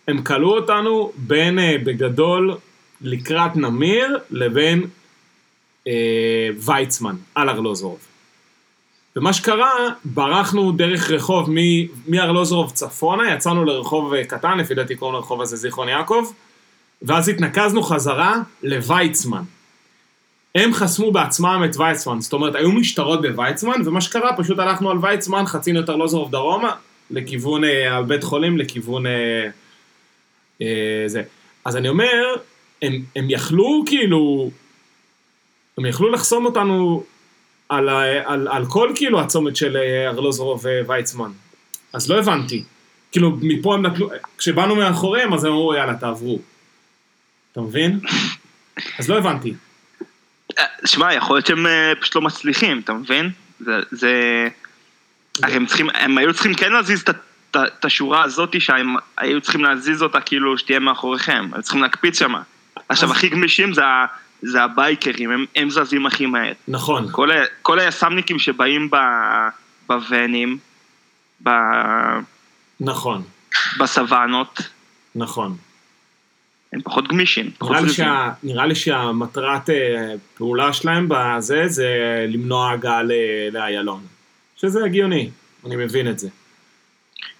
הם 0.08 0.22
כלאו 0.24 0.58
אותנו 0.58 1.12
בין, 1.16 1.60
אה, 1.60 1.76
בגדול, 1.84 2.58
לקראת 3.02 3.56
נמיר 3.56 4.20
לבין 4.32 4.88
אה, 5.88 6.50
ויצמן, 6.60 7.16
על 7.36 7.50
ארלוזורוב. 7.50 8.00
ומה 9.16 9.34
שקרה, 9.34 9.72
ברחנו 10.06 10.72
דרך 10.72 11.12
רחוב 11.12 11.50
מארלוזורוב 12.08 12.72
צפונה, 12.72 13.34
יצאנו 13.34 13.66
לרחוב 13.66 14.14
אה, 14.14 14.24
קטן, 14.24 14.58
לפי 14.58 14.74
דעתי 14.74 14.96
קוראים 14.96 15.16
לרחוב 15.16 15.42
הזה 15.42 15.56
זיכרון 15.56 15.90
יעקב, 15.90 16.24
ואז 17.02 17.30
התנקזנו 17.30 17.84
חזרה 17.84 18.36
לוויצמן. 18.64 19.44
הם 20.56 20.74
חסמו 20.74 21.12
בעצמם 21.12 21.62
את 21.66 21.78
ויצמן, 21.78 22.22
זאת 22.22 22.34
אומרת, 22.34 22.56
היו 22.56 22.72
משטרות 22.72 23.22
בוויצמן, 23.22 23.82
ומה 23.86 24.02
שקרה, 24.02 24.38
פשוט 24.38 24.60
הלכנו 24.60 24.92
על 24.92 24.98
ויצמן, 25.02 25.44
חצינו 25.46 25.80
את 25.80 25.90
ארלוזורוב 25.90 26.32
דרומה, 26.32 26.72
לכיוון 27.12 27.64
אה, 27.64 27.98
הבית 27.98 28.24
חולים, 28.24 28.58
לכיוון 28.58 29.06
אה, 29.06 29.48
אה, 30.62 31.04
זה. 31.08 31.24
אז 31.66 31.78
אני 31.78 31.90
אומר, 31.90 32.36
הם, 32.82 33.04
הם 33.16 33.30
יכלו 33.30 33.84
כאילו, 33.86 34.52
הם 35.78 35.86
יכלו 35.86 36.10
לחסום 36.10 36.46
אותנו 36.46 37.04
על, 37.70 37.90
על, 38.26 38.48
על 38.48 38.66
כל 38.66 38.92
כאילו 38.96 39.20
הצומת 39.20 39.56
של 39.56 39.78
אה, 39.78 40.08
ארלוזורוב 40.08 40.66
וויצמן. 40.86 41.32
אז 41.94 42.10
לא 42.12 42.20
הבנתי. 42.20 42.64
כאילו, 43.12 43.32
מפה 43.42 43.74
הם 43.74 43.82
נתנו, 43.82 44.10
כשבאנו 44.38 44.76
מאחוריהם, 44.76 45.34
אז 45.34 45.44
הם 45.44 45.52
אמרו, 45.52 45.74
יאללה, 45.74 45.96
תעברו. 45.96 46.40
אתה 47.52 47.62
מבין? 47.62 48.00
אז 49.00 49.10
לא 49.10 49.18
הבנתי. 49.18 49.54
שמע, 50.86 51.14
יכול 51.14 51.36
להיות 51.36 51.46
שהם 51.46 51.68
אה, 51.68 51.94
פשוט 52.02 52.16
לא 52.16 52.22
מצליחים, 52.22 52.80
אתה 52.80 52.94
מבין? 52.94 53.30
זה... 53.60 53.80
זה... 53.92 54.48
הרי 55.44 55.54
הם 55.54 55.66
צריכים, 55.66 55.90
הם 55.94 56.18
היו 56.18 56.34
צריכים 56.34 56.54
כן 56.54 56.72
להזיז 56.72 57.04
את 57.52 57.86
השורה 57.86 58.24
הזאתי 58.24 58.60
שהם 58.60 58.96
היו 59.18 59.42
צריכים 59.42 59.64
להזיז 59.64 60.04
אותה 60.04 60.22
כאילו 60.22 60.58
שתהיה 60.58 60.80
מאחוריכם, 60.80 61.50
היו 61.54 61.62
צריכים 61.62 61.82
להקפיץ 61.82 62.20
שמה. 62.20 62.42
עכשיו, 62.90 63.12
הכי 63.12 63.30
גמישים 63.30 63.74
זה, 63.74 63.82
זה 64.42 64.64
הבייקרים, 64.64 65.32
הם, 65.32 65.46
הם 65.56 65.70
זזים 65.70 66.06
הכי 66.06 66.26
מהר. 66.26 66.54
נכון. 66.68 67.08
כל, 67.12 67.30
כל 67.62 67.80
היס"מניקים 67.80 68.40
שבאים 68.40 68.90
ב, 68.90 68.96
בוואנים, 69.88 70.58
ב, 71.44 71.50
נכון, 72.80 73.24
בסוואנות, 73.80 74.62
נכון. 75.16 75.58
הם 76.74 76.82
פחות 76.82 77.08
גמישים. 77.08 77.52
פחות 77.58 77.72
נראה 77.72 77.86
לי. 77.86 77.94
שה, 77.94 78.30
נראה 78.44 78.66
לי 78.66 78.76
שהמטרת 78.76 79.70
אה, 79.70 80.14
פעולה 80.38 80.74
שלהם 80.74 81.08
בזה 81.10 81.64
זה 81.68 81.88
למנוע 82.30 82.72
הגעה 82.72 83.04
ל- 83.04 83.12
לאיילון. 83.52 84.02
שזה 84.58 84.86
הגיוני, 84.86 85.30
אני 85.66 85.76
מבין 85.76 86.08
את 86.08 86.20
זה. 86.20 86.30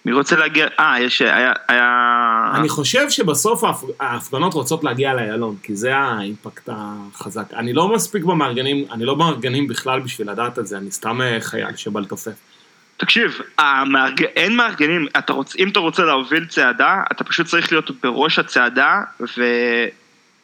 מי 0.04 0.12
רוצה 0.12 0.36
להגיע? 0.36 0.66
אה, 0.80 1.00
יש... 1.00 1.22
היה... 1.22 1.52
היה... 1.68 2.50
אני 2.54 2.68
חושב 2.68 3.10
שבסוף 3.10 3.64
ההפ... 3.64 3.84
ההפגנות 4.00 4.54
רוצות 4.54 4.84
להגיע 4.84 5.14
לאיילון, 5.14 5.56
כי 5.62 5.76
זה 5.76 5.96
האימפקט 5.96 6.68
החזק. 6.72 7.54
אני 7.54 7.72
לא 7.72 7.94
מספיק 7.94 8.24
במארגנים, 8.24 8.84
אני 8.92 9.04
לא 9.04 9.14
במארגנים 9.14 9.68
בכלל 9.68 10.00
בשביל 10.00 10.30
לדעת 10.30 10.58
את 10.58 10.66
זה, 10.66 10.78
אני 10.78 10.90
סתם 10.90 11.20
אה, 11.22 11.36
חייל 11.40 11.76
שבא 11.76 12.00
לתופף. 12.00 12.51
תקשיב, 12.96 13.40
המארג... 13.58 14.22
אין 14.22 14.56
מארגנים, 14.56 15.06
אתה 15.18 15.32
רוצ... 15.32 15.56
אם 15.56 15.68
אתה 15.68 15.80
רוצה 15.80 16.02
להוביל 16.02 16.44
צעדה, 16.44 17.02
אתה 17.12 17.24
פשוט 17.24 17.46
צריך 17.46 17.72
להיות 17.72 17.90
בראש 18.02 18.38
הצעדה 18.38 19.00
ו... 19.20 19.44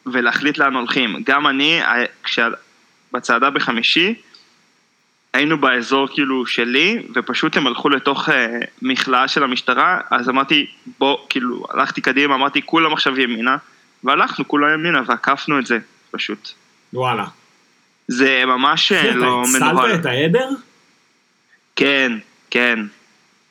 ולהחליט 0.05 0.57
לאן 0.57 0.75
הולכים. 0.75 1.23
גם 1.25 1.47
אני, 1.47 1.81
ה- 1.81 2.05
כש... 2.23 2.39
בצעדה 3.13 3.49
בחמישי, 3.49 4.15
היינו 5.33 5.57
באזור 5.57 6.07
כאילו 6.07 6.45
שלי, 6.45 7.07
ופשוט 7.15 7.57
הם 7.57 7.67
הלכו 7.67 7.89
לתוך 7.89 8.29
אה, 8.29 8.59
מכלאה 8.81 9.27
של 9.27 9.43
המשטרה, 9.43 9.99
אז 10.11 10.29
אמרתי, 10.29 10.67
בוא, 10.99 11.17
כאילו, 11.29 11.65
הלכתי 11.69 12.01
קדימה, 12.01 12.35
אמרתי, 12.35 12.61
כולם 12.65 12.93
עכשיו 12.93 13.19
ימינה, 13.19 13.57
והלכנו 14.03 14.47
כולם 14.47 14.73
ימינה, 14.73 15.01
ועקפנו 15.05 15.59
את 15.59 15.65
זה, 15.65 15.79
פשוט. 16.11 16.49
וואלה. 16.93 17.25
זה 18.07 18.43
ממש 18.45 18.91
אה, 18.91 19.09
אתה 19.09 19.15
לא 19.15 19.43
מנוהל. 19.53 19.91
הצלת 19.91 19.99
את 20.01 20.05
העדר? 20.05 20.49
כן, 21.75 22.11
כן. 22.51 22.79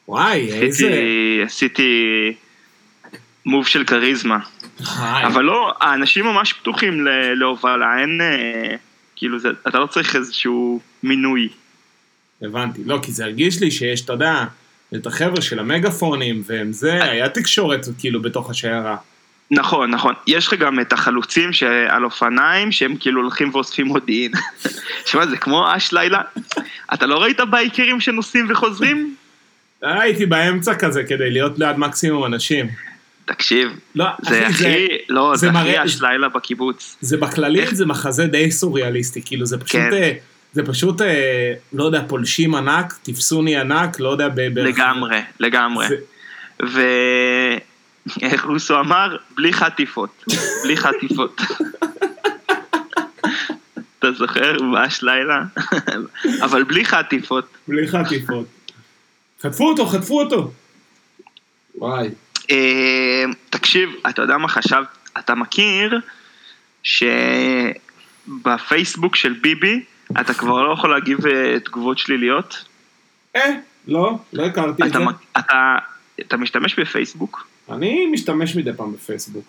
וואי, 0.09 0.53
איזה... 0.53 0.67
עשיתי, 0.69 1.41
עשיתי 1.45 2.33
מוב 3.47 3.67
של 3.67 3.85
כריזמה. 3.85 4.39
היי. 4.79 5.27
אבל 5.27 5.43
לא, 5.43 5.73
האנשים 5.81 6.25
ממש 6.25 6.53
פתוחים 6.53 7.07
להובלה, 7.35 8.01
אין... 8.01 8.21
אה, 8.21 8.77
כאילו, 9.17 9.39
זה, 9.39 9.49
אתה 9.69 9.79
לא 9.79 9.87
צריך 9.87 10.17
איזשהו 10.17 10.81
מינוי. 11.03 11.49
הבנתי. 12.43 12.83
לא, 12.87 12.99
כי 13.03 13.13
זה 13.13 13.25
הרגיש 13.25 13.61
לי 13.61 13.71
שיש, 13.71 14.01
אתה 14.01 14.13
יודע, 14.13 14.45
את 14.95 15.07
החבר'ה 15.07 15.41
של 15.43 15.59
המגפונים, 15.59 16.43
והם 16.47 16.73
זה, 16.73 17.05
היה 17.05 17.29
תקשורת 17.29 17.87
כאילו 17.99 18.23
בתוך 18.23 18.51
השיירה. 18.51 18.97
נכון, 19.51 19.91
נכון. 19.91 20.15
יש 20.27 20.47
לך 20.47 20.55
גם 20.55 20.81
את 20.81 20.93
החלוצים 20.93 21.53
שעל 21.53 22.05
אופניים, 22.05 22.73
שהם 22.73 22.97
כאילו 23.01 23.21
הולכים 23.23 23.51
ואוספים 23.55 23.87
מודיעין. 23.87 24.33
שמע, 25.07 25.27
זה 25.27 25.37
כמו 25.37 25.77
אש 25.77 25.93
לילה. 25.93 26.21
אתה 26.95 27.07
לא 27.07 27.23
ראית 27.23 27.41
בייקרים 27.51 28.01
שנוסעים 28.01 28.47
וחוזרים? 28.51 29.15
הייתי 29.83 30.27
באמצע 30.27 30.75
כזה 30.75 31.03
כדי 31.05 31.31
להיות 31.31 31.59
ליד 31.59 31.77
מקסימום 31.79 32.25
אנשים. 32.25 32.67
תקשיב, 33.25 33.69
לא, 33.95 34.07
זה 34.23 34.47
אחי, 34.49 34.65
הכי, 34.67 34.87
לא, 35.09 35.33
זה 35.37 35.51
זה 35.53 35.59
הכי 35.59 35.69
יש 35.85 36.03
לילה 36.03 36.29
בקיבוץ. 36.29 36.97
זה 37.01 37.17
בכללי, 37.17 37.61
איך- 37.61 37.75
זה 37.75 37.87
מחזה 37.87 38.27
די 38.27 38.51
סוריאליסטי, 38.51 39.23
כאילו 39.25 39.47
זה 39.47 39.59
פשוט, 39.59 39.81
כן. 39.81 39.93
אה, 39.93 40.13
זה 40.53 40.63
פשוט, 40.67 41.03
אה, 41.03 41.53
לא 41.73 41.85
יודע, 41.85 42.03
פולשים 42.09 42.55
ענק, 42.55 42.95
תפסוני 43.03 43.57
ענק, 43.57 44.01
לא 44.01 44.09
יודע. 44.09 44.29
ב- 44.29 44.59
לגמרי, 44.59 45.21
לגמרי. 45.41 45.87
זה- 45.89 47.57
ואיך 48.23 48.44
רוסו 48.44 48.81
אמר? 48.81 49.16
בלי 49.35 49.53
חטיפות. 49.53 50.25
בלי 50.62 50.77
חטיפות. 50.77 51.40
אתה 53.99 54.12
זוכר? 54.12 54.62
ממש 54.62 55.03
לילה? 55.03 55.42
אבל 56.44 56.64
בלי 56.64 56.85
חטיפות. 56.85 57.44
בלי 57.68 57.88
חטיפות. 57.88 58.47
חטפו 59.42 59.68
אותו, 59.68 59.87
חטפו 59.87 60.21
אותו. 60.21 60.53
וואי. 61.75 62.09
אה, 62.51 63.25
תקשיב, 63.51 63.90
אתה 64.09 64.23
יודע 64.23 64.38
מה 64.38 64.49
חשבת? 64.49 64.87
אתה 65.18 65.35
מכיר 65.35 66.01
שבפייסבוק 68.37 69.16
של 69.16 69.33
ביבי 69.33 69.85
אתה 70.21 70.35
כבר 70.35 70.62
לא 70.62 70.73
יכול 70.73 70.90
להגיב 70.90 71.27
אה, 71.27 71.61
תגובות 71.61 71.99
שליליות? 71.99 72.64
אה, 73.37 73.55
לא, 73.88 74.18
לא 74.33 74.47
הכרתי 74.47 74.83
את 74.83 74.88
אתה, 74.88 74.99
זה. 74.99 75.05
אתה 76.21 76.37
משתמש 76.37 76.79
בפייסבוק? 76.79 77.47
אני 77.70 78.07
משתמש 78.07 78.57
מדי 78.57 78.70
פעם 78.76 78.92
בפייסבוק. 78.92 79.44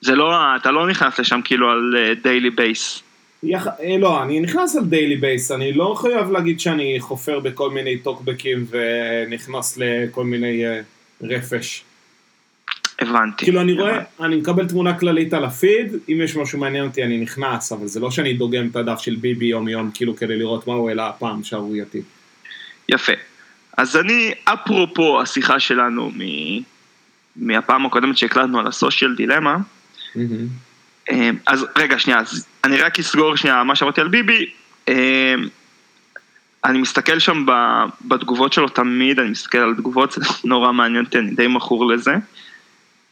זה 0.00 0.14
לא, 0.14 0.56
אתה 0.56 0.70
לא 0.70 0.88
נכנס 0.88 1.18
לשם 1.18 1.40
כאילו 1.44 1.70
על 1.70 1.94
daily 2.22 2.50
base. 2.50 3.02
יח... 3.42 3.66
אה, 3.66 3.96
לא, 3.98 4.22
אני 4.22 4.40
נכנס 4.40 4.76
על 4.76 4.84
daily 4.84 5.16
base, 5.16 5.50
אני 5.50 5.72
לא 5.72 5.94
חייב 6.00 6.30
להגיד 6.30 6.60
שאני 6.60 7.00
חופר 7.00 7.40
בכל 7.40 7.70
מיני 7.70 7.98
טוקבקים 7.98 8.66
ונכנס 8.70 9.78
לכל 9.78 10.24
מיני 10.24 10.66
אה, 10.66 10.80
רפש. 11.22 11.84
הבנתי. 12.98 13.44
כאילו 13.44 13.60
אני 13.60 13.72
רואה, 13.72 13.94
הבנתי. 13.94 14.10
אני 14.20 14.36
מקבל 14.36 14.68
תמונה 14.68 14.98
כללית 14.98 15.34
על 15.34 15.44
הפיד, 15.44 15.92
אם 16.08 16.20
יש 16.24 16.36
משהו 16.36 16.58
מעניין 16.58 16.84
אותי 16.84 17.02
אני 17.02 17.18
נכנס, 17.18 17.72
אבל 17.72 17.86
זה 17.86 18.00
לא 18.00 18.10
שאני 18.10 18.34
דוגם 18.34 18.68
את 18.70 18.76
הדף 18.76 18.98
של 19.00 19.16
ביבי 19.16 19.46
יום 19.46 19.68
יום, 19.68 19.90
כאילו 19.94 20.16
כדי 20.16 20.36
לראות 20.36 20.66
מה 20.66 20.74
הוא 20.74 20.88
העלה 20.88 21.08
הפעם, 21.08 21.44
שערורייתי. 21.44 22.02
יפה. 22.88 23.12
אז 23.76 23.96
אני, 23.96 24.34
אפרופו 24.44 25.20
השיחה 25.22 25.60
שלנו 25.60 26.10
מ... 26.10 26.20
מהפעם 27.38 27.86
הקודמת 27.86 28.18
שהקלטנו 28.18 28.58
על 28.58 28.66
הסושיאל 28.66 29.14
דילמה, 29.14 29.56
אה, 31.10 31.30
אז 31.46 31.66
רגע, 31.78 31.98
שנייה, 31.98 32.18
אז 32.20 32.46
אני 32.64 32.76
רק 32.76 32.98
אסגור 32.98 33.36
שנייה 33.36 33.64
מה 33.64 33.76
שאמרתי 33.76 34.00
על 34.00 34.08
ביבי. 34.08 34.50
אה, 34.88 35.34
אני 36.64 36.78
מסתכל 36.78 37.18
שם 37.18 37.46
בתגובות 38.04 38.52
שלו 38.52 38.68
תמיד, 38.68 39.20
אני 39.20 39.30
מסתכל 39.30 39.58
על 39.58 39.74
תגובות, 39.74 40.12
זה 40.12 40.20
נורא 40.44 40.72
מעניין 40.72 41.04
אותי, 41.04 41.18
אני 41.18 41.30
די 41.30 41.46
מכור 41.46 41.86
לזה. 41.86 42.14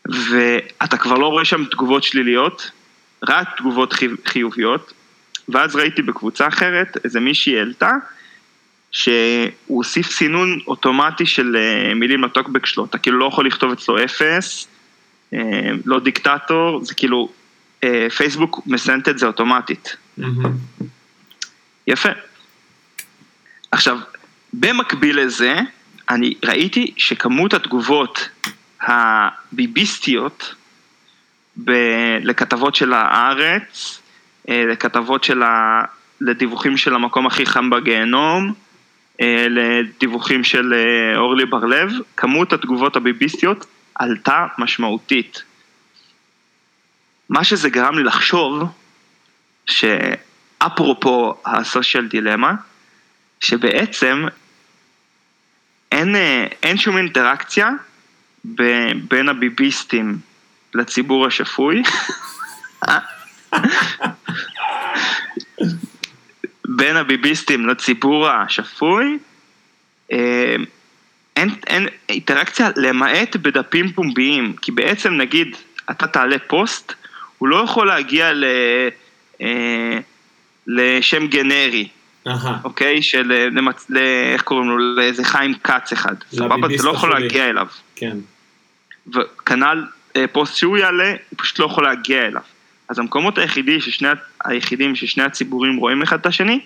ואתה 0.04 0.96
כבר 0.96 1.14
לא 1.18 1.26
רואה 1.26 1.44
שם 1.44 1.64
תגובות 1.64 2.04
שליליות, 2.04 2.70
רק 3.28 3.48
תגובות 3.56 3.92
חי- 3.92 4.06
חיוביות. 4.26 4.92
ואז 5.48 5.76
ראיתי 5.76 6.02
בקבוצה 6.02 6.48
אחרת, 6.48 6.96
איזה 7.04 7.20
מישהי 7.20 7.58
העלתה, 7.58 7.90
שהוא 8.90 9.50
הוסיף 9.66 10.10
סינון 10.10 10.58
אוטומטי 10.66 11.26
של 11.26 11.56
אה, 11.56 11.94
מילים 11.94 12.24
לטוקבק 12.24 12.66
שלו, 12.66 12.84
אתה 12.84 12.98
כאילו 12.98 13.18
לא 13.18 13.26
יכול 13.26 13.46
לכתוב 13.46 13.72
אצלו 13.72 14.04
אפס, 14.04 14.68
אה, 15.34 15.70
לא 15.84 16.00
דיקטטור, 16.00 16.84
זה 16.84 16.94
כאילו, 16.94 17.28
אה, 17.84 18.06
פייסבוק 18.16 18.60
מסנט 18.66 19.08
את 19.08 19.18
זה 19.18 19.26
אוטומטית. 19.26 19.96
יפה. 21.86 22.08
עכשיו, 23.70 23.98
במקביל 24.52 25.20
לזה, 25.20 25.60
אני 26.10 26.34
ראיתי 26.44 26.94
שכמות 26.96 27.54
התגובות 27.54 28.28
הביביסטיות 28.80 30.54
ב- 31.64 32.18
לכתבות 32.22 32.74
של 32.74 32.92
הארץ, 32.92 34.00
לכתבות 34.48 35.24
של 35.24 35.42
ה... 35.42 35.82
לדיווחים 36.20 36.76
של 36.76 36.94
המקום 36.94 37.26
הכי 37.26 37.46
חם 37.46 37.70
בגיהנום, 37.70 38.54
לדיווחים 39.50 40.44
של 40.44 40.74
אה, 40.74 41.18
אורלי 41.18 41.46
בר-לב, 41.46 41.90
כמות 42.16 42.52
התגובות 42.52 42.96
הביביסטיות 42.96 43.66
עלתה 43.94 44.46
משמעותית. 44.58 45.42
מה 47.28 47.44
שזה 47.44 47.70
גרם 47.70 47.98
לי 47.98 48.04
לחשוב, 48.04 48.62
שאפרופו 49.66 51.34
הסושיאל 51.46 52.06
דילמה, 52.06 52.52
שבעצם 53.40 54.26
אין, 55.92 56.16
אה, 56.16 56.46
אין 56.62 56.76
שום 56.76 56.96
אינטראקציה 56.96 57.70
ב- 58.44 58.92
בין 59.08 59.28
הביביסטים 59.28 60.18
לציבור 60.74 61.26
השפוי. 61.26 61.82
בין 66.76 66.96
הביביסטים 66.96 67.68
לציבור 67.68 68.28
השפוי, 68.28 69.18
אה, 70.12 70.56
אין, 71.36 71.50
אין 71.66 71.88
אינטראקציה 72.08 72.70
למעט 72.76 73.36
בדפים 73.36 73.92
פומביים, 73.92 74.56
כי 74.62 74.72
בעצם 74.72 75.14
נגיד 75.14 75.56
אתה 75.90 76.06
תעלה 76.06 76.36
פוסט, 76.46 76.92
הוא 77.38 77.48
לא 77.48 77.56
יכול 77.64 77.86
להגיע 77.86 78.32
ל, 78.32 78.44
אה, 79.40 79.98
לשם 80.66 81.26
גנרי, 81.26 81.88
אהה. 82.26 82.58
אוקיי? 82.64 83.02
של, 83.02 83.32
אה, 83.32 83.46
למצ... 83.46 83.86
ל... 83.90 83.96
איך 84.32 84.42
קוראים 84.42 84.68
לו? 84.68 84.78
לאיזה 84.78 85.24
חיים 85.24 85.54
כץ 85.54 85.92
אחד, 85.92 86.14
סבבה? 86.32 86.66
אתה 86.74 86.82
לא 86.82 86.90
יכול. 86.90 87.20
להגיע 87.20 87.50
אליו. 87.50 87.66
כן. 87.96 88.16
וכנ"ל 89.14 89.84
אה, 90.16 90.24
פוסט 90.32 90.56
שהוא 90.56 90.76
יעלה, 90.76 91.10
הוא 91.10 91.38
פשוט 91.38 91.58
לא 91.58 91.64
יכול 91.64 91.84
להגיע 91.84 92.26
אליו. 92.26 92.42
אז 92.88 92.98
המקומות 92.98 93.38
היחידי 93.38 93.80
ששני, 93.80 94.08
היחידים 94.44 94.94
ששני 94.94 95.22
הציבורים 95.24 95.76
רואים 95.76 96.02
אחד 96.02 96.20
את 96.20 96.26
השני, 96.26 96.60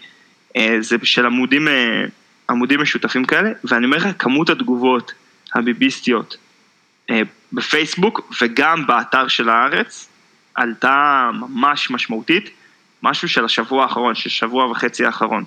אה, 0.56 0.76
זה 0.80 0.96
של 1.02 1.26
עמודים, 1.26 1.68
אה, 1.68 2.04
עמודים 2.50 2.80
משותפים 2.80 3.24
כאלה, 3.24 3.50
ואני 3.64 3.86
אומר 3.86 3.96
לך, 3.96 4.08
כמות 4.18 4.50
התגובות 4.50 5.12
הביביסטיות 5.54 6.36
אה, 7.10 7.20
בפייסבוק 7.52 8.32
וגם 8.42 8.86
באתר 8.86 9.28
של 9.28 9.48
הארץ, 9.48 10.08
עלתה 10.54 11.30
ממש 11.34 11.90
משמעותית, 11.90 12.50
משהו 13.02 13.28
של 13.28 13.44
השבוע 13.44 13.82
האחרון, 13.82 14.14
של 14.14 14.30
שבוע 14.30 14.70
וחצי 14.70 15.04
האחרון. 15.04 15.44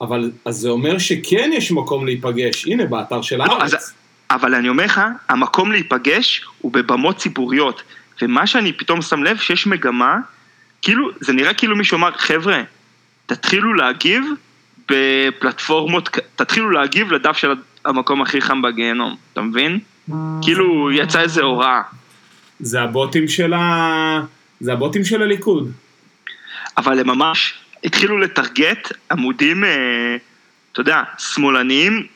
אבל 0.00 0.30
אז 0.44 0.56
זה 0.56 0.68
אומר 0.68 0.98
שכן 0.98 1.50
יש 1.52 1.72
מקום 1.72 2.06
להיפגש, 2.06 2.66
הנה 2.66 2.86
באתר 2.86 3.22
של 3.22 3.36
לא, 3.36 3.62
אז- 3.62 3.72
הארץ. 3.72 3.92
אבל 4.30 4.54
אני 4.54 4.68
אומר 4.68 4.84
לך, 4.84 5.00
המקום 5.28 5.72
להיפגש 5.72 6.44
הוא 6.58 6.72
בבמות 6.72 7.16
ציבוריות. 7.16 7.82
ומה 8.22 8.46
שאני 8.46 8.72
פתאום 8.72 9.02
שם 9.02 9.22
לב, 9.22 9.36
שיש 9.36 9.66
מגמה, 9.66 10.16
כאילו, 10.82 11.10
זה 11.20 11.32
נראה 11.32 11.54
כאילו 11.54 11.76
מישהו 11.76 11.96
אמר, 11.96 12.10
חבר'ה, 12.16 12.62
תתחילו 13.26 13.74
להגיב 13.74 14.24
בפלטפורמות, 14.90 16.08
תתחילו 16.36 16.70
להגיב 16.70 17.12
לדף 17.12 17.36
של 17.36 17.52
המקום 17.84 18.22
הכי 18.22 18.40
חם 18.40 18.62
בגיהנום, 18.62 19.16
אתה 19.32 19.40
מבין? 19.40 19.78
כאילו, 20.42 20.92
יצאה 20.92 21.22
איזה 21.22 21.42
הוראה. 21.42 21.82
זה 22.60 22.82
הבוטים 22.82 23.28
של 23.28 23.52
ה... 23.52 24.20
זה 24.60 24.72
הבוטים 24.72 25.04
של 25.04 25.22
הליכוד. 25.22 25.72
אבל 26.76 27.00
הם 27.00 27.06
ממש 27.06 27.54
התחילו 27.84 28.18
לטרגט 28.18 28.92
עמודים, 29.10 29.64
אה, 29.64 30.16
אתה 30.72 30.80
יודע, 30.80 31.02
שמאלניים, 31.18 32.06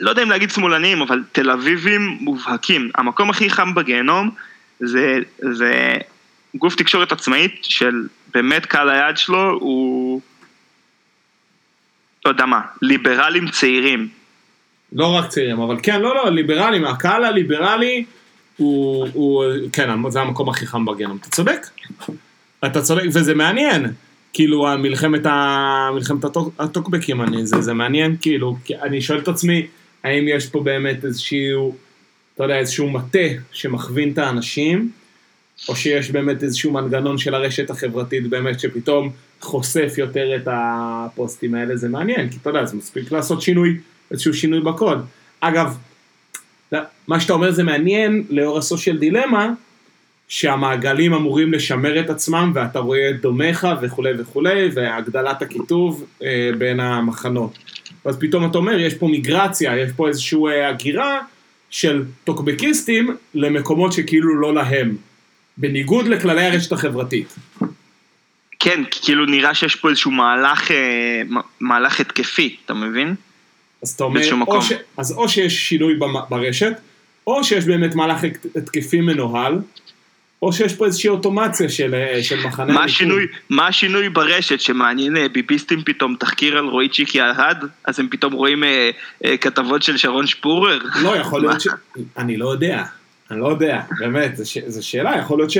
לא 0.00 0.10
יודע 0.10 0.22
אם 0.22 0.30
להגיד 0.30 0.50
שמאלניים, 0.50 1.02
אבל 1.02 1.22
תל 1.32 1.50
אביבים 1.50 2.18
מובהקים. 2.20 2.90
המקום 2.94 3.30
הכי 3.30 3.50
חם 3.50 3.74
בגיהנום 3.74 4.30
זה, 4.80 5.18
זה 5.38 5.94
גוף 6.54 6.74
תקשורת 6.74 7.12
עצמאית 7.12 7.58
של 7.62 8.06
באמת 8.34 8.66
קהל 8.66 8.90
היעד 8.90 9.16
שלו 9.16 9.50
הוא, 9.60 10.20
לא 12.24 12.30
יודע 12.30 12.46
מה, 12.46 12.60
ליברלים 12.82 13.48
צעירים. 13.50 14.08
לא 14.92 15.06
רק 15.06 15.28
צעירים, 15.28 15.60
אבל 15.60 15.76
כן, 15.82 16.00
לא, 16.00 16.14
לא, 16.14 16.30
ליברלים, 16.30 16.84
הקהל 16.84 17.24
הליברלי 17.24 18.04
הוא, 18.56 19.08
הוא, 19.12 19.44
כן, 19.72 20.10
זה 20.10 20.20
המקום 20.20 20.48
הכי 20.48 20.66
חם 20.66 20.84
בגיהנום, 20.84 21.16
אתה 21.16 21.28
צודק. 21.28 21.66
אתה 22.66 22.82
צודק, 22.82 23.02
וזה 23.12 23.34
מעניין. 23.34 23.86
כאילו, 24.32 24.68
המלחמת, 24.68 25.26
ה... 25.26 25.88
מלחמת 25.94 26.24
הטוק, 26.24 26.54
הטוקבקים, 26.58 27.22
אני, 27.22 27.46
זה, 27.46 27.60
זה 27.60 27.74
מעניין, 27.74 28.16
כאילו, 28.20 28.56
אני 28.82 29.00
שואל 29.00 29.18
את 29.18 29.28
עצמי, 29.28 29.66
האם 30.04 30.28
יש 30.28 30.46
פה 30.46 30.60
באמת 30.60 31.04
איזשהו, 31.04 31.76
אתה 32.38 32.44
יודע, 32.46 32.58
איזשהו 32.58 32.90
מטה 32.90 33.18
שמכווין 33.52 34.12
את 34.12 34.18
האנשים, 34.18 34.90
או 35.68 35.76
שיש 35.76 36.10
באמת 36.10 36.42
איזשהו 36.42 36.72
מנגנון 36.72 37.18
של 37.18 37.34
הרשת 37.34 37.70
החברתית 37.70 38.26
באמת 38.26 38.60
שפתאום 38.60 39.10
חושף 39.40 39.94
יותר 39.98 40.36
את 40.36 40.48
הפוסטים 40.52 41.54
האלה, 41.54 41.76
זה 41.76 41.88
מעניין, 41.88 42.30
כי 42.30 42.36
אתה 42.42 42.50
יודע, 42.50 42.64
זה 42.64 42.76
מספיק 42.76 43.12
לעשות 43.12 43.42
שינוי, 43.42 43.76
איזשהו 44.10 44.34
שינוי 44.34 44.60
בקוד. 44.60 45.06
אגב, 45.40 45.76
מה 47.08 47.20
שאתה 47.20 47.32
אומר 47.32 47.50
זה 47.50 47.62
מעניין 47.62 48.24
לאור 48.30 48.58
הסושיאל 48.58 48.96
דילמה, 48.98 49.52
שהמעגלים 50.28 51.14
אמורים 51.14 51.52
לשמר 51.52 52.00
את 52.00 52.10
עצמם 52.10 52.52
ואתה 52.54 52.78
רואה 52.78 53.10
את 53.10 53.20
דומיך 53.20 53.66
וכולי 53.82 54.10
וכולי, 54.18 54.68
והגדלת 54.74 55.42
הקיטוב 55.42 56.04
אה, 56.22 56.50
בין 56.58 56.80
המחנות. 56.80 57.58
ואז 58.04 58.16
פתאום 58.20 58.50
אתה 58.50 58.58
אומר, 58.58 58.80
יש 58.80 58.94
פה 58.94 59.06
מיגרציה, 59.06 59.78
יש 59.78 59.92
פה 59.96 60.08
איזושהי 60.08 60.38
אה, 60.46 60.68
הגירה 60.68 61.20
של 61.70 62.04
טוקבקיסטים 62.24 63.16
למקומות 63.34 63.92
שכאילו 63.92 64.40
לא 64.40 64.54
להם. 64.54 64.96
בניגוד 65.56 66.08
לכללי 66.08 66.46
הרשת 66.46 66.72
החברתית. 66.72 67.34
כן, 68.58 68.82
כאילו 68.90 69.26
נראה 69.26 69.54
שיש 69.54 69.76
פה 69.76 69.88
איזשהו 69.90 70.10
מהלך, 70.10 70.70
אה, 70.70 71.22
מהלך 71.60 72.00
התקפי, 72.00 72.56
אתה 72.64 72.74
מבין? 72.74 73.14
אז 73.82 73.90
אתה 73.90 74.04
אומר, 74.04 74.20
או, 74.46 74.62
ש... 74.62 74.72
אז 74.96 75.12
או 75.12 75.28
שיש 75.28 75.68
שינוי 75.68 75.94
ברשת, 76.30 76.72
או 77.26 77.44
שיש 77.44 77.64
באמת 77.64 77.94
מהלך 77.94 78.24
התקפי 78.56 79.00
מנוהל, 79.00 79.58
או 80.42 80.52
שיש 80.52 80.74
פה 80.74 80.86
איזושהי 80.86 81.10
אוטומציה 81.10 81.68
של, 81.68 81.94
אה, 81.94 82.22
של 82.22 82.46
מחנה 82.46 82.72
מה 82.72 82.84
השינוי, 82.84 83.26
מה 83.50 83.66
השינוי 83.66 84.08
ברשת 84.08 84.60
שמעניין 84.60 85.16
ביביסטים 85.32 85.82
פתאום 85.84 86.16
תחקיר 86.18 86.58
על 86.58 86.64
רועי 86.64 86.88
צ'יקי 86.88 87.20
ארד, 87.20 87.64
אז 87.84 88.00
הם 88.00 88.08
פתאום 88.10 88.32
רואים 88.32 88.64
אה, 88.64 88.90
אה, 89.24 89.36
כתבות 89.36 89.82
של 89.82 89.96
שרון 89.96 90.26
שפורר? 90.26 90.78
לא, 91.02 91.16
יכול 91.16 91.40
להיות 91.40 91.60
ש... 91.60 91.66
אני 92.18 92.36
לא 92.36 92.52
יודע, 92.52 92.84
אני 93.30 93.40
לא 93.40 93.48
יודע, 93.48 93.80
באמת, 93.98 94.36
זו 94.66 94.86
שאלה, 94.86 95.16
יכול 95.18 95.38
להיות 95.38 95.50
ש... 95.50 95.58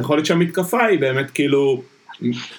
יכול 0.00 0.16
להיות 0.16 0.26
שהמתקפה 0.26 0.84
היא 0.84 0.98
באמת 0.98 1.30
כאילו, 1.30 1.82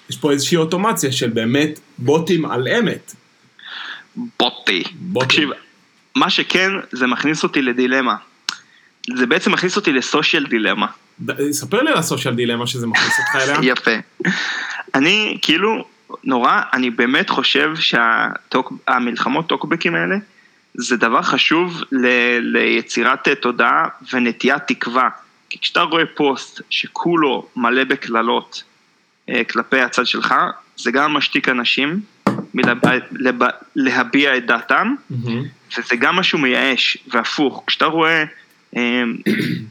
יש 0.10 0.18
פה 0.22 0.32
איזושהי 0.32 0.58
אוטומציה 0.58 1.12
של 1.12 1.30
באמת 1.30 1.80
בוטים 1.98 2.46
על 2.46 2.68
אמת. 2.68 3.14
בוטי. 4.16 4.84
בוטי. 4.94 5.26
תקשיב, 5.26 5.50
מה 6.16 6.30
שכן, 6.30 6.72
זה 6.92 7.08
מכניס 7.08 7.44
אותי 7.44 7.62
לדילמה. 7.62 8.16
זה 9.18 9.26
בעצם 9.26 9.52
מכניס 9.52 9.76
אותי 9.76 9.92
לסושיאל 9.92 10.46
דילמה. 10.46 10.88
ספר 11.52 11.82
לי 11.82 11.92
על 11.92 11.98
הסושיאל 11.98 12.36
דילמה 12.36 12.68
שזה 12.68 12.88
מכניס 12.88 13.20
אותך 13.20 13.36
אליה. 13.36 13.58
יפה. 13.74 13.92
אני 14.96 15.38
כאילו, 15.42 15.86
נורא, 16.24 16.62
אני 16.74 16.90
באמת 16.90 17.30
חושב 17.30 17.72
שהמלחמות 17.76 19.48
טוקבקים 19.48 19.96
האלה, 19.96 20.16
זה 20.74 20.98
דבר 20.98 21.22
חשוב 21.22 21.82
ל, 21.92 22.08
ליצירת 22.40 23.28
תודעה 23.42 23.88
ונטיית 24.14 24.64
תקווה. 24.68 25.10
כי 25.50 25.60
כשאתה 25.60 25.82
רואה 25.82 26.04
פוסט 26.16 26.62
שכולו 26.70 27.48
מלא 27.56 27.84
בקללות 27.84 28.64
אה, 29.30 29.44
כלפי 29.44 29.82
הצד 29.82 30.06
שלך, 30.06 30.36
זה 30.78 30.92
גם 30.92 31.14
משתיק 31.14 31.50
אנשים 31.50 32.02
מלהביע 33.76 34.38
את 34.38 34.46
דעתם, 34.46 34.96
mm-hmm. 35.12 35.78
וזה 35.78 35.96
גם 35.96 36.16
משהו 36.16 36.40
מייאש, 36.40 36.98
והפוך, 37.08 37.64
כשאתה 37.68 37.86
רואה 37.86 38.12
אה, 38.20 38.26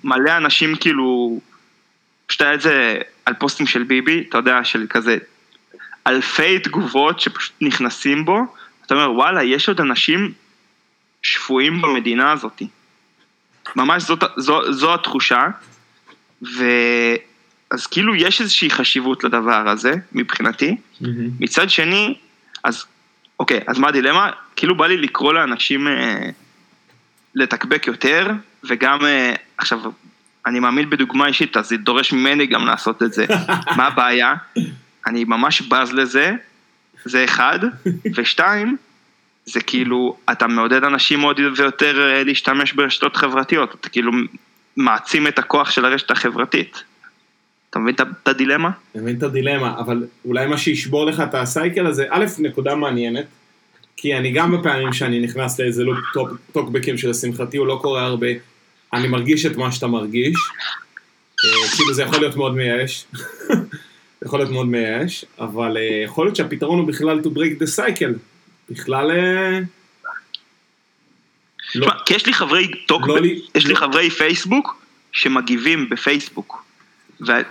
מלא 0.05 0.37
אנשים 0.37 0.77
כאילו, 0.77 1.41
כשאתה 2.29 2.45
יודע 2.45 2.55
את 2.55 2.61
זה 2.61 2.99
על 3.27 3.35
פוסטים 3.35 3.67
של 3.67 3.83
ביבי, 3.83 4.25
אתה 4.29 4.39
יודע, 4.39 4.65
של 4.65 4.87
כזה 4.91 5.19
אלפי 6.07 6.59
תגובות 6.59 7.21
שפשוט 7.21 7.53
נכנסים 7.61 8.25
בו, 8.25 8.39
אתה 8.87 8.95
אומר 8.95 9.13
וואלה, 9.13 9.43
יש 9.43 9.69
עוד 9.69 9.81
אנשים 9.81 10.33
שפויים 11.23 11.83
במדינה 11.83 12.33
הזאת. 12.33 12.63
ממש 13.77 14.03
זאת, 14.03 14.25
זו, 14.37 14.73
זו 14.73 14.95
התחושה, 14.95 15.47
ואז 16.43 17.87
כאילו 17.91 18.15
יש 18.15 18.41
איזושהי 18.41 18.71
חשיבות 18.71 19.25
לדבר 19.25 19.69
הזה, 19.69 19.95
מבחינתי. 20.13 20.77
Mm-hmm. 20.77 21.07
מצד 21.41 21.71
שני, 21.71 22.15
אז 22.65 22.85
אוקיי, 23.41 23.61
אז 23.67 23.79
מה 23.79 23.89
הדילמה? 23.89 24.31
כאילו 24.57 24.77
בא 24.77 24.87
לי 24.87 24.97
לקרוא 24.97 25.33
לאנשים 25.33 25.89
אה, 25.89 26.31
לתקבק 27.35 27.87
יותר, 27.87 28.31
וגם, 28.69 29.05
אה, 29.05 29.35
עכשיו, 29.59 29.81
אני 30.47 30.61
מאמין 30.61 30.91
בדוגמה 30.91 31.27
אישית, 31.27 31.57
אז 31.57 31.69
זה 31.69 31.77
דורש 31.77 32.13
ממני 32.13 32.47
גם 32.47 32.67
לעשות 32.67 33.03
את 33.03 33.13
זה. 33.13 33.27
מה 33.77 33.87
הבעיה? 33.87 34.35
אני 35.07 35.25
ממש 35.25 35.63
בז 35.63 35.93
לזה, 35.93 36.33
זה 37.05 37.25
אחד, 37.25 37.59
ושתיים, 38.17 38.77
זה 39.47 39.61
כאילו, 39.61 40.17
אתה 40.33 40.47
מעודד 40.47 40.85
אנשים 40.85 41.21
עוד 41.21 41.41
ויותר 41.57 42.09
אה, 42.11 42.25
להשתמש 42.25 42.73
ברשתות 42.73 43.17
חברתיות, 43.17 43.75
אתה 43.75 43.89
כאילו 43.89 44.13
מעצים 44.77 45.27
את 45.27 45.39
הכוח 45.39 45.71
של 45.71 45.85
הרשת 45.85 46.11
החברתית. 46.11 46.83
אתה 47.71 47.79
מבין 47.79 47.95
את 47.95 48.29
הדילמה? 48.29 48.71
אני 48.95 49.03
מבין 49.03 49.17
את 49.17 49.23
הדילמה, 49.23 49.79
אבל 49.79 50.07
אולי 50.25 50.47
מה 50.47 50.59
שישבור 50.59 51.07
לך 51.07 51.21
את 51.21 51.35
הסייקל 51.35 51.87
הזה, 51.87 52.07
א', 52.11 52.27
נקודה 52.39 52.75
מעניינת, 52.75 53.27
כי 53.97 54.17
אני 54.17 54.33
גם 54.33 54.53
בפעמים 54.53 54.93
שאני 54.93 55.21
נכנס 55.21 55.61
לאיזה 55.61 55.85
לופ 55.85 55.99
טוקבקים 56.53 56.99
שלשמחתי 56.99 57.57
הוא 57.57 57.67
לא 57.67 57.79
קורה 57.83 58.03
הרבה, 58.03 58.27
אני 58.93 59.09
מרגיש 59.09 59.47
את 59.47 59.57
מה 59.57 59.73
שאתה 59.73 59.87
מרגיש, 59.87 60.37
אה, 61.45 61.69
כאילו 61.77 61.95
זה 61.95 62.03
יכול 62.03 62.19
להיות 62.19 62.37
מאוד 62.37 62.55
מייאש, 62.55 63.05
יכול 64.25 64.39
להיות 64.39 64.51
מאוד 64.51 64.67
מייאש, 64.67 65.25
אבל 65.39 65.77
אה, 65.77 66.03
יכול 66.05 66.27
להיות 66.27 66.37
שהפתרון 66.37 66.79
הוא 66.79 66.89
בכלל 66.89 67.21
to 67.21 67.27
break 67.27 67.63
the 67.63 67.79
cycle, 67.79 68.19
בכלל... 68.71 69.11
אה, 69.11 69.59
לא, 71.75 71.89
כי 72.07 72.15
יש 72.15 72.27
לי 72.27 72.33
חברי 72.33 72.69
טוקבק, 72.87 73.09
לא 73.09 73.27
יש 73.55 73.67
לי 73.67 73.73
לא. 73.73 73.79
חברי 73.79 74.11
פייסבוק 74.11 74.83
שמגיבים 75.13 75.89
בפייסבוק. 75.89 76.65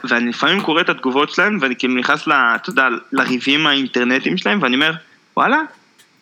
ואני 0.03 0.29
לפעמים 0.29 0.61
קורא 0.61 0.81
את 0.81 0.89
התגובות 0.89 1.31
שלהם, 1.31 1.57
ואני 1.61 1.75
כאילו 1.75 1.95
נכנס, 1.95 2.27
אתה 2.27 2.69
יודע, 2.69 2.87
לריבים 3.11 3.67
האינטרנטיים 3.67 4.37
שלהם, 4.37 4.61
ואני 4.61 4.75
אומר, 4.75 4.91
וואלה, 5.37 5.61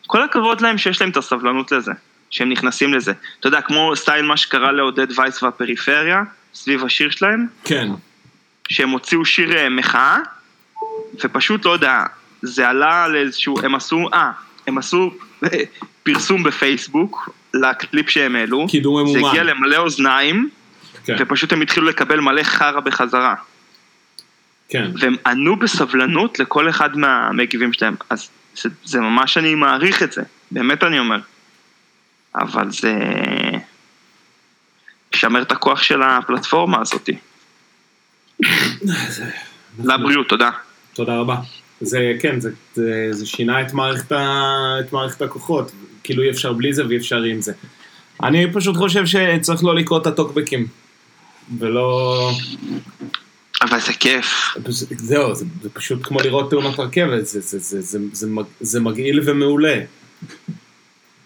כל 0.08 0.24
הכבוד 0.24 0.62
להם 0.62 0.78
שיש 0.78 1.02
להם 1.02 1.10
את 1.10 1.18
הסבלנות 1.18 1.72
לזה, 1.72 1.92
שהם 2.30 2.50
נכנסים 2.50 2.94
לזה. 2.94 3.14
אתה 3.40 3.48
יודע, 3.48 3.62
כמו 3.62 3.96
סטייל 3.96 4.26
מה 4.26 4.38
שקרה 4.38 4.72
לעודד 4.72 5.20
וייס 5.20 5.44
והפריפריה, 5.44 6.24
סביב 6.54 6.86
השיר 6.86 7.10
שלהם. 7.10 7.48
כן. 7.64 7.90
שהם 8.70 8.90
הוציאו 8.90 9.26
שיר 9.26 9.58
אה, 9.58 9.70
מחאה, 9.70 10.18
ופשוט, 11.24 11.66
לא 11.66 11.72
יודע, 11.72 12.04
זה 12.42 12.70
עלה 12.70 13.08
לאיזשהו, 13.08 13.56
הם 13.64 13.76
עשו, 13.76 14.10
אה, 14.14 14.32
הם 14.68 14.78
עשו 14.78 15.12
אה, 15.44 15.50
פרסום 16.04 16.44
בפייסבוק 16.44 17.30
לקליפ 17.54 18.10
שהם 18.10 18.36
העלו. 18.36 18.68
קידום 18.70 19.02
ממומן. 19.02 19.22
זה 19.22 19.28
הגיע 19.28 19.44
למלא 19.44 19.78
אוזניים, 19.78 20.50
כן. 21.06 21.16
ופשוט 21.20 21.54
הם 21.54 21.62
התחילו 21.62 21.88
לקבל 21.88 22.20
מלא 22.20 22.44
חרא 22.44 22.80
בחזרה. 22.80 23.36
כן. 24.70 24.92
והם 25.00 25.16
ענו 25.26 25.56
בסבלנות 25.56 26.40
לכל 26.40 26.70
אחד 26.70 26.98
מהמגיבים 26.98 27.74
שלהם. 27.74 27.96
אז 28.10 28.30
זה, 28.62 28.70
זה 28.84 29.00
ממש 29.00 29.38
אני 29.38 29.56
מעריך 29.56 30.04
את 30.04 30.12
זה, 30.12 30.22
באמת 30.52 30.84
אני 30.84 31.00
אומר. 31.00 31.20
אבל 32.40 32.72
זה... 32.72 32.94
לשמר 35.14 35.42
את 35.42 35.52
הכוח 35.52 35.82
של 35.82 36.02
הפלטפורמה 36.02 36.82
הזאתי. 36.82 37.18
לבריאות, 39.84 40.30
תודה. 40.30 40.50
תודה 40.94 41.18
רבה. 41.18 41.36
זה, 41.82 42.14
כן, 42.20 42.40
זה, 42.40 42.52
זה, 42.74 43.08
זה 43.12 43.26
שינה 43.26 43.62
את 43.62 43.74
מערכת, 43.74 44.12
ה, 44.12 44.80
את 44.80 44.94
מערכת 44.94 45.22
הכוחות. 45.22 45.72
כאילו 46.04 46.24
אי 46.24 46.30
אפשר 46.30 46.54
בלי 46.54 46.74
זה 46.74 46.88
ואי 46.88 46.98
אפשר 46.98 47.24
עם 47.24 47.42
זה. 47.42 47.54
אני 48.24 48.54
פשוט 48.54 48.78
חושב 48.78 49.06
שצריך 49.06 49.64
לא 49.64 49.76
לקרוא 49.76 50.02
את 50.02 50.08
הטוקבקים. 50.08 50.68
ולא... 51.60 52.32
אבל 53.62 53.80
זה 53.80 53.94
כיף. 53.94 54.58
זהו, 54.98 55.36
זה, 55.36 55.46
זה 55.62 55.70
פשוט 55.70 56.00
כמו 56.04 56.20
לראות 56.20 56.50
תאונת 56.50 56.80
רכבת, 56.80 57.26
זה, 57.26 57.40
זה, 57.40 57.60
זה, 57.60 57.82
זה, 57.82 58.00
זה, 58.12 58.28
זה 58.60 58.80
מגעיל 58.80 59.22
ומעולה. 59.26 59.80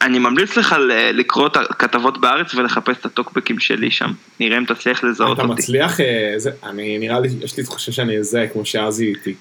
אני 0.04 0.20
ממליץ 0.20 0.58
לך 0.58 0.76
לקרוא 1.14 1.48
את 1.48 1.58
הכתבות 1.58 2.22
בארץ 2.22 2.56
ולחפש 2.56 2.98
את 3.00 3.06
הטוקבקים 3.06 3.60
שלי 3.60 3.92
שם. 3.92 4.12
נראה 4.40 4.58
אם 4.58 4.66
תצליח 4.66 5.04
לזהות 5.04 5.30
אותי. 5.30 5.42
אתה 5.42 5.54
מצליח? 5.54 6.00
אה, 6.00 6.34
זה, 6.38 6.52
אני 6.64 6.98
נראה 6.98 7.20
לי, 7.20 7.28
יש 7.42 7.58
לי 7.58 7.64
תחושה 7.64 7.92
שאני 7.92 8.18
אזהה 8.18 8.48
כמו 8.48 8.66
שאז 8.66 9.02
איתי. 9.02 9.34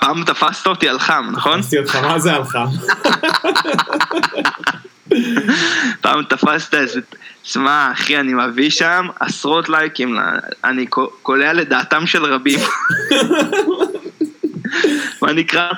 פעם 0.00 0.24
תפסת 0.24 0.66
אותי 0.66 0.88
על 0.88 0.98
חם, 0.98 1.28
נכון? 1.32 1.60
תפסתי 1.60 1.78
אותך, 1.78 1.96
מה 1.96 2.18
זה 2.18 2.32
על 2.32 2.44
חם? 2.44 2.66
פעם 6.02 6.22
תפסת 6.22 6.74
איזה, 6.74 7.00
שמע 7.42 7.92
אחי 7.92 8.20
אני 8.20 8.32
מביא 8.34 8.70
שם 8.70 9.06
עשרות 9.20 9.68
לייקים, 9.68 10.16
אני 10.64 10.86
קולע 11.22 11.52
לדעתם 11.52 12.06
של 12.06 12.24
רבים. 12.24 12.58
מה 15.22 15.32
נקרא? 15.32 15.68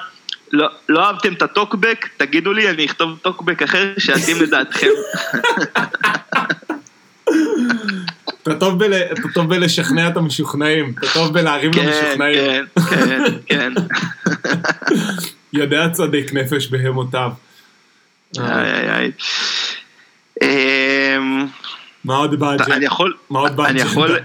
לא, 0.53 0.69
לא 0.89 1.07
אהבתם 1.07 1.33
את 1.33 1.43
הטוקבק, 1.43 2.09
תגידו 2.17 2.53
לי, 2.53 2.71
אני 2.71 2.87
אכתוב 2.87 3.19
טוקבק 3.23 3.63
אחר 3.63 3.93
שיתאים 3.99 4.43
לדעתכם. 4.43 4.89
אתה 8.43 8.55
טוב 9.35 9.49
בלשכנע 9.49 10.09
את 10.09 10.17
המשוכנעים, 10.17 10.95
אתה 10.99 11.07
טוב 11.15 11.33
בלהרים 11.33 11.71
למשוכנעים. 11.75 12.67
כן, 12.75 12.83
כן, 12.91 13.23
כן. 13.47 13.73
יודע 15.53 15.89
צדיק 15.89 16.33
נפש 16.33 16.67
בהמותיו. 16.67 17.31
איי 18.39 18.73
איי 18.73 18.91
איי. 18.91 19.13
אמ, 20.43 21.47
מה 22.05 22.17
עוד 22.17 22.41
באג'נדה? 22.41 22.75
אני 22.77 22.85
יכול... 22.85 23.17
מה 23.31 23.39
עוד 23.39 23.57
באג'נדה? 23.57 23.83
אני 23.83 23.91
יכול... 23.91 24.19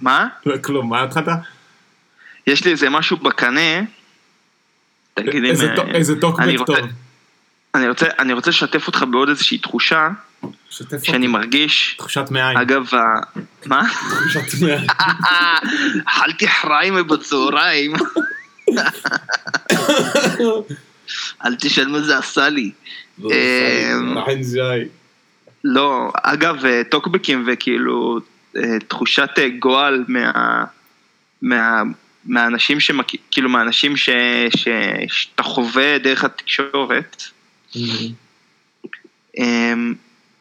מה? 0.00 0.26
לא, 0.46 0.56
כלום, 0.58 0.90
מה 0.90 1.02
התחלת? 1.02 1.28
יש 2.46 2.64
לי 2.64 2.70
איזה 2.70 2.90
משהו 2.90 3.16
בקנה. 3.16 3.80
איזה 5.94 6.20
טוקבק 6.20 6.66
טוב. 6.66 6.76
אני 7.74 7.88
רוצה, 7.88 8.06
אני 8.18 8.32
רוצה 8.32 8.50
לשתף 8.50 8.86
אותך 8.86 9.04
בעוד 9.10 9.28
איזושהי 9.28 9.58
תחושה, 9.58 10.08
שאני 11.02 11.26
מרגיש, 11.26 11.94
תחושת 11.98 12.30
מעיים, 12.30 12.58
אגב, 12.58 12.90
מה? 13.66 13.82
תחושת 14.10 14.62
מעיים, 14.62 14.86
אכלתי 16.06 16.48
חריימה 16.48 17.02
בצהריים, 17.02 17.92
אל 21.44 21.54
תשאל 21.58 21.88
מה 21.88 22.00
זה 22.00 22.18
עשה 22.18 22.48
לי. 22.48 22.70
לא, 23.18 23.30
אמ, 23.30 24.14
לא, 25.64 26.12
אגב, 26.22 26.64
אה, 26.64 26.82
טוקבקים 26.90 27.44
וכאילו 27.46 28.18
אה, 28.56 28.78
תחושת 28.88 29.30
אה, 29.38 29.48
גועל 29.48 30.04
מה... 31.42 31.82
מה... 32.26 32.40
מהאנשים 32.40 32.80
שמכ... 32.80 33.06
כאילו 33.30 33.48
מהאנשים 33.48 33.96
ש... 33.96 34.10
ש... 34.56 34.68
שאתה 35.08 35.42
חווה 35.42 35.98
דרך 35.98 36.24
התקשורת. 36.24 37.22
אמ, 39.38 39.94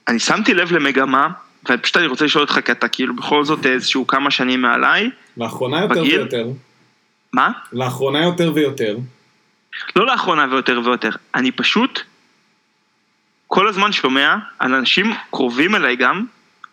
אני 0.07 0.19
שמתי 0.19 0.53
לב 0.53 0.71
למגמה, 0.71 1.27
ופשוט 1.69 1.97
אני 1.97 2.07
רוצה 2.07 2.25
לשאול 2.25 2.43
אותך, 2.43 2.59
כי 2.65 2.71
אתה 2.71 2.87
כאילו 2.87 3.15
בכל 3.15 3.45
זאת 3.45 3.65
איזשהו 3.65 4.07
כמה 4.07 4.31
שנים 4.31 4.61
מעליי. 4.61 5.09
לאחרונה 5.37 5.81
יותר 5.81 6.01
בגיל? 6.01 6.19
ויותר. 6.19 6.47
מה? 7.33 7.51
לאחרונה 7.73 8.23
יותר 8.23 8.51
ויותר. 8.55 8.97
לא 9.95 10.05
לאחרונה 10.05 10.45
ויותר 10.51 10.81
ויותר. 10.85 11.09
אני 11.35 11.51
פשוט 11.51 12.01
כל 13.47 13.67
הזמן 13.67 13.91
שומע 13.91 14.35
על 14.59 14.73
אנשים 14.73 15.13
קרובים 15.31 15.75
אליי 15.75 15.95
גם, 15.95 16.25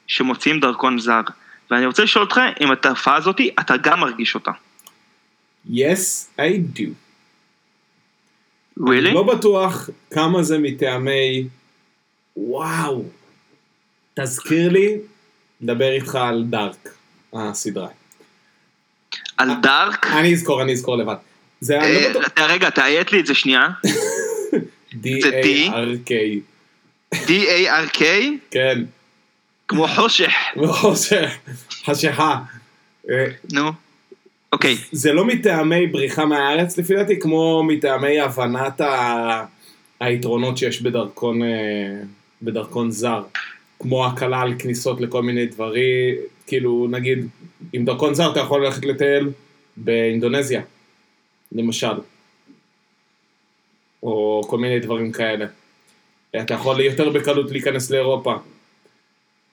שמוציאים 0.06 0.60
דרכון 0.60 0.98
זר. 0.98 1.20
ואני 1.70 1.86
רוצה 1.86 2.02
לשאול 2.02 2.24
אותך 2.24 2.40
אם 2.60 2.72
התופעה 2.72 3.16
הזאת, 3.16 3.40
אתה 3.60 3.76
גם 3.76 4.00
מרגיש 4.00 4.34
אותה. 4.34 4.50
Yes, 5.70 6.28
I 6.38 6.58
do. 6.76 6.94
really? 8.78 9.06
אני 9.06 9.14
לא 9.14 9.22
בטוח 9.22 9.90
כמה 10.10 10.42
זה 10.42 10.58
מטעמי, 10.58 11.48
וואו, 12.36 13.04
תזכיר 14.14 14.68
לי, 14.68 14.96
לדבר 15.60 15.92
איתך 15.92 16.14
על 16.14 16.44
דארק, 16.50 16.94
הסדרה. 17.32 17.88
על 19.36 19.48
דארק? 19.62 20.06
אני 20.06 20.32
אזכור, 20.32 20.62
אני 20.62 20.72
אזכור 20.72 20.96
לבד. 20.96 21.14
זה 21.60 21.80
אני 21.80 21.92
לא 21.92 22.20
אה, 22.20 22.24
בטוח, 22.26 22.50
רגע, 22.50 22.70
תאיית 22.70 23.12
לי 23.12 23.20
את 23.20 23.26
זה 23.26 23.34
שנייה. 23.34 23.68
D-A-R-K, 25.02 26.10
D-A-R-K, 27.14 28.02
כן, 28.50 28.82
כמו 29.68 29.88
חושך. 29.88 30.32
חושך, 30.66 31.30
חשיכה. 31.84 32.38
אה, 33.10 33.26
נו. 33.52 33.72
אוקיי, 34.53 34.76
זה 34.92 35.12
לא 35.12 35.24
מטעמי 35.24 35.86
בריחה 35.86 36.24
מהארץ 36.24 36.78
לפי 36.78 36.94
דעתי, 36.94 37.20
כמו 37.20 37.62
מטעמי 37.64 38.20
הבנת 38.20 38.80
ה... 38.80 39.44
היתרונות 40.03 40.57
שיש 40.57 40.82
בדרכון, 40.82 41.42
אה, 41.42 42.03
בדרכון 42.42 42.90
זר. 42.90 43.22
כמו 43.78 44.07
הקלה 44.07 44.40
על 44.40 44.55
כניסות 44.59 45.00
לכל 45.00 45.22
מיני 45.22 45.46
דברים, 45.46 46.14
כאילו 46.46 46.86
נגיד, 46.90 47.26
עם 47.72 47.84
דרכון 47.84 48.14
זר 48.14 48.32
אתה 48.32 48.40
יכול 48.40 48.64
ללכת 48.64 48.84
לטייל 48.84 49.30
באינדונזיה, 49.76 50.62
למשל. 51.53 51.94
או 54.03 54.42
כל 54.46 54.59
מיני 54.59 54.80
דברים 54.80 55.12
כאלה. 55.12 55.46
אתה 56.42 56.55
יכול 56.55 56.80
יותר 56.80 57.11
בקלות 57.11 57.50
להיכנס 57.50 57.90
לאירופה. 57.90 58.34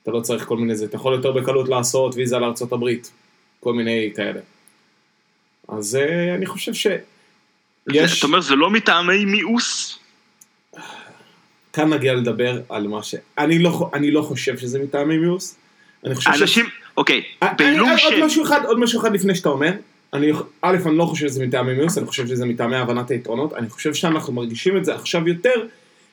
אתה 0.03 0.11
לא 0.11 0.21
צריך 0.21 0.45
כל 0.45 0.57
מיני 0.57 0.75
זה, 0.75 0.85
אתה 0.85 0.95
יכול 0.95 1.13
יותר 1.13 1.31
בקלות 1.31 1.69
לעשות 1.69 2.15
ויזה 2.15 2.39
לארצות 2.39 2.71
הברית. 2.71 3.11
כל 3.59 3.73
מיני 3.73 4.11
כאלה. 4.15 4.39
אז 5.77 5.95
אה, 5.95 6.35
אני 6.35 6.45
חושב 6.45 6.73
שיש... 6.73 8.17
אתה 8.17 8.27
אומר 8.27 8.41
זה 8.41 8.55
לא 8.55 8.69
מטעמי 8.69 9.25
מיאוס? 9.25 9.99
כאן 11.73 11.93
נגיע 11.93 12.13
לדבר 12.13 12.61
על 12.69 12.87
מה 12.87 13.03
ש... 13.03 13.15
אני 13.37 13.59
לא, 13.59 13.89
אני 13.93 14.11
לא 14.11 14.21
חושב 14.21 14.57
שזה 14.57 14.79
מטעמי 14.79 15.17
מיאוס. 15.17 15.55
אני 16.05 16.15
חושב 16.15 16.33
ש... 16.33 16.41
אנשים, 16.41 16.65
אוקיי, 16.97 17.21
אני- 17.41 17.49
בעילום 17.57 17.89
אני- 17.89 18.03
עוד 18.03 18.25
משהו 18.25 18.43
אחד, 18.43 18.65
עוד 18.65 18.79
משהו 18.79 19.01
אחד 19.01 19.13
לפני 19.13 19.35
שאתה 19.35 19.49
אומר. 19.49 19.71
אני, 20.13 20.31
א', 20.61 20.77
אני 20.85 20.97
לא 20.97 21.05
חושב 21.05 21.27
שזה 21.27 21.45
מטעמי 21.45 21.73
מיאוס, 21.73 21.97
אני 21.97 22.07
חושב 22.07 22.27
שזה 22.27 22.45
מטעמי 22.45 22.75
הבנת 22.75 23.11
היתרונות. 23.11 23.53
אני 23.53 23.69
חושב 23.69 23.93
שאנחנו 23.93 24.33
מרגישים 24.33 24.77
את 24.77 24.85
זה 24.85 24.95
עכשיו 24.95 25.27
יותר, 25.27 25.63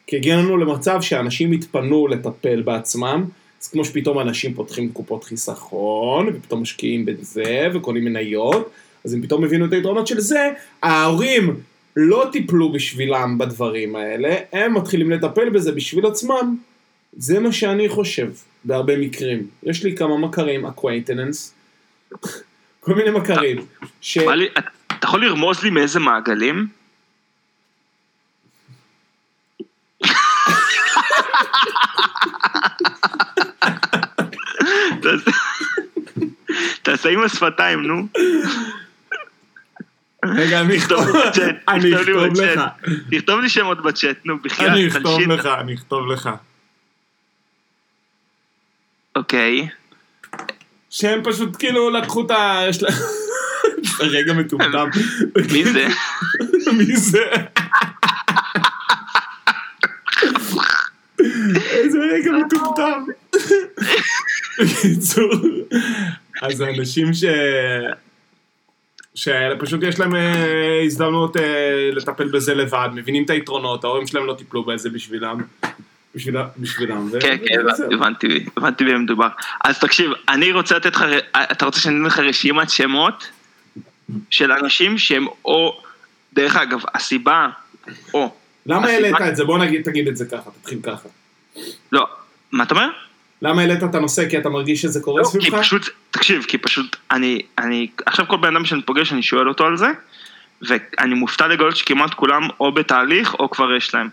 כי 0.06 0.16
הגענו 0.16 0.56
למצב 0.56 1.00
שאנשים 1.02 1.52
התפנו 1.52 2.08
לטפל 2.08 2.62
בעצמם. 2.62 3.24
אז 3.62 3.68
כמו 3.68 3.84
שפתאום 3.84 4.20
אנשים 4.20 4.54
פותחים 4.54 4.92
קופות 4.92 5.24
חיסכון, 5.24 6.28
ופתאום 6.34 6.62
משקיעים 6.62 7.04
בזה, 7.06 7.66
וקונים 7.74 8.04
מניות, 8.04 8.70
אז 9.06 9.14
הם 9.14 9.22
פתאום 9.22 9.44
הבינו 9.44 9.64
את 9.66 9.72
היתרונות 9.72 10.06
של 10.06 10.20
זה, 10.20 10.50
ההורים 10.82 11.56
לא 11.96 12.28
טיפלו 12.32 12.72
בשבילם 12.72 13.38
בדברים 13.38 13.96
האלה, 13.96 14.36
הם 14.52 14.74
מתחילים 14.74 15.10
לטפל 15.10 15.48
בזה 15.50 15.72
בשביל 15.72 16.06
עצמם. 16.06 16.56
זה 17.16 17.40
מה 17.40 17.52
שאני 17.52 17.88
חושב, 17.88 18.28
בהרבה 18.64 18.98
מקרים. 18.98 19.46
יש 19.62 19.84
לי 19.84 19.96
כמה 19.96 20.18
מכרים, 20.18 20.66
acquaintance, 20.66 21.52
כל 22.80 22.94
מיני 22.94 23.10
מכרים, 23.10 23.66
ש... 24.00 24.18
לי- 24.18 24.48
אתה 24.86 25.06
יכול 25.06 25.26
לרמוז 25.26 25.62
לי 25.62 25.70
מאיזה 25.70 26.00
מעגלים? 26.00 26.66
תעשה 36.82 37.08
עם 37.08 37.22
השפתיים, 37.22 37.82
נו. 37.82 38.06
רגע, 40.24 40.60
אני 40.60 40.78
אכתוב, 40.78 41.06
אני 41.68 41.94
אכתוב. 41.96 42.40
לך, 42.40 42.60
תכתוב 43.10 43.40
לי 43.40 43.48
שמות 43.48 43.82
בצ'אט, 43.82 44.16
נו, 44.24 44.38
בחייאת, 44.38 44.70
אני 44.70 44.88
אכתוב. 44.88 45.20
לך, 45.20 45.46
אני 45.46 45.74
אכתוב 45.74 46.06
לך. 46.06 46.30
אוקיי. 49.16 49.68
שהם 50.90 51.20
פשוט 51.24 51.56
כאילו 51.58 51.90
לקחו 51.90 52.26
את 52.26 52.30
ה... 52.30 52.62
יש 52.68 52.82
להם... 52.82 52.94
רגע 54.00 54.32
מטומטם. 54.32 54.88
מי 55.52 55.64
זה? 55.64 55.86
מי 56.78 56.96
זה? 56.96 57.24
איזה 61.70 61.98
רגע 61.98 62.30
מטומטם. 62.32 63.04
בקיצור, 64.58 65.30
אז 66.42 66.60
האנשים 66.60 67.14
ש... 67.14 67.24
שפשוט 69.16 69.82
יש 69.82 70.00
להם 70.00 70.16
אה, 70.16 70.82
הזדמנות 70.84 71.36
אה, 71.36 71.90
לטפל 71.92 72.28
בזה 72.28 72.54
לבד, 72.54 72.88
מבינים 72.94 73.24
את 73.24 73.30
היתרונות, 73.30 73.84
ההורים 73.84 74.06
שלהם 74.06 74.26
לא 74.26 74.34
טיפלו 74.34 74.64
בזה 74.64 74.90
בשבילם. 74.90 75.38
בשבילם. 76.58 77.08
כן, 77.20 77.36
כן. 77.46 77.60
הבנתי, 77.92 78.46
הבנתי, 78.56 78.84
במי 78.84 78.98
מדובר. 78.98 79.28
אז 79.64 79.78
תקשיב, 79.78 80.10
אני 80.28 80.52
רוצה 80.52 80.76
לתת 80.76 80.96
לך, 80.96 81.04
אתה 81.32 81.64
רוצה 81.64 81.80
שאני 81.80 81.96
אתן 81.96 82.04
לך 82.04 82.18
רשימת 82.18 82.70
שמות 82.70 83.30
של 84.30 84.52
אנשים 84.52 84.98
שהם 84.98 85.26
או, 85.44 85.80
דרך 86.32 86.56
אגב, 86.56 86.80
הסיבה, 86.94 87.48
או, 88.14 88.34
למה 88.66 88.86
העלית 88.86 89.14
את 89.28 89.36
זה? 89.36 89.44
בוא 89.44 89.58
נגיד, 89.58 89.82
תגיד 89.82 90.08
את 90.08 90.16
זה 90.16 90.24
ככה, 90.24 90.50
תתחיל 90.60 90.78
ככה. 90.82 91.08
לא, 91.92 92.06
מה 92.52 92.64
אתה 92.64 92.74
אומר? 92.74 92.88
למה 93.42 93.60
העלית 93.60 93.82
את 93.82 93.94
הנושא? 93.94 94.28
כי 94.28 94.38
אתה 94.38 94.48
מרגיש 94.48 94.82
שזה 94.82 95.00
קורה 95.00 95.22
לא, 95.22 95.26
כי 95.26 95.30
סביבך? 95.30 95.58
פשוט, 95.58 95.88
תקשיב, 96.10 96.44
כי 96.48 96.58
פשוט, 96.58 96.96
אני, 97.10 97.42
אני, 97.58 97.86
עכשיו 98.06 98.26
כל 98.28 98.36
בן 98.36 98.56
אדם 98.56 98.64
שאני 98.64 98.82
פוגש, 98.82 99.12
אני 99.12 99.22
שואל 99.22 99.48
אותו 99.48 99.64
על 99.64 99.76
זה, 99.76 99.88
ואני 100.62 101.14
מופתע 101.14 101.46
לגלות 101.46 101.76
שכמעט 101.76 102.14
כולם 102.14 102.42
או 102.60 102.72
בתהליך 102.72 103.34
או 103.34 103.50
כבר 103.50 103.74
יש 103.74 103.94
להם. 103.94 104.08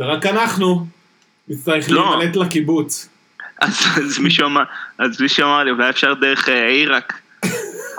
ורק 0.00 0.26
אנחנו 0.26 0.86
נצטרך 1.48 1.90
לא. 1.90 2.16
להימלט 2.18 2.36
לקיבוץ. 2.36 3.08
אז, 3.60 3.86
אז 3.96 4.18
מישהו 4.18 4.46
אמר, 4.46 4.62
אז 4.98 5.20
מישהו 5.20 5.46
אמר 5.46 5.64
לי, 5.64 5.70
אולי 5.70 5.90
אפשר 5.90 6.14
דרך 6.14 6.48
אה, 6.48 6.68
עיראק. 6.68 7.20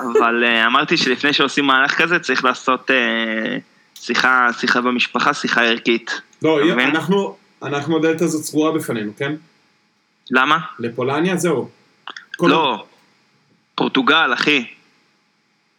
אבל 0.00 0.44
אה, 0.44 0.66
אמרתי 0.66 0.96
שלפני 0.96 1.32
שעושים 1.32 1.64
מהלך 1.64 2.02
כזה, 2.02 2.18
צריך 2.18 2.44
לעשות 2.44 2.90
אה, 2.90 3.58
שיחה, 3.94 4.48
שיחה 4.58 4.80
במשפחה, 4.80 5.34
שיחה 5.34 5.62
ערכית. 5.62 6.20
לא? 6.42 6.60
אנחנו, 6.80 7.36
אנחנו 7.62 7.96
הדלת 7.96 8.20
הזאת 8.22 8.44
סגורה 8.44 8.72
בפנינו, 8.72 9.12
כן? 9.16 9.34
למה? 10.30 10.58
לפולניה 10.78 11.36
זהו. 11.36 11.70
לא. 12.40 12.84
פורטוגל, 13.74 14.30
אחי. 14.34 14.64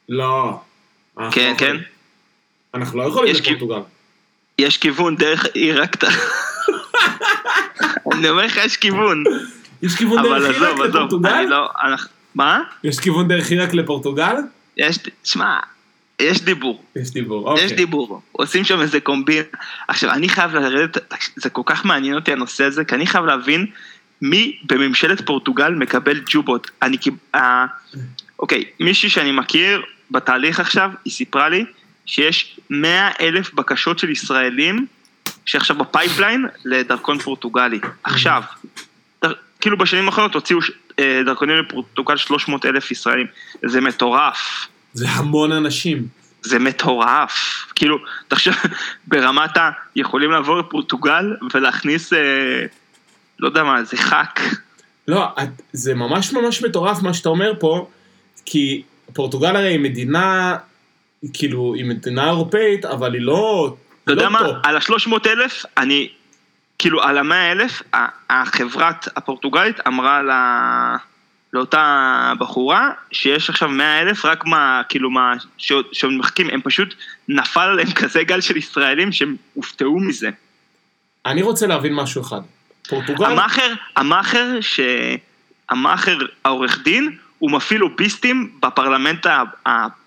לא. 0.10 0.60
אנחנו 1.18 1.32
כן, 1.32 1.52
לא 1.54 1.58
כן. 1.58 1.78
אנחנו 2.74 2.98
לא 3.00 3.04
יכולים 3.04 3.36
לפורטוגל. 3.36 3.80
יש 4.60 4.78
כיוון 4.78 5.16
דרך 5.16 5.46
עיראק. 5.54 5.96
אתה- 5.96 6.08
אני 8.14 8.30
אומר 8.30 8.46
לך, 8.46 8.58
יש 8.58 8.78
כיוון. 8.78 9.24
יש 9.82 9.96
כיוון 9.96 10.24
דרך 10.24 10.56
עזוב, 10.56 10.82
עזוב. 10.82 10.86
לפורטוגל? 10.96 11.42
לא... 11.42 11.70
מה? 12.36 12.60
יש 12.84 13.00
כיוון 13.00 13.28
דרך 13.28 13.50
עיראק 13.52 13.74
לפורטוגל? 13.74 14.36
יש... 14.78 15.00
שמע, 15.24 15.60
יש 16.20 16.42
דיבור. 16.42 16.84
יש 16.96 17.12
דיבור, 17.12 17.50
אוקיי. 17.50 17.66
יש 17.66 17.72
דיבור, 17.72 18.22
עושים 18.32 18.64
שם 18.64 18.82
איזה 18.82 19.00
קומבינה. 19.00 19.44
עכשיו, 19.88 20.12
אני 20.12 20.30
חייב 20.30 20.56
לרדת, 20.56 20.98
זה 21.36 21.50
כל 21.50 21.62
כך 21.66 21.86
מעניין 21.86 22.16
אותי 22.16 22.32
הנושא 22.32 22.64
הזה, 22.64 22.86
כי 22.86 22.96
אני 22.96 23.08
חייב 23.08 23.26
להבין 23.26 23.66
מי 24.22 24.58
בממשלת 24.66 25.26
פורטוגל 25.26 25.70
מקבל 25.70 26.20
ג'ובות. 26.30 26.72
אני 26.82 26.98
כאילו, 26.98 27.16
אוקיי, 28.40 28.64
מישהי 28.80 29.10
שאני 29.10 29.32
מכיר 29.32 29.82
בתהליך 30.12 30.60
עכשיו, 30.60 30.92
היא 31.06 31.14
סיפרה 31.14 31.50
לי 31.50 31.66
שיש 32.06 32.60
100 32.70 33.10
אלף 33.22 33.54
בקשות 33.54 34.00
של 34.00 34.10
ישראלים 34.10 34.86
שעכשיו 35.46 35.76
ב 35.76 35.84
pipeline 35.84 36.46
לדרכון 36.66 37.20
פורטוגלי. 37.20 37.80
עכשיו, 38.04 38.44
דר- 39.24 39.34
כאילו 39.62 39.78
בשנים 39.78 40.06
האחרונות 40.06 40.36
הוציאו 40.36 40.60
אה, 41.00 41.22
דרכונים 41.26 41.56
לפורטוגל 41.58 42.18
300 42.18 42.66
אלף 42.66 42.92
ישראלים. 42.92 43.28
זה 43.66 43.82
מטורף. 43.82 44.68
זה 44.94 45.10
המון 45.10 45.52
אנשים. 45.52 46.08
זה 46.42 46.60
מטורף. 46.60 47.66
כאילו, 47.76 47.98
תחשוב, 48.28 48.54
ברמת 49.08 49.58
ה... 49.58 49.70
יכולים 49.96 50.32
לעבור 50.32 50.58
לפורטוגל 50.60 51.36
ולהכניס 51.54 52.14
אה, 52.14 52.20
לא 53.40 53.48
יודע 53.48 53.64
מה, 53.64 53.84
זה 53.84 53.98
hack. 53.98 54.40
לא, 55.08 55.26
את- 55.44 55.62
זה 55.74 55.94
ממש 55.96 56.34
ממש 56.34 56.64
מטורף 56.64 57.02
מה 57.02 57.14
שאתה 57.14 57.30
אומר 57.30 57.54
פה, 57.60 57.88
כי 58.46 58.84
פורטוגל 59.14 59.56
הרי 59.56 59.68
היא 59.72 59.80
מדינה, 59.80 60.58
כאילו, 61.34 61.74
היא 61.76 61.86
מדינה 61.86 62.26
אירופאית, 62.30 62.86
אבל 62.86 63.14
היא 63.14 63.22
לא... 63.22 63.76
אתה 64.04 64.12
יודע 64.12 64.24
לא 64.24 64.32
מה, 64.32 64.40
top. 64.40 64.56
על 64.64 64.78
ה-300 64.78 65.12
אלף, 65.26 65.66
אני, 65.78 66.10
כאילו, 66.80 67.04
על 67.04 67.18
ה-100 67.18 67.34
אלף, 67.52 67.82
החברת 68.30 69.08
הפורטוגלית 69.18 69.88
אמרה 69.88 70.22
לה, 70.24 70.96
לאותה 71.54 72.34
בחורה, 72.40 72.92
שיש 73.12 73.50
עכשיו 73.50 73.70
100 73.70 74.02
אלף, 74.02 74.26
רק 74.26 74.46
מה, 74.46 74.82
כאילו, 74.90 75.10
מה, 75.12 75.34
שעוד 75.58 75.86
שעוד 75.92 76.14
מחכים, 76.14 76.50
הם 76.50 76.62
פשוט, 76.62 76.94
נפל 77.28 77.60
עליהם 77.60 77.92
כזה 77.92 78.24
גל 78.24 78.42
של 78.42 78.58
ישראלים 78.58 79.12
שהם 79.12 79.36
הופתעו 79.54 80.00
מזה. 80.00 80.30
אני 81.26 81.42
רוצה 81.42 81.68
להבין 81.68 81.94
משהו 81.96 82.22
אחד. 82.22 82.42
פורטוגל... 82.90 83.26
המאכר, 83.26 83.74
המאכר, 83.96 84.62
ש... 84.62 84.80
המאכר, 85.70 86.18
העורך 86.46 86.80
דין, 86.84 87.18
הוא 87.40 87.52
מפעיל 87.52 87.80
לוביסטים 87.80 88.52
בפרלמנט 88.64 89.28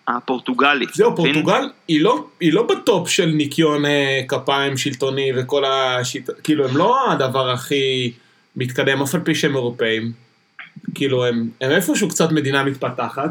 הפורטוגלי. 0.09 0.87
זהו? 0.93 1.16
פורטוגל 1.16 1.68
היא 1.89 2.01
לא, 2.01 2.26
היא 2.41 2.53
לא 2.53 2.62
בטופ 2.62 3.09
של 3.09 3.26
ניקיון 3.26 3.85
אה, 3.85 4.20
כפיים 4.29 4.76
שלטוני 4.76 5.33
וכל 5.37 5.64
השיט... 5.64 6.31
כאילו, 6.45 6.68
הם 6.68 6.76
לא 6.76 7.12
הדבר 7.12 7.51
הכי 7.51 8.12
מתקדם, 8.57 9.03
אף 9.03 9.14
על 9.14 9.20
פי 9.20 9.35
שהם 9.35 9.55
אירופאים. 9.55 10.12
כאילו, 10.95 11.26
הם, 11.26 11.49
הם 11.61 11.70
איפשהו 11.70 12.09
קצת 12.09 12.33
מדינה 12.33 12.64
מתפתחת, 12.64 13.31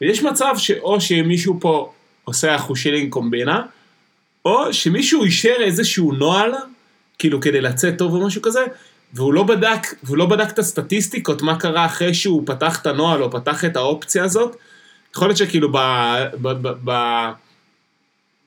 ויש 0.00 0.22
מצב 0.22 0.54
שאו 0.56 1.00
שמישהו 1.00 1.58
פה 1.60 1.92
עושה 2.24 2.56
אחושילינג 2.56 3.12
קומבינה, 3.12 3.62
או 4.44 4.72
שמישהו 4.72 5.24
אישר 5.24 5.54
איזשהו 5.60 6.12
נוהל, 6.12 6.52
כאילו 7.18 7.40
כדי 7.40 7.60
לצאת 7.60 7.98
טוב 7.98 8.14
או 8.14 8.26
משהו 8.26 8.42
כזה, 8.42 8.64
והוא 9.14 9.34
לא 9.34 9.42
בדק, 9.42 9.80
והוא 10.02 10.16
לא 10.16 10.26
בדק 10.26 10.50
את 10.50 10.58
הסטטיסטיקות, 10.58 11.42
מה 11.42 11.58
קרה 11.58 11.86
אחרי 11.86 12.14
שהוא 12.14 12.42
פתח 12.46 12.80
את 12.80 12.86
הנוהל 12.86 13.22
או 13.22 13.30
פתח 13.30 13.64
את 13.64 13.76
האופציה 13.76 14.24
הזאת. 14.24 14.56
יכול 15.16 15.28
להיות 15.28 15.38
שכאילו 15.38 15.72
ב... 15.72 15.76
ב, 16.42 16.48
ב, 16.48 16.68
ב 16.84 16.90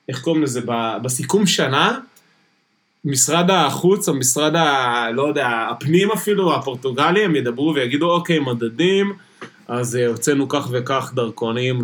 איך 0.08 0.22
קוראים 0.22 0.42
לזה? 0.42 0.60
ב, 0.66 0.72
בסיכום 1.02 1.46
שנה, 1.46 1.98
משרד 3.04 3.50
החוץ 3.50 4.08
או 4.08 4.14
משרד 4.14 4.56
ה... 4.56 5.10
לא 5.14 5.28
יודע, 5.28 5.48
הפנים 5.70 6.10
אפילו, 6.10 6.54
הפורטוגלי, 6.54 7.24
הם 7.24 7.36
ידברו 7.36 7.74
ויגידו, 7.74 8.10
אוקיי, 8.10 8.38
מדדים, 8.38 9.12
אז 9.68 9.96
אה, 9.96 10.06
הוצאנו 10.06 10.48
כך 10.48 10.68
וכך 10.70 11.12
דרכונים 11.14 11.82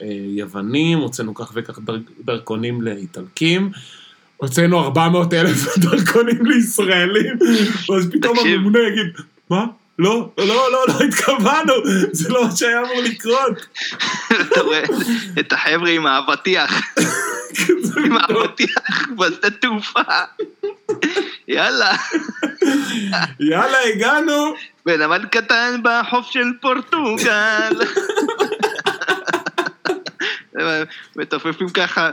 ליוונים, 0.00 0.98
הוצאנו 0.98 1.34
כך 1.34 1.52
וכך 1.54 1.78
דר, 1.78 1.96
דרכונים 2.24 2.82
לאיטלקים, 2.82 3.70
הוצאנו 4.42 4.84
400 4.84 5.34
אלף 5.34 5.78
דרכונים 5.78 6.46
לישראלים, 6.46 7.38
ואז 7.88 8.08
פתאום. 8.12 8.38
הממונה 8.38 8.78
יגיד, 8.78 9.06
מה? 9.50 9.64
לא, 9.98 10.28
לא, 10.38 10.72
לא, 10.72 10.84
לא 10.88 10.94
התכוונו, 11.08 11.74
זה 12.12 12.28
לא 12.28 12.44
מה 12.44 12.56
שהיה 12.56 12.80
אמור 12.80 13.02
לקרות. 13.04 13.66
אתה 14.40 14.60
רואה 14.60 14.82
את 15.40 15.52
החבר'ה 15.52 15.90
עם 15.90 16.06
האבטיח, 16.06 16.82
עם 18.04 18.16
האבטיח 18.16 19.08
בשדה 19.18 19.50
תעופה. 19.50 20.00
יאללה, 21.48 21.96
יאללה, 23.40 23.78
הגענו. 23.94 24.54
בנמל 24.86 25.24
קטן 25.30 25.80
בחוף 25.82 26.26
של 26.30 26.46
פורטוגל. 26.60 27.72
מתופפים 31.16 31.68
ככה, 31.68 32.10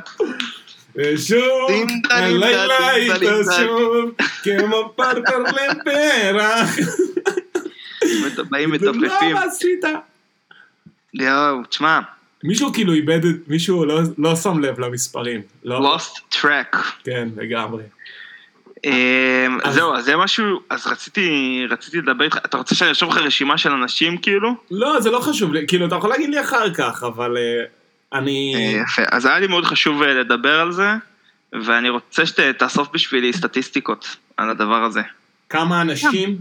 ושוב, 0.99 1.69
הלילה 2.09 2.67
טלים 2.91 3.11
איתו 3.11 3.19
טלים 3.19 3.43
שוב, 3.67 4.11
כמו 4.43 4.93
פרפר 4.95 5.39
לפרח. 5.43 6.77
באים 8.49 8.71
מתופפים. 8.71 9.33
לא 9.33 9.39
עשית? 9.39 9.83
יואו, 11.13 11.63
תשמע, 11.69 11.99
מישהו 12.43 12.73
כאילו 12.73 12.93
איבד, 12.93 13.25
את- 13.25 13.47
מישהו 13.47 13.85
לא- 13.85 13.99
לא 14.17 14.35
שם 14.35 14.59
לב 14.59 14.79
למספרים. 14.79 15.41
לא, 15.63 15.95
lost 15.97 16.35
track. 16.35 16.77
כן, 17.03 17.27
לגמרי. 17.37 17.83
אמ, 18.85 18.91
אז- 19.63 19.73
זהו, 19.75 19.93
אז 19.95 20.05
זה 20.05 20.17
משהו, 20.17 20.59
אז 20.69 20.87
רציתי, 20.87 21.29
רציתי 21.69 21.97
לדבר 21.97 22.23
איתך, 22.25 22.37
אתה 22.45 22.57
רוצה 22.57 22.75
שאני 22.75 22.87
ארשום 22.89 23.09
לך 23.09 23.17
רשימה 23.17 23.57
של 23.57 23.71
אנשים 23.71 24.17
כאילו? 24.17 24.49
לא, 24.71 24.99
זה 25.01 25.11
לא 25.11 25.19
חשוב 25.19 25.51
כאילו, 25.67 25.85
אתה 25.87 25.95
יכול 25.95 26.09
להגיד 26.09 26.29
לי 26.29 26.41
אחר 26.41 26.73
כך, 26.73 27.03
אבל 27.03 27.37
אה, 27.37 27.63
אני... 28.13 28.53
אה, 28.55 28.81
יפה, 28.83 29.01
אז 29.11 29.25
היה 29.25 29.39
לי 29.39 29.47
מאוד 29.47 29.65
חשוב 29.65 30.01
אה, 30.03 30.13
לדבר 30.13 30.59
על 30.59 30.71
זה, 30.71 30.89
ואני 31.65 31.89
רוצה 31.89 32.25
שתאסוף 32.25 32.87
בשבילי 32.93 33.33
סטטיסטיקות 33.33 34.15
על 34.37 34.49
הדבר 34.49 34.83
הזה. 34.83 35.01
כמה 35.49 35.81
אנשים? 35.81 36.37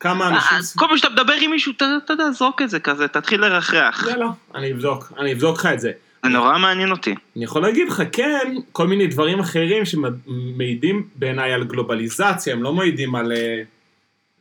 כמה 0.00 0.28
אנשים? 0.28 0.58
אה, 0.58 0.62
כל 0.76 0.86
פעם 0.88 0.96
שאתה 0.96 1.08
מדבר 1.08 1.32
עם 1.40 1.50
מישהו, 1.50 1.72
אתה 1.72 2.12
יודע, 2.12 2.30
זרוק 2.30 2.62
את 2.62 2.70
זה 2.70 2.80
כזה, 2.80 3.08
תתחיל 3.08 3.40
לרחרח. 3.40 4.06
יאללה, 4.08 4.26
אני 4.54 4.72
אבדוק, 4.72 5.12
אני 5.18 5.32
אבדוק 5.32 5.58
לך 5.58 5.66
את 5.66 5.80
זה. 5.80 5.92
זה 6.24 6.28
נורא 6.28 6.58
מעניין 6.58 6.90
אותי. 6.90 7.14
אני 7.36 7.44
יכול 7.44 7.62
להגיד 7.62 7.88
לך, 7.88 8.02
כן, 8.12 8.54
כל 8.72 8.86
מיני 8.86 9.06
דברים 9.06 9.40
אחרים 9.40 9.82
שמעידים 9.84 11.08
בעיניי 11.16 11.52
על 11.52 11.64
גלובליזציה, 11.64 12.52
הם 12.52 12.62
לא 12.62 12.72
מעידים 12.72 13.14
על... 13.14 13.32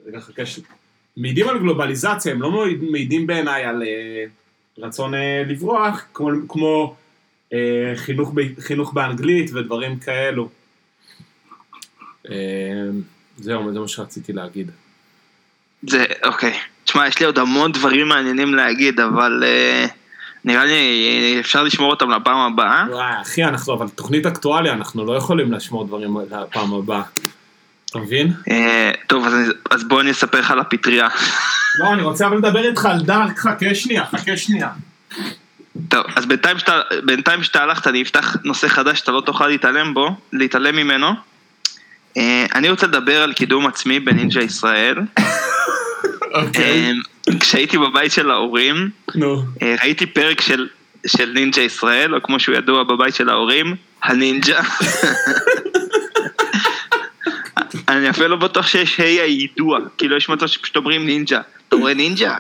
רגע, 0.08 0.20
חכה 0.20 0.46
ש... 0.46 0.60
מעידים 1.18 1.50
על 1.50 1.60
גלובליזציה, 1.60 2.32
הם 2.32 2.42
לא 2.42 2.52
מעיד- 2.52 2.84
מעידים 2.92 3.28
בעיניי 3.28 3.64
על 3.66 3.84
רצון 4.78 5.14
אה, 5.14 5.44
לברוח, 5.48 6.06
כמו, 6.14 6.30
כמו 6.48 6.96
אה, 7.54 7.94
חינוך, 7.96 8.32
ב, 8.36 8.60
חינוך 8.60 8.94
באנגלית 8.94 9.52
ודברים 9.54 10.00
כאלו. 10.00 10.50
אה, 12.30 12.36
זהו, 13.38 13.74
זה 13.74 13.80
מה 13.80 13.88
שרציתי 13.88 14.34
להגיד. 14.34 14.72
זה, 15.88 16.06
אוקיי. 16.24 16.54
תשמע, 16.84 17.08
יש 17.08 17.20
לי 17.20 17.26
עוד 17.26 17.40
המון 17.40 17.72
דברים 17.72 18.08
מעניינים 18.08 18.54
להגיד, 18.54 19.00
אבל 19.00 19.44
אה, 19.46 19.86
נראה 20.46 20.66
לי 20.66 21.38
אפשר 21.40 21.64
לשמור 21.64 21.92
אותם 21.92 22.10
לפעם 22.10 22.54
הבאה. 22.54 22.86
וואי, 22.90 23.22
אחי, 23.22 23.44
אנחנו, 23.44 23.74
אבל 23.74 23.90
תוכנית 23.90 24.26
אקטואליה, 24.26 24.74
אנחנו 24.74 25.06
לא 25.06 25.18
יכולים 25.18 25.52
לשמור 25.52 25.86
דברים 25.88 26.18
לפעם 26.18 26.74
הבאה. 26.74 27.02
אתה 27.92 28.00
מבין? 28.00 28.34
אה, 28.52 28.92
טוב, 29.08 29.26
אז, 29.70 29.84
בוא 29.84 30.02
אני 30.02 30.12
אספר 30.12 30.40
לך 30.40 30.52
על 30.52 30.60
הפטריה. 30.60 31.08
לא, 31.80 31.94
אני 31.94 32.02
רוצה 32.02 32.28
אבל 32.28 32.38
לדבר 32.38 32.70
איתך 32.70 32.86
על 32.86 33.02
דארק, 33.02 33.40
חכה 33.40 33.76
שנייה, 33.76 34.06
חכה 34.06 34.38
שנייה. 34.38 34.70
טוב, 35.88 36.06
אז 36.16 36.26
בינתיים 36.26 36.60
שאתה, 36.60 36.82
בינתיים 37.04 37.44
שאתה 37.44 37.64
הלכת, 37.64 37.88
אני 37.88 38.02
אפתח 38.02 38.36
נושא 38.44 38.68
חדש 38.68 39.00
שאתה 39.00 39.12
לא 39.12 39.22
תוכל 39.22 39.48
להתעלם 39.48 39.94
בו, 39.94 40.16
להתעלם 40.34 40.76
ממנו. 40.76 41.08
אה, 42.18 42.46
אני 42.56 42.70
רוצה 42.70 42.88
לדבר 42.88 43.22
על 43.22 43.34
קידום 43.34 43.68
עצמי 43.68 44.00
בנינג'ה 44.00 44.42
ישראל. 44.42 44.98
אוקיי. 46.34 46.94
אה, 47.30 47.40
כשהייתי 47.40 47.78
בבית 47.78 48.12
של 48.12 48.32
ההורים. 48.32 48.90
אה, 49.62 49.76
ראיתי 49.82 50.06
פרק 50.06 50.42
של, 50.42 50.68
של 51.08 51.32
נינג'ה 51.34 51.62
ישראל, 51.62 52.16
או 52.16 52.24
כמו 52.24 52.40
שהוא 52.40 52.56
ידוע 52.56 52.84
בבית 52.84 53.16
של 53.16 53.30
ההורים, 53.30 53.76
הנינג'ה. 54.04 54.62
אני 57.92 58.10
אפילו 58.10 58.28
לא 58.28 58.36
בטוח 58.36 58.68
שיש 58.68 59.00
ה' 59.00 59.04
היידוע, 59.04 59.80
כאילו 59.98 60.18
יש 60.18 60.30
מצב 60.30 60.48
שפשוט 60.48 60.76
אומרים 60.76 61.06
נינג'ה. 61.06 61.42
אתה 61.68 61.76
רואה 61.76 61.94
נינג'ה? 61.94 62.38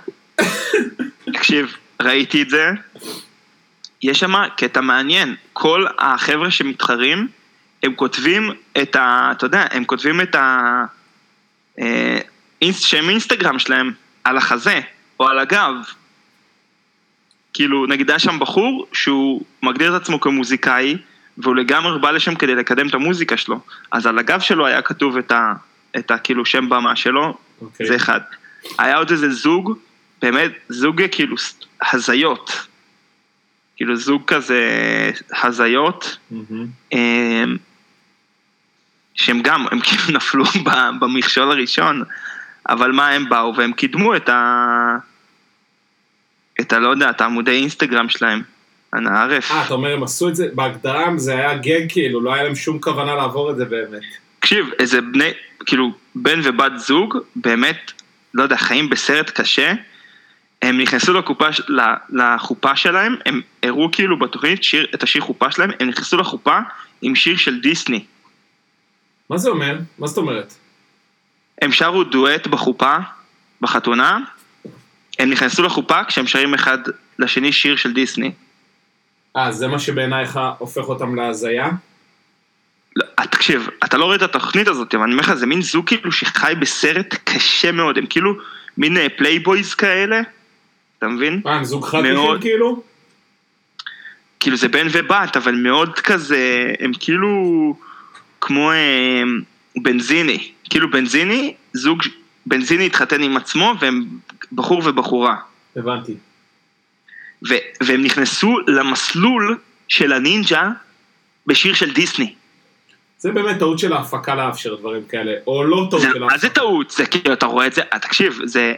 תקשיב, 1.33 1.75
ראיתי 2.01 2.41
את 2.41 2.49
זה, 2.49 2.71
יש 4.03 4.19
שם 4.19 4.33
קטע 4.57 4.81
מעניין, 4.81 5.35
כל 5.53 5.85
החבר'ה 5.99 6.51
שמתחרים, 6.51 7.27
הם 7.83 7.93
כותבים 7.95 8.51
את 8.81 8.95
ה... 8.95 9.29
אתה 9.31 9.45
יודע, 9.45 9.65
הם 9.71 9.85
כותבים 9.85 10.21
את 10.21 10.35
ה... 10.35 10.85
אה, 11.79 12.19
שם 12.71 13.09
אינסטגרם 13.09 13.59
שלהם 13.59 13.91
על 14.23 14.37
החזה, 14.37 14.79
או 15.19 15.27
על 15.27 15.39
הגב. 15.39 15.73
כאילו, 17.53 17.85
נגיד 17.85 18.09
היה 18.09 18.19
שם 18.19 18.39
בחור 18.39 18.87
שהוא 18.93 19.41
מגדיר 19.63 19.95
את 19.95 20.01
עצמו 20.01 20.19
כמוזיקאי, 20.19 20.97
והוא 21.37 21.55
לגמרי 21.55 21.99
בא 21.99 22.11
לשם 22.11 22.35
כדי 22.35 22.55
לקדם 22.55 22.87
את 22.87 22.93
המוזיקה 22.93 23.37
שלו. 23.37 23.59
אז 23.91 24.05
על 24.05 24.19
הגב 24.19 24.39
שלו 24.39 24.65
היה 24.65 24.81
כתוב 24.81 25.17
את 25.17 25.31
ה... 25.31 25.53
את 25.97 26.11
ה... 26.11 26.17
כאילו 26.17 26.45
שם 26.45 26.69
במה 26.69 26.95
שלו, 26.95 27.37
אוקיי. 27.61 27.87
זה 27.87 27.95
אחד. 27.95 28.19
היה 28.77 28.97
עוד 28.97 29.11
איזה 29.11 29.29
זוג, 29.29 29.77
באמת, 30.21 30.51
זוג 30.69 31.01
כאילו 31.11 31.35
הזיות. 31.93 32.67
כאילו 33.75 33.95
זוג 33.95 34.21
כזה 34.27 34.61
הזיות. 35.43 36.17
אמ, 36.91 37.57
שהם 39.13 39.41
גם, 39.41 39.65
הם 39.71 39.79
כאילו 39.85 40.03
נפלו 40.13 40.43
במכשול 40.99 41.51
הראשון, 41.51 42.03
אבל 42.69 42.91
מה 42.91 43.09
הם 43.09 43.29
באו 43.29 43.55
והם 43.55 43.73
קידמו 43.73 44.15
את 44.15 44.29
ה... 44.29 44.97
את 46.61 46.73
ה... 46.73 46.79
לא 46.79 46.89
יודע, 46.89 47.09
את 47.09 47.21
העמודי 47.21 47.51
אינסטגרם 47.51 48.09
שלהם. 48.09 48.41
אנא 48.93 49.09
ערף. 49.09 49.51
אה, 49.51 49.65
אתה 49.65 49.73
אומר, 49.73 49.93
הם 49.93 50.03
עשו 50.03 50.29
את 50.29 50.35
זה, 50.35 50.47
בהגדרה 50.53 51.07
זה 51.17 51.33
היה 51.33 51.57
גג 51.57 51.81
כאילו, 51.89 52.21
לא 52.21 52.33
היה 52.33 52.43
להם 52.43 52.55
שום 52.55 52.79
כוונה 52.79 53.15
לעבור 53.15 53.51
את 53.51 53.57
זה 53.57 53.65
באמת. 53.65 54.01
תקשיב, 54.39 54.65
איזה 54.79 55.01
בני, 55.01 55.29
כאילו, 55.65 55.91
בן 56.15 56.39
ובת 56.43 56.71
זוג, 56.77 57.17
באמת, 57.35 57.91
לא 58.33 58.43
יודע, 58.43 58.57
חיים 58.57 58.89
בסרט 58.89 59.29
קשה. 59.29 59.73
הם 60.61 60.81
נכנסו 60.81 61.13
לקופה, 61.13 61.47
לחופה 62.09 62.75
שלהם, 62.75 63.15
הם 63.25 63.41
הראו 63.63 63.89
כאילו 63.91 64.19
בתוכנית 64.19 64.63
שיר, 64.63 64.87
את 64.95 65.03
השיר 65.03 65.21
חופה 65.21 65.51
שלהם, 65.51 65.71
הם 65.79 65.87
נכנסו 65.87 66.17
לחופה 66.17 66.59
עם 67.01 67.15
שיר 67.15 67.37
של 67.37 67.59
דיסני. 67.59 68.05
מה 69.29 69.37
זה 69.37 69.49
אומר? 69.49 69.77
מה 69.99 70.07
זאת 70.07 70.17
אומרת? 70.17 70.53
הם 71.61 71.71
שרו 71.71 72.03
דואט 72.03 72.47
בחופה, 72.47 72.95
בחתונה, 73.61 74.19
הם 75.19 75.29
נכנסו 75.29 75.63
לחופה 75.63 76.03
כשהם 76.03 76.27
שרים 76.27 76.53
אחד 76.53 76.77
לשני 77.19 77.51
שיר 77.51 77.75
של 77.75 77.93
דיסני. 77.93 78.31
אה, 79.37 79.51
זה 79.51 79.67
מה 79.67 79.79
שבעינייך 79.79 80.39
הופך 80.57 80.89
אותם 80.89 81.15
להזיה? 81.15 81.69
לא, 82.95 83.05
אה, 83.19 83.27
תקשיב, 83.27 83.67
אתה 83.83 83.97
לא 83.97 84.05
רואה 84.05 84.15
את 84.15 84.21
התוכנית 84.21 84.67
הזאת, 84.67 84.95
אבל 84.95 85.03
אני 85.03 85.11
אומר 85.11 85.23
לך, 85.23 85.33
זה 85.33 85.45
מין 85.45 85.61
זוג 85.61 85.87
כאילו 85.87 86.11
שחי 86.11 86.53
בסרט 86.59 87.15
קשה 87.23 87.71
מאוד, 87.71 87.97
הם 87.97 88.05
כאילו 88.05 88.33
מין 88.77 88.97
playboys 89.17 89.73
כאלה, 89.73 90.21
אתה 90.97 91.07
מבין? 91.07 91.41
אה, 91.45 91.55
הם 91.55 91.63
זוג 91.63 91.85
חד 91.85 92.01
מאוד. 92.01 92.41
כאילו? 92.41 92.83
כאילו 94.39 94.57
זה 94.57 94.67
בן 94.67 94.87
ובת, 94.91 95.37
אבל 95.37 95.55
מאוד 95.55 95.99
כזה, 95.99 96.73
הם 96.79 96.91
כאילו 96.99 97.75
כמו 98.41 98.71
אה, 98.71 99.23
בנזיני, 99.75 100.51
כאילו 100.69 100.91
בנזיני, 100.91 101.53
זוג, 101.73 102.01
בנזיני 102.45 102.85
התחתן 102.85 103.23
עם 103.23 103.37
עצמו 103.37 103.73
והם 103.79 104.05
בחור 104.51 104.81
ובחורה. 104.85 105.35
הבנתי. 105.75 106.15
ו, 107.49 107.53
והם 107.83 108.03
נכנסו 108.03 108.57
למסלול 108.67 109.57
של 109.87 110.13
הנינג'ה 110.13 110.69
בשיר 111.47 111.73
של 111.73 111.93
דיסני. 111.93 112.33
זה 113.17 113.31
באמת 113.31 113.59
טעות 113.59 113.79
של 113.79 113.93
ההפקה 113.93 114.35
לאפשר 114.35 114.75
דברים 114.75 115.01
כאלה, 115.09 115.31
או 115.47 115.63
לא 115.63 115.87
טעות 115.91 116.01
זה, 116.01 116.09
של 116.13 116.19
מה 116.19 116.25
ההפקה. 116.25 116.37
זה 116.37 116.49
טעות? 116.49 116.91
זה 116.91 117.05
כאילו, 117.05 117.33
אתה 117.33 117.45
רואה 117.45 117.67
את 117.67 117.73
זה, 117.73 117.81
אה, 117.93 117.99
תקשיב, 117.99 118.39
זה 118.43 118.73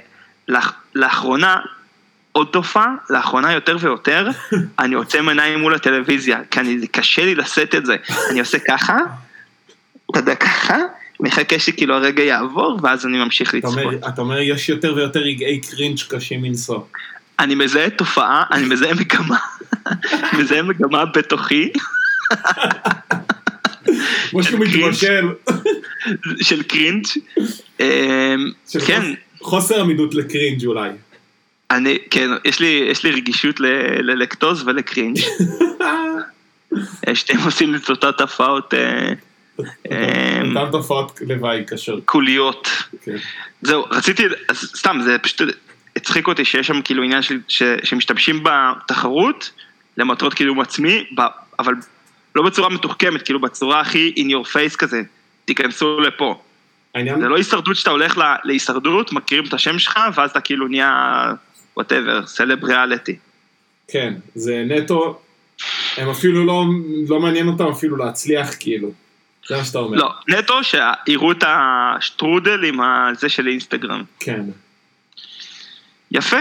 לאח, 0.48 0.74
לאחרונה, 0.96 1.60
עוד 2.32 2.48
תופעה, 2.52 2.96
לאחרונה 3.10 3.54
יותר 3.54 3.78
ויותר, 3.80 4.28
אני 4.80 4.96
עוצם 4.96 5.30
עיניים 5.30 5.60
מול 5.60 5.76
הטלוויזיה, 5.76 6.40
כי 6.52 6.60
אני, 6.60 6.88
קשה 6.88 7.26
לי 7.26 7.36
לשאת 7.36 7.76
את 7.76 7.86
זה. 7.86 7.96
אני 8.32 8.40
עושה 8.40 8.58
ככה, 8.68 8.98
אתה 10.12 10.20
יודע 10.20 10.36
ככה, 10.36 10.78
מחכה 11.20 11.60
שכאילו 11.60 11.96
הרגע 11.96 12.24
יעבור, 12.24 12.80
ואז 12.84 13.06
אני 13.06 13.18
ממשיך 13.18 13.54
לצפות. 13.54 13.94
אתה 14.08 14.22
אומר 14.22 14.40
יש 14.40 14.70
יותר 14.70 14.96
ויותר 14.96 15.20
רגעי 15.20 15.62
קרינג' 15.62 16.00
קשים 16.10 16.42
מנשוא. 16.42 16.80
אני 17.40 17.56
מזהה 17.56 17.90
תופעה, 17.90 18.44
אני 18.52 18.66
מזהה 18.66 18.94
מגמה, 18.94 19.38
מזהה 20.38 20.62
מגמה 20.62 21.06
בתוכי, 21.06 21.70
משהו. 24.34 24.58
מתבשל. 24.58 25.28
של 26.42 26.64
קרינג'. 26.64 27.06
אמ, 27.80 27.86
כן, 28.88 29.02
חוס- 29.02 29.50
חוסר 29.50 29.82
עמידות 29.82 30.16
לקרינג' 30.16 30.66
אולי. 30.66 30.90
אני, 31.72 31.98
כן, 32.10 32.30
יש 32.46 32.60
לי, 32.60 32.88
יש 32.92 33.04
לי 33.04 33.12
רגישות 33.12 33.60
ללקטוז 34.00 34.64
ולקרינג'. 34.68 35.18
שתיהם 37.14 37.40
עושים 37.46 37.76
את 37.76 37.90
אותה 37.90 38.12
תופעות 38.12 38.74
אה, 38.74 39.14
אמ, 39.92 40.58
אותן 40.58 40.72
תופעות 40.72 41.20
לוואי 41.28 41.64
קשות. 41.68 42.02
קוליות. 42.06 42.68
כן. 43.04 43.16
זהו, 43.62 43.84
רציתי, 43.92 44.24
סתם, 44.54 45.00
זה 45.04 45.18
פשוט 45.18 45.42
הצחיק 45.96 46.28
אותי 46.28 46.46
שיש 46.46 46.68
שם 46.68 46.82
כאילו 46.82 47.04
עניין 47.04 47.22
של, 47.22 47.40
ש, 47.48 47.64
שמשתמשים 47.84 48.44
בתחרות 48.44 49.52
למטרות 49.98 50.34
קידום 50.34 50.60
עצמי, 50.60 51.06
ב, 51.18 51.22
אבל 51.60 51.74
לא 52.36 52.44
בצורה 52.44 52.70
מתוחכמת, 52.70 53.22
כאילו 53.22 53.42
בצורה 53.42 53.82
הכי 53.82 54.14
in 54.18 54.32
your 54.32 54.48
face 54.48 54.78
כזה, 54.78 55.02
תיכנסו 55.46 56.00
לפה. 56.00 56.42
העניין, 56.96 57.22
זה 57.22 57.28
לא 57.28 57.36
הישרדות 57.38 57.76
שאתה 57.76 57.92
הולך 57.92 58.18
לה, 58.18 58.36
להישרדות, 58.44 59.14
מכירים 59.14 59.46
את 59.48 59.54
השם 59.54 59.80
שלך, 59.80 60.00
ואז 60.16 60.32
אתה 60.32 60.42
כאילו 60.42 60.68
נהיה, 60.68 61.32
whatever, 61.78 62.26
סלב 62.28 62.64
ריאליטי. 62.64 63.16
כן, 63.88 64.14
זה 64.36 64.64
נטו, 64.68 65.22
הם 65.98 66.10
אפילו 66.10 66.46
לא, 66.46 66.66
לא 67.08 67.20
מעניין 67.20 67.48
אותם 67.48 67.68
אפילו 67.68 67.98
להצליח 67.98 68.50
כאילו. 68.60 68.92
זה 69.48 69.58
מה 69.58 69.64
שאתה 69.64 69.80
אומר. 69.80 69.98
לא, 69.98 70.10
נטו 70.28 70.54
שיראו 70.64 71.32
את 71.32 71.44
השטרודל 71.48 72.66
עם 72.66 72.82
הזה 72.82 73.30
של 73.30 73.48
אינסטגרם. 73.48 74.04
כן. 74.20 74.42
יפה. 76.14 76.38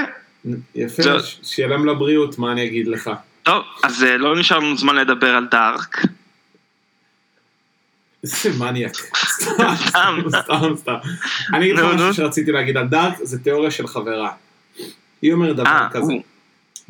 יפה, 0.74 1.02
זה- 1.02 1.20
ש- 1.20 1.38
שיהיה 1.42 1.68
להם 1.68 1.86
לבריאות, 1.86 2.38
מה 2.38 2.52
אני 2.52 2.66
אגיד 2.66 2.88
לך. 2.88 3.10
טוב, 3.42 3.64
אז 3.84 4.04
אה, 4.04 4.16
לא 4.16 4.36
נשאר 4.40 4.58
לנו 4.58 4.76
זמן 4.76 4.96
לדבר 4.96 5.34
על 5.34 5.46
דארק. 5.50 5.96
איזה 8.22 8.58
מניאק. 8.58 8.92
סתם, 9.42 9.74
סתם. 9.88 10.18
סתם, 10.42 10.76
סתם. 10.76 10.94
אני 11.54 11.64
אגיד 11.64 11.78
לך 11.78 11.84
משהו. 11.94 12.14
שרציתי 12.14 12.52
להגיד 12.52 12.76
על 12.76 12.86
דארק, 12.88 13.14
זה 13.22 13.38
תיאוריה 13.38 13.70
של 13.70 13.86
חברה. 13.86 14.30
היא 15.22 15.32
אומרת 15.32 15.56
דבר 15.56 15.66
אה, 15.66 15.88
כזה. 15.90 16.12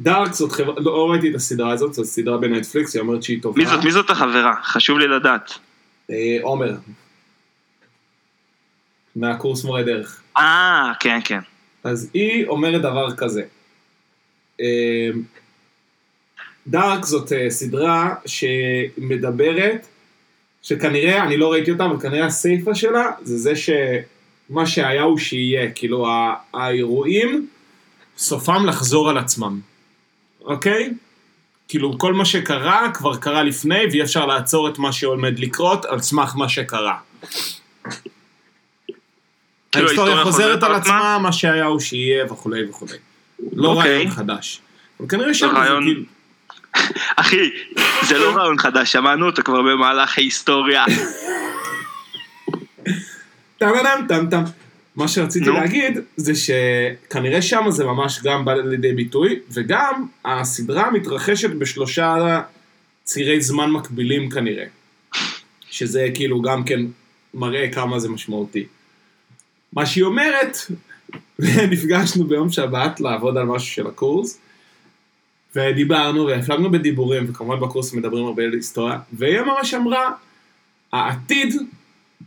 דארק 0.01 0.33
זאת 0.33 0.53
חברה, 0.53 0.74
לא 0.80 1.11
ראיתי 1.11 1.30
את 1.30 1.35
הסדרה 1.35 1.72
הזאת, 1.72 1.95
זאת 1.95 2.07
סדרה 2.07 2.39
בנטפליקס, 2.39 2.95
היא 2.95 3.01
אומרת 3.03 3.22
שהיא 3.22 3.43
טובה. 3.43 3.59
מי 3.59 3.66
זאת, 3.66 3.85
מי 3.85 3.93
זאת 3.93 4.11
החברה? 4.11 4.55
חשוב 4.62 4.99
לי 4.99 5.09
לדעת. 5.09 5.53
אה, 6.11 6.16
עומר. 6.43 6.72
מהקורס 9.16 9.64
מורה 9.64 9.83
דרך. 9.83 10.20
אה, 10.37 10.93
כן, 11.01 11.18
כן. 11.24 11.41
אז 11.85 12.11
היא 12.14 12.47
אומרת 12.47 12.83
דבר 12.83 13.16
כזה. 13.16 13.43
אה, 14.61 15.11
דארק 16.66 17.05
זאת 17.05 17.33
אה, 17.33 17.51
סדרה 17.51 18.14
שמדברת, 18.26 19.87
שכנראה, 20.62 21.24
אני 21.24 21.37
לא 21.37 21.53
ראיתי 21.53 21.70
אותה, 21.70 21.85
אבל 21.85 22.01
כנראה 22.01 22.26
הסיפה 22.26 22.74
שלה 22.74 23.11
זה 23.22 23.39
זה 23.39 23.53
שמה 23.57 24.66
שהיה 24.66 25.03
הוא 25.03 25.18
שיהיה, 25.18 25.70
כאילו 25.70 26.07
האירועים 26.55 27.49
סופם 28.18 28.66
לחזור 28.66 29.11
על 29.11 29.18
עצמם, 29.18 29.61
אוקיי? 30.45 30.91
כאילו 31.68 31.99
כל 31.99 32.14
מה 32.14 32.24
שקרה 32.24 32.91
כבר 32.95 33.16
קרה 33.16 33.43
לפני 33.43 33.80
ואי 33.93 34.03
אפשר 34.03 34.26
לעצור 34.26 34.68
את 34.68 34.78
מה 34.78 34.93
שעומד 34.93 35.39
לקרות 35.39 35.85
על 35.85 36.01
סמך 36.01 36.37
מה 36.37 36.49
שקרה. 36.49 36.99
כאילו, 39.72 39.86
ההיסטוריה 39.88 40.22
חוזרת 40.24 40.62
על 40.62 40.74
עצמה? 40.74 41.18
מה 41.22 41.32
שהיה 41.32 41.64
הוא 41.64 41.80
שיהיה 41.80 42.32
וכולי 42.32 42.64
וכולי. 42.68 42.92
לא 43.52 43.68
אוקיי. 43.68 43.94
רעיון 43.96 44.10
חדש. 44.10 44.60
אבל 45.00 45.08
כנראה 45.08 45.34
שם 45.34 45.46
זה 45.48 45.52
רעיון- 45.58 45.82
כאילו... 45.82 46.02
אחי, 47.20 47.36
זה 48.08 48.18
לא 48.18 48.36
רעיון 48.36 48.58
חדש, 48.58 48.92
שמענו 48.92 49.26
אותו 49.26 49.42
כבר 49.42 49.62
במהלך 49.62 50.18
ההיסטוריה. 50.18 50.84
טם 53.58 53.70
טם 54.08 54.26
טם. 54.30 54.42
מה 54.96 55.08
שרציתי 55.08 55.46
נו. 55.46 55.52
להגיד 55.54 55.98
זה 56.16 56.32
שכנראה 56.34 57.42
שם 57.42 57.64
זה 57.70 57.84
ממש 57.84 58.20
גם 58.24 58.44
בא 58.44 58.54
לידי 58.54 58.92
ביטוי, 58.92 59.38
וגם 59.50 60.06
הסדרה 60.24 60.90
מתרחשת 60.90 61.50
בשלושה 61.50 62.40
צירי 63.04 63.40
זמן 63.40 63.70
מקבילים 63.70 64.30
כנראה. 64.30 64.64
שזה 65.70 66.08
כאילו 66.14 66.42
גם 66.42 66.64
כן 66.64 66.80
מראה 67.34 67.68
כמה 67.72 67.98
זה 67.98 68.08
משמעותי. 68.08 68.64
מה 69.72 69.86
שהיא 69.86 70.04
אומרת, 70.04 70.56
נפגשנו 71.72 72.24
ביום 72.24 72.50
שבת 72.50 73.00
לעבוד 73.00 73.36
על 73.36 73.44
משהו 73.44 73.74
של 73.74 73.86
הקורס, 73.86 74.38
ודיברנו 75.56 76.26
והפלגנו 76.26 76.70
בדיבורים, 76.70 77.26
וכמובן 77.28 77.60
בקורס 77.60 77.94
מדברים 77.94 78.24
הרבה 78.26 78.42
על 78.42 78.52
היסטוריה, 78.52 78.98
והיא 79.12 79.40
ממש 79.40 79.74
אמרה, 79.74 80.10
העתיד 80.92 81.54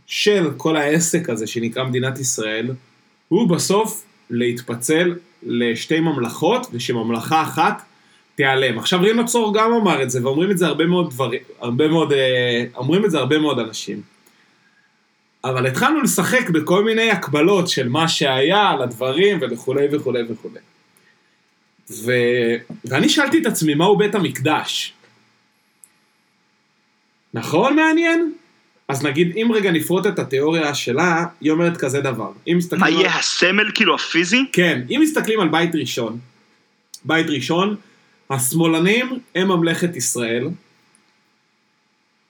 של 0.06 0.50
כל 0.56 0.76
העסק 0.76 1.30
הזה 1.30 1.46
שנקרא 1.46 1.84
מדינת 1.84 2.18
ישראל, 2.18 2.70
הוא 3.28 3.48
בסוף 3.48 4.04
להתפצל 4.30 5.14
לשתי 5.42 6.00
ממלכות, 6.00 6.66
ושממלכה 6.72 7.42
אחת 7.42 7.82
תיעלם. 8.34 8.78
עכשיו 8.78 9.00
רינו 9.00 9.26
צור 9.26 9.54
גם 9.54 9.72
אמר 9.72 10.02
את 10.02 10.10
זה, 10.10 10.24
ואומרים 10.24 10.50
את 10.50 10.58
זה 10.58 10.66
הרבה 10.66 10.86
מאוד 10.86 11.10
דברים, 11.10 11.40
הרבה 11.60 11.88
מאוד, 11.88 12.12
אה, 12.12 12.64
אומרים 12.76 13.04
את 13.04 13.10
זה 13.10 13.18
הרבה 13.18 13.38
מאוד 13.38 13.58
אנשים. 13.58 14.15
אבל 15.50 15.66
התחלנו 15.66 16.00
לשחק 16.02 16.50
בכל 16.50 16.84
מיני 16.84 17.10
הקבלות 17.10 17.68
של 17.68 17.88
מה 17.88 18.08
שהיה 18.08 18.70
על 18.70 18.82
הדברים 18.82 19.38
וכולי 19.42 19.86
וכולי 19.92 20.22
וכולי. 20.28 20.60
ו... 21.90 22.12
ואני 22.84 23.08
שאלתי 23.08 23.38
את 23.42 23.46
עצמי, 23.46 23.74
מהו 23.74 23.96
בית 23.96 24.14
המקדש? 24.14 24.92
נכון 27.34 27.76
מעניין? 27.76 28.32
אז 28.88 29.02
נגיד, 29.04 29.36
אם 29.36 29.50
רגע 29.54 29.70
נפרוט 29.70 30.06
את 30.06 30.18
התיאוריה 30.18 30.74
שלה, 30.74 31.24
היא 31.40 31.50
אומרת 31.50 31.76
כזה 31.76 32.00
דבר. 32.00 32.32
אם 32.48 32.54
מסתכלים... 32.58 32.80
מה 32.80 32.86
על- 32.86 32.92
יהיה 32.92 33.16
הסמל 33.16 33.70
כאילו 33.74 33.94
הפיזי? 33.94 34.44
כן, 34.52 34.82
אם 34.90 35.00
מסתכלים 35.02 35.40
על 35.40 35.48
בית 35.48 35.74
ראשון, 35.74 36.18
בית 37.04 37.26
ראשון, 37.28 37.76
השמאלנים 38.30 39.18
הם 39.34 39.48
ממלכת 39.48 39.96
ישראל, 39.96 40.48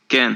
כן. 0.08 0.32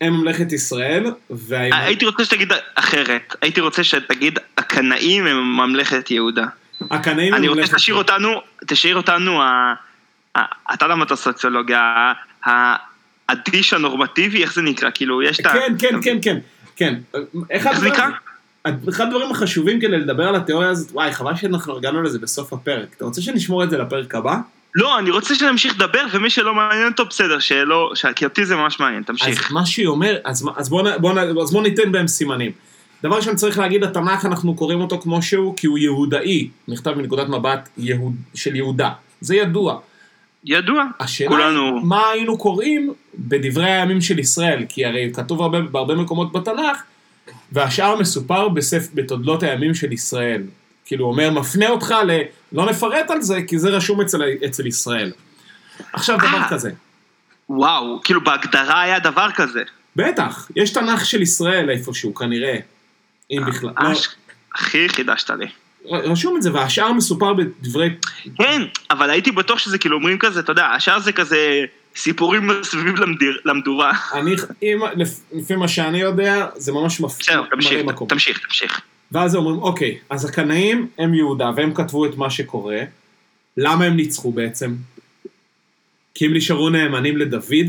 הם 0.00 0.12
ממלכת 0.12 0.52
ישראל, 0.52 1.04
והימ... 1.30 1.72
הייתי 1.72 2.06
רוצה 2.06 2.24
שתגיד 2.24 2.52
אחרת. 2.74 3.34
הייתי 3.42 3.60
רוצה 3.60 3.84
שתגיד 3.84 4.38
הקנאים 4.58 5.26
הם 5.26 5.56
ממלכת 5.56 6.10
יהודה. 6.10 6.46
הקנאים 6.90 7.34
הם 7.34 7.38
אני 7.38 7.48
רוצה 7.48 7.60
ממלכת... 7.60 7.78
שתשאיר 7.78 7.96
אותנו, 7.96 8.40
תשאיר 8.66 8.96
אותנו, 8.96 9.40
אתה 10.74 10.86
למדת 10.86 11.14
סוציולוגיה, 11.14 12.12
ה- 12.46 12.76
הדיש 13.28 13.72
הנורמטיבי, 13.72 14.42
איך 14.42 14.54
זה 14.54 14.62
נקרא? 14.62 14.90
כאילו, 14.94 15.22
יש 15.22 15.40
את 15.40 15.46
ה... 15.46 15.52
כן, 15.52 15.74
כן, 15.78 15.98
כן, 16.02 16.18
כן, 16.22 16.38
כן. 16.76 16.94
אחד 17.56 17.70
איך 17.70 17.78
זה 17.80 17.88
נקרא? 17.88 18.08
אחד 18.88 19.06
הדברים 19.06 19.30
החשובים 19.30 19.80
כדי 19.80 19.98
לדבר 19.98 20.28
על 20.28 20.36
התיאוריה 20.36 20.68
הזאת, 20.68 20.92
וואי, 20.92 21.12
חבל 21.12 21.36
שאנחנו 21.36 21.76
הגענו 21.76 22.02
לזה 22.02 22.18
בסוף 22.18 22.52
הפרק. 22.52 22.88
אתה 22.96 23.04
רוצה 23.04 23.22
שנשמור 23.22 23.64
את 23.64 23.70
זה 23.70 23.78
לפרק 23.78 24.14
הבא? 24.14 24.36
לא, 24.74 24.98
אני 24.98 25.10
רוצה 25.10 25.34
שנמשיך 25.34 25.74
לדבר, 25.74 26.04
ומי 26.12 26.30
שלא 26.30 26.54
מעניין 26.54 26.86
אותו, 26.88 27.04
בסדר, 27.06 27.38
שלא, 27.38 27.92
כי 28.16 28.24
אותי 28.24 28.44
זה 28.44 28.56
ממש 28.56 28.80
מעניין, 28.80 29.00
אז 29.02 29.06
תמשיך. 29.06 29.52
מה 29.52 29.66
שהיא 29.66 29.86
אומרת, 29.86 30.20
אז, 30.24 30.48
אז 30.56 30.68
בוא, 30.68 30.82
נ- 30.82 31.00
בוא, 31.00 31.12
אז 31.42 31.52
בוא 31.52 31.62
ניתן 31.62 31.92
בהם 31.92 32.06
סימנים. 32.06 32.52
דבר 33.02 33.16
ראשון 33.16 33.36
צריך 33.36 33.58
להגיד, 33.58 33.84
התנ"ך 33.84 34.26
אנחנו 34.26 34.54
קוראים 34.54 34.80
אותו 34.80 34.98
כמו 35.00 35.22
שהוא, 35.22 35.56
כי 35.56 35.66
הוא 35.66 35.78
יהודאי, 35.78 36.48
נכתב 36.68 36.90
מנקודת 36.96 37.28
מבט 37.28 37.68
יהוד, 37.78 38.12
של 38.34 38.56
יהודה. 38.56 38.90
זה 39.20 39.36
ידוע. 39.36 39.78
ידוע. 40.44 40.84
השאלה 41.00 41.28
כולנו- 41.30 41.80
מה 41.80 42.10
היינו 42.10 42.38
קוראים 42.38 42.92
בדברי 43.18 43.70
הימים 43.72 44.00
של 44.00 44.18
ישראל? 44.18 44.64
כי 44.68 44.84
הרי 44.86 45.10
כתוב 45.14 45.42
הרבה, 45.42 45.60
בהרבה 45.60 45.94
מקומות 45.94 46.32
בתנ"ך, 46.32 46.78
והשאר 47.52 47.96
מסופר 47.96 48.48
בספר, 48.48 48.86
בתולדות 48.94 49.42
הימים 49.42 49.74
של 49.74 49.92
ישראל. 49.92 50.42
כאילו, 50.88 51.04
אומר, 51.06 51.30
מפנה 51.30 51.68
אותך 51.68 51.94
ל... 52.06 52.10
לא 52.52 52.66
נפרט 52.66 53.10
על 53.10 53.22
זה, 53.22 53.42
כי 53.48 53.58
זה 53.58 53.68
רשום 53.68 54.00
אצל, 54.00 54.22
אצל 54.46 54.66
ישראל. 54.66 55.12
עכשיו, 55.92 56.18
דבר 56.18 56.38
אה. 56.38 56.48
כזה. 56.48 56.70
וואו, 57.48 58.00
כאילו 58.04 58.24
בהגדרה 58.24 58.80
היה 58.82 58.98
דבר 58.98 59.28
כזה. 59.34 59.62
בטח, 59.96 60.48
יש 60.56 60.70
תנ"ך 60.70 61.06
של 61.06 61.22
ישראל 61.22 61.70
איפשהו, 61.70 62.14
כנראה. 62.14 62.56
אם 63.30 63.42
בכלל. 63.46 63.70
לא, 63.80 63.92
אש- 63.92 64.08
הכי 64.54 64.88
חידשת 64.88 65.30
לי. 65.30 65.46
רשום 65.90 66.36
את 66.36 66.42
זה, 66.42 66.54
והשאר 66.54 66.92
מסופר 66.92 67.32
בדברי... 67.34 67.90
כן, 68.38 68.62
אבל 68.90 69.10
הייתי 69.10 69.30
בטוח 69.32 69.58
שזה 69.58 69.78
כאילו 69.78 69.96
אומרים 69.96 70.18
כזה, 70.18 70.40
אתה 70.40 70.52
יודע, 70.52 70.66
השאר 70.66 70.98
זה 70.98 71.12
כזה 71.12 71.60
סיפורים 71.96 72.46
מסביב 72.46 72.96
למדיר- 73.00 73.38
למדורה. 73.44 73.92
אני, 74.14 74.34
אם, 74.62 74.80
לפ- 74.96 75.20
לפי 75.32 75.56
מה 75.56 75.68
שאני 75.68 76.00
יודע, 76.00 76.46
זה 76.56 76.72
ממש 76.72 77.00
מפ... 77.00 77.18
בסדר, 77.20 77.42
תמשיך. 77.50 77.80
תמשיך, 78.08 78.38
תמשיך. 78.46 78.80
ואז 79.12 79.36
אומרים, 79.36 79.58
אוקיי, 79.58 79.98
אז 80.10 80.24
הקנאים 80.24 80.88
הם 80.98 81.14
יהודה, 81.14 81.50
והם 81.56 81.74
כתבו 81.74 82.06
את 82.06 82.16
מה 82.16 82.30
שקורה. 82.30 82.80
למה 83.56 83.84
הם 83.84 83.96
ניצחו 83.96 84.32
בעצם? 84.32 84.74
כי 86.14 86.26
הם 86.26 86.34
נשארו 86.34 86.70
נאמנים 86.70 87.16
לדוד? 87.16 87.66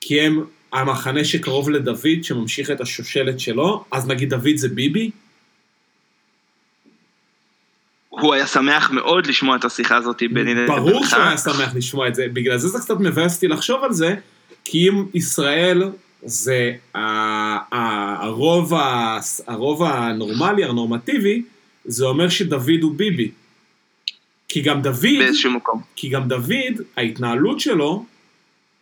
כי 0.00 0.20
הם 0.20 0.44
המחנה 0.72 1.24
שקרוב 1.24 1.70
לדוד, 1.70 2.22
שממשיך 2.22 2.70
את 2.70 2.80
השושלת 2.80 3.40
שלו? 3.40 3.84
אז 3.90 4.06
נגיד 4.06 4.30
דוד 4.30 4.56
זה 4.56 4.68
ביבי? 4.68 5.10
הוא 8.08 8.34
היה 8.34 8.46
שמח 8.46 8.90
מאוד 8.90 9.26
לשמוע 9.26 9.56
את 9.56 9.64
השיחה 9.64 9.96
הזאת 9.96 10.22
ביני 10.32 10.54
לבינך. 10.54 10.70
ברור 10.70 11.06
שהוא 11.06 11.22
היה 11.22 11.38
שמח 11.38 11.74
לשמוע 11.74 12.08
את 12.08 12.14
זה, 12.14 12.26
בגלל 12.32 12.58
זה 12.58 12.68
זה 12.68 12.78
קצת 12.78 13.00
מבאס 13.00 13.34
אותי 13.34 13.48
לחשוב 13.48 13.84
על 13.84 13.92
זה, 13.92 14.14
כי 14.64 14.88
אם 14.88 15.04
ישראל 15.14 15.82
זה 16.24 16.72
הרוב, 17.72 18.72
הרוב 19.46 19.82
הנורמלי, 19.82 20.64
הנורמטיבי, 20.64 21.42
זה 21.84 22.04
אומר 22.04 22.28
שדוד 22.28 22.82
הוא 22.82 22.94
ביבי. 22.94 23.30
כי 24.48 24.62
גם 24.62 24.82
דוד, 24.82 25.00
באיזשהו 25.18 25.50
מקום. 25.50 25.82
כי 25.96 26.08
גם 26.08 26.28
דוד, 26.28 26.80
ההתנהלות 26.96 27.60
שלו 27.60 28.04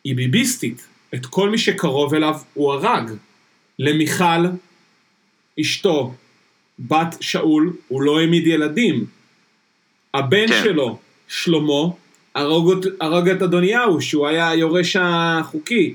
היא 0.04 0.16
ביביסטית. 0.16 0.86
את 1.14 1.26
כל 1.26 1.50
מי 1.50 1.58
שקרוב 1.58 2.14
אליו 2.14 2.34
הוא 2.54 2.72
הרג. 2.72 3.10
למיכל, 3.78 4.46
אשתו, 5.60 6.14
בת 6.78 7.16
שאול, 7.20 7.72
הוא 7.88 8.02
לא 8.02 8.20
העמיד 8.20 8.46
ילדים. 8.46 9.06
הבן 10.14 10.48
כן. 10.48 10.60
שלו, 10.64 10.98
שלמה, 11.28 11.82
הרג, 12.34 12.86
הרג 13.00 13.28
את 13.28 13.42
אדוניהו, 13.42 14.00
שהוא 14.00 14.26
היה 14.26 14.50
היורש 14.50 14.96
החוקי. 15.00 15.94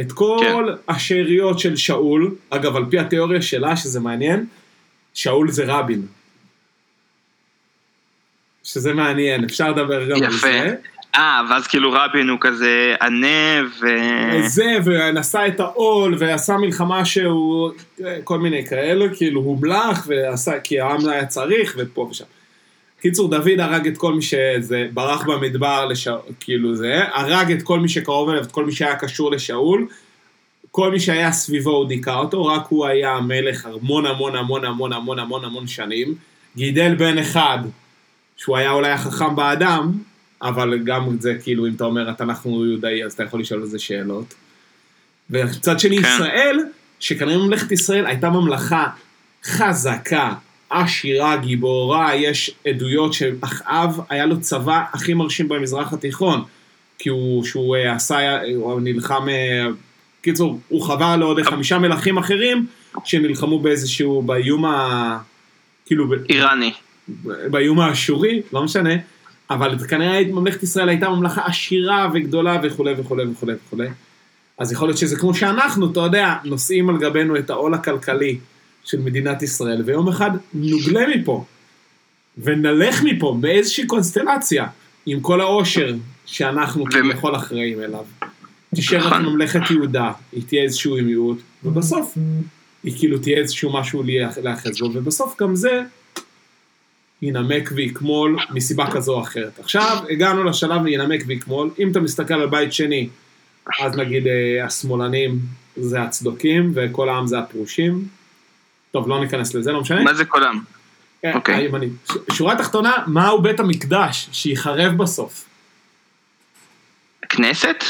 את 0.00 0.12
כל 0.12 0.38
כן. 0.40 0.92
השאריות 0.92 1.58
של 1.58 1.76
שאול, 1.76 2.34
אגב, 2.50 2.76
על 2.76 2.84
פי 2.90 2.98
התיאוריה 2.98 3.42
שלה, 3.42 3.76
שזה 3.76 4.00
מעניין, 4.00 4.46
שאול 5.14 5.50
זה 5.50 5.64
רבין. 5.66 6.06
שזה 8.64 8.94
מעניין, 8.94 9.44
אפשר 9.44 9.70
לדבר 9.70 10.10
גם 10.10 10.22
על 10.22 10.34
יפה. 10.34 10.38
זה. 10.38 10.74
אה, 11.14 11.40
ואז 11.50 11.66
כאילו 11.66 11.92
רבין 11.92 12.28
הוא 12.28 12.38
כזה 12.40 12.94
ענה 13.02 13.62
ו... 13.80 13.86
זה, 14.46 14.76
ונשא 14.84 15.46
את 15.48 15.60
העול, 15.60 16.14
ועשה 16.18 16.56
מלחמה 16.56 17.04
שהוא, 17.04 17.70
כל 18.24 18.38
מיני 18.38 18.66
כאלה, 18.66 19.14
כאילו 19.14 19.40
הומלך, 19.40 20.06
ועשה, 20.06 20.60
כי 20.60 20.80
העם 20.80 21.06
לא 21.06 21.10
היה 21.10 21.26
צריך, 21.26 21.76
ופה 21.78 22.08
ושם. 22.10 22.24
קיצור, 23.00 23.30
דוד 23.30 23.60
הרג 23.60 23.86
את 23.86 23.98
כל 23.98 24.14
מי 24.14 24.22
שזה, 24.22 24.88
ברח 24.92 25.26
במדבר, 25.26 25.86
לש... 25.86 26.08
כאילו 26.40 26.76
זה, 26.76 27.00
הרג 27.12 27.52
את 27.52 27.62
כל 27.62 27.80
מי 27.80 27.88
שקרוב 27.88 28.28
אליו, 28.28 28.42
את 28.42 28.52
כל 28.52 28.64
מי 28.64 28.72
שהיה 28.72 28.96
קשור 28.96 29.30
לשאול, 29.30 29.86
כל 30.70 30.90
מי 30.90 31.00
שהיה 31.00 31.32
סביבו 31.32 31.70
הוא 31.70 31.88
דיכא 31.88 32.14
אותו, 32.14 32.46
רק 32.46 32.62
הוא 32.68 32.86
היה 32.86 33.12
המלך 33.12 33.66
המון 33.66 34.06
המון 34.06 34.36
המון 34.36 34.64
המון 34.64 34.92
המון 34.92 35.18
המון 35.18 35.44
המון 35.44 35.66
שנים, 35.66 36.14
גידל 36.56 36.94
בן 36.94 37.18
אחד, 37.18 37.58
שהוא 38.36 38.56
היה 38.56 38.70
אולי 38.70 38.90
החכם 38.90 39.36
באדם, 39.36 39.92
אבל 40.42 40.78
גם 40.84 41.14
את 41.14 41.22
זה, 41.22 41.34
כאילו, 41.42 41.66
אם 41.66 41.72
אתה 41.76 41.84
אומר, 41.84 42.10
התנ"ך 42.10 42.40
הוא 42.40 42.66
יהודאי, 42.66 43.04
אז 43.04 43.12
אתה 43.12 43.22
יכול 43.22 43.40
לשאול 43.40 43.60
על 43.60 43.66
זה 43.66 43.78
שאלות. 43.78 44.34
ומצד 45.30 45.80
שני, 45.80 46.02
כן. 46.02 46.08
ישראל, 46.08 46.58
שכנראה 47.00 47.38
ממלכת 47.38 47.72
ישראל 47.72 48.06
הייתה 48.06 48.30
ממלכה 48.30 48.86
חזקה, 49.44 50.34
עשירה, 50.70 51.36
גיבורה, 51.36 52.14
יש 52.14 52.50
עדויות 52.66 53.12
שאחאב 53.12 54.00
היה 54.08 54.26
לו 54.26 54.40
צבא 54.40 54.84
הכי 54.92 55.14
מרשים 55.14 55.48
במזרח 55.48 55.92
התיכון, 55.92 56.44
כי 56.98 57.08
הוא, 57.08 57.44
שהוא 57.44 57.76
אה, 57.76 57.92
עשה, 57.92 58.40
הוא 58.56 58.80
נלחם, 58.80 59.28
אה, 59.28 59.66
קיצור, 60.22 60.60
הוא 60.68 60.82
חבר 60.82 61.16
לעוד 61.16 61.42
חמישה 61.42 61.78
מלכים 61.78 62.18
אחרים, 62.18 62.66
שנלחמו 63.04 63.58
באיזשהו, 63.58 64.22
באיום 64.22 64.64
ה... 64.64 65.18
כאילו, 65.86 66.06
איראני. 66.28 66.72
באיום 67.50 67.80
האשורי, 67.80 68.42
לא 68.52 68.62
משנה, 68.62 68.94
אבל 69.50 69.78
כנראה 69.78 70.20
ממלכת 70.24 70.62
ישראל 70.62 70.88
הייתה 70.88 71.08
ממלכה 71.08 71.42
עשירה 71.46 72.08
וגדולה 72.14 72.60
וכולי 72.62 72.94
וכולי 72.98 73.24
וכולי 73.30 73.52
וכולי. 73.66 73.88
אז 74.58 74.72
יכול 74.72 74.88
להיות 74.88 74.98
שזה 74.98 75.16
כמו 75.16 75.34
שאנחנו, 75.34 75.92
אתה 75.92 76.00
יודע, 76.00 76.34
נושאים 76.44 76.90
על 76.90 76.98
גבינו 76.98 77.36
את 77.36 77.50
העול 77.50 77.74
הכלכלי 77.74 78.38
של 78.84 79.00
מדינת 79.00 79.42
ישראל, 79.42 79.82
ויום 79.84 80.08
אחד 80.08 80.30
נוגלה 80.54 81.06
מפה, 81.16 81.44
ונלך 82.38 83.02
מפה 83.04 83.36
באיזושהי 83.40 83.86
קונסטלציה, 83.86 84.66
עם 85.06 85.20
כל 85.20 85.40
העושר 85.40 85.94
שאנחנו 86.26 86.84
כביכול 86.84 87.36
אחראים 87.36 87.80
אליו. 87.80 88.04
תישאר 88.74 88.98
רק 88.98 89.12
נכון. 89.12 89.26
ממלכת 89.26 89.70
יהודה, 89.70 90.12
היא 90.32 90.42
תהיה 90.46 90.62
איזשהו 90.62 90.96
מיעוט, 91.02 91.38
ובסוף 91.64 92.18
היא 92.84 92.94
כאילו 92.98 93.18
תהיה 93.18 93.38
איזשהו 93.38 93.72
משהו 93.72 94.02
להיאחז 94.02 94.78
בו, 94.78 94.90
ובסוף 94.92 95.36
גם 95.40 95.56
זה 95.56 95.82
ינמק 97.22 97.70
ויקמול 97.74 98.38
מסיבה 98.50 98.90
כזו 98.90 99.14
או 99.14 99.22
אחרת. 99.22 99.58
עכשיו 99.58 99.98
הגענו 100.10 100.44
לשלב 100.44 100.86
ינמק 100.86 101.22
ויקמול, 101.26 101.70
אם 101.78 101.90
אתה 101.90 102.00
מסתכל 102.00 102.34
על 102.34 102.48
בית 102.48 102.72
שני, 102.72 103.08
אז 103.80 103.96
נגיד 103.96 104.26
אה, 104.26 104.64
השמאלנים 104.64 105.38
זה 105.76 106.02
הצדוקים 106.02 106.72
וכל 106.74 107.08
העם 107.08 107.26
זה 107.26 107.38
הפרושים. 107.38 108.17
טוב, 108.90 109.08
לא 109.08 109.20
ניכנס 109.20 109.54
לזה, 109.54 109.72
לא 109.72 109.80
משנה. 109.80 110.02
מה 110.02 110.14
זה 110.14 110.24
קולם? 110.24 110.60
אה, 111.24 111.34
אוקיי. 111.34 111.54
הימני. 111.54 111.88
שורה 112.32 112.56
תחתונה, 112.56 112.92
מהו 113.06 113.42
בית 113.42 113.60
המקדש 113.60 114.28
שיחרב 114.32 114.96
בסוף? 114.96 115.44
כנסת? 117.28 117.84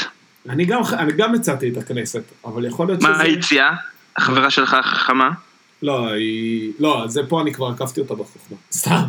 אני 0.49 0.65
גם, 0.65 0.81
אני 0.93 1.11
גם 1.11 1.35
הצעתי 1.35 1.69
את 1.69 1.77
הכנסת, 1.77 2.23
אבל 2.45 2.65
יכול 2.65 2.87
להיות 2.87 3.01
מה 3.01 3.13
שזה... 3.13 3.23
היציאה? 3.23 3.71
החברה 4.17 4.49
שלך 4.49 4.73
החכמה? 4.73 5.29
לא, 5.81 6.07
היא... 6.07 6.71
לא, 6.79 7.03
זה 7.07 7.21
פה 7.29 7.41
אני 7.41 7.53
כבר 7.53 7.67
עקפתי 7.67 8.01
אותה 8.01 8.13
בחוכמה. 8.15 8.57
סתם. 8.71 9.03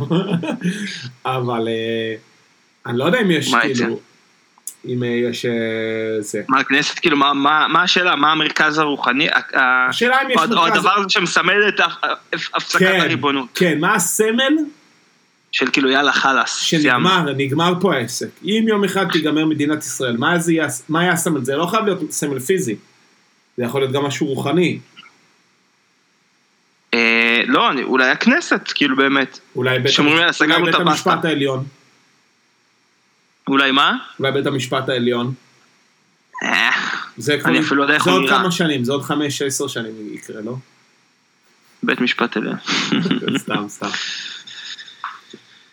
אבל 1.24 1.68
אה, 1.68 2.14
אני 2.86 2.98
לא 2.98 3.04
יודע 3.04 3.20
אם 3.20 3.30
יש, 3.30 3.50
מה 3.50 3.60
כאילו... 3.60 4.00
אם 4.88 5.02
אה, 5.02 5.08
יש 5.08 5.44
אה, 5.44 5.50
זה. 6.20 6.42
מה 6.48 6.60
הכנסת? 6.60 6.98
כאילו, 6.98 7.16
מה- 7.16 7.34
מה 7.34 7.66
מה 7.68 7.82
השאלה? 7.82 8.16
מה 8.16 8.32
המרכז 8.32 8.78
הרוחני? 8.78 9.28
השאלה 9.54 10.22
אם 10.22 10.30
יש 10.30 10.36
או- 10.36 10.42
או 10.42 10.48
מרכז- 10.48 10.76
הדבר 10.76 10.90
הזה 10.98 11.08
שמסמל 11.08 11.68
את 11.68 11.80
הפ- 11.80 12.04
הפסקת 12.54 12.78
כן, 12.78 13.00
הריבונות. 13.00 13.48
כן, 13.54 13.78
מה 13.80 13.94
הסמל 13.94 14.52
של 15.52 15.66
כאילו, 15.72 15.90
יאללה, 15.90 16.12
חלאס. 16.12 16.56
שנגמר, 16.56 17.32
נגמר 17.36 17.72
פה 17.80 17.94
העסק. 17.94 18.28
אם 18.44 18.64
יום 18.68 18.84
אחד 18.84 19.06
תיגמר 19.12 19.44
מדינת 19.46 19.78
ישראל, 19.82 20.16
מה 20.16 20.38
זה 20.38 20.52
יהיה, 20.52 20.66
מה 20.88 21.02
יהיה 21.02 21.12
הסמל? 21.12 21.44
זה 21.44 21.56
לא 21.56 21.66
חייב 21.66 21.84
להיות 21.84 22.10
סמל 22.12 22.40
פיזי. 22.40 22.76
זה 23.56 23.64
יכול 23.64 23.80
להיות 23.80 23.92
גם 23.92 24.04
משהו 24.04 24.26
רוחני. 24.26 24.78
אה, 26.94 27.40
לא, 27.46 27.70
אני- 27.70 27.82
אולי 27.82 28.10
הכנסת, 28.10 28.72
כאילו 28.74 28.96
באמת. 28.96 29.38
אולי 29.56 29.78
בית, 29.78 29.92
סגרנו 29.92 30.18
אולי 30.60 30.72
בית. 30.72 30.74
המשפט 30.80 31.24
העליון. 31.24 31.64
אולי 33.48 33.70
מה? 33.70 33.96
אולי 34.18 34.32
בית 34.32 34.46
המשפט 34.46 34.88
העליון. 34.88 35.34
זה 37.16 37.36
לא 37.70 37.98
זה 37.98 38.10
עוד. 38.10 38.28
כמה 38.28 38.50
שנים, 38.50 38.84
זה 38.84 38.92
עוד 38.92 39.02
חמש, 39.02 39.42
עשר 39.42 39.66
שנים 39.66 39.92
יקרה, 40.14 40.40
לא? 40.40 40.54
בית 41.82 42.00
משפט 42.00 42.36
עליון. 42.36 42.56
סתם, 43.42 43.68
סתם. 43.68 43.88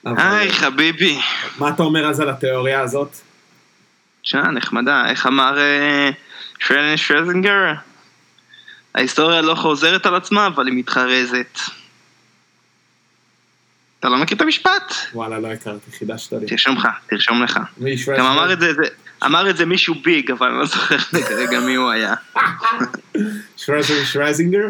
היי, 0.05 0.51
חביבי. 0.51 1.19
מה 1.57 1.69
אתה 1.69 1.83
אומר 1.83 2.05
אז 2.09 2.19
על 2.19 2.29
התיאוריה 2.29 2.81
הזאת? 2.81 3.15
שנה 4.23 4.51
נחמדה, 4.51 5.09
איך 5.09 5.27
אמר 5.27 5.59
אה, 5.59 6.09
שרלן 6.59 6.97
שרזינגר? 6.97 7.73
ההיסטוריה 8.95 9.41
לא 9.41 9.55
חוזרת 9.55 10.05
על 10.05 10.15
עצמה, 10.15 10.47
אבל 10.47 10.67
היא 10.67 10.75
מתחרזת. 10.75 11.59
אתה 13.99 14.09
לא 14.09 14.17
מכיר 14.17 14.37
את 14.37 14.41
המשפט? 14.41 14.93
וואלה, 15.13 15.39
לא 15.39 15.47
הכרתי, 15.47 15.91
חידשת 15.99 16.33
לי. 16.33 16.45
תרשום 16.47 16.77
לך, 16.77 16.87
תרשום 17.09 17.43
לך. 17.43 17.59
גם 18.17 18.25
אמר 18.25 18.53
את 18.53 18.59
זה, 18.59 18.73
זה- 18.73 18.89
אמר 19.25 19.49
את 19.49 19.57
זה 19.57 19.65
מישהו 19.65 19.95
ביג, 20.03 20.31
אבל 20.31 20.47
אני 20.47 20.57
לא 20.59 20.65
זוכר 20.65 20.97
כרגע 21.27 21.59
מי 21.59 21.75
הוא 21.75 21.89
היה. 21.89 22.13
שרזינגר? 23.57 24.67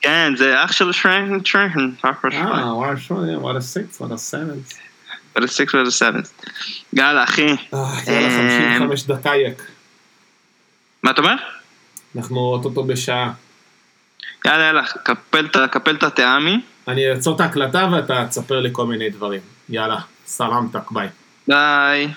כן, 0.00 0.32
זה 0.36 0.64
אח 0.64 0.72
של 0.72 0.92
שרנקן, 0.92 1.68
פאפר 2.00 2.28
אה, 2.32 2.76
וואי, 2.76 2.96
שואי, 3.00 3.36
וואלה 3.36 3.60
סיקס, 3.60 4.00
וואלה 4.00 4.16
סבנס. 4.16 4.78
ול 5.36 5.44
הסיקס 5.44 5.74
ול 5.74 5.86
הסבנס. 5.86 6.32
יאללה, 6.92 7.24
אחי. 7.24 7.46
אה, 7.46 7.56
יאללה, 8.06 8.28
55 8.78 9.02
דקייק. 9.06 9.62
מה 11.02 11.10
אתה 11.10 11.20
אומר? 11.20 11.34
אנחנו 12.16 12.38
אוטוטו 12.38 12.84
בשעה. 12.84 13.32
יאללה, 14.46 14.64
יאללה, 14.64 14.82
קפל 15.70 15.96
את 15.96 16.02
הטעמי. 16.02 16.60
אני 16.88 17.10
אעצור 17.10 17.36
את 17.36 17.40
ההקלטה 17.40 17.88
ואתה 17.92 18.26
תספר 18.28 18.60
לי 18.60 18.68
כל 18.72 18.86
מיני 18.86 19.10
דברים. 19.10 19.40
יאללה, 19.68 20.00
סלמתק, 20.26 20.90
ביי. 20.90 21.08
ביי. 21.48 22.08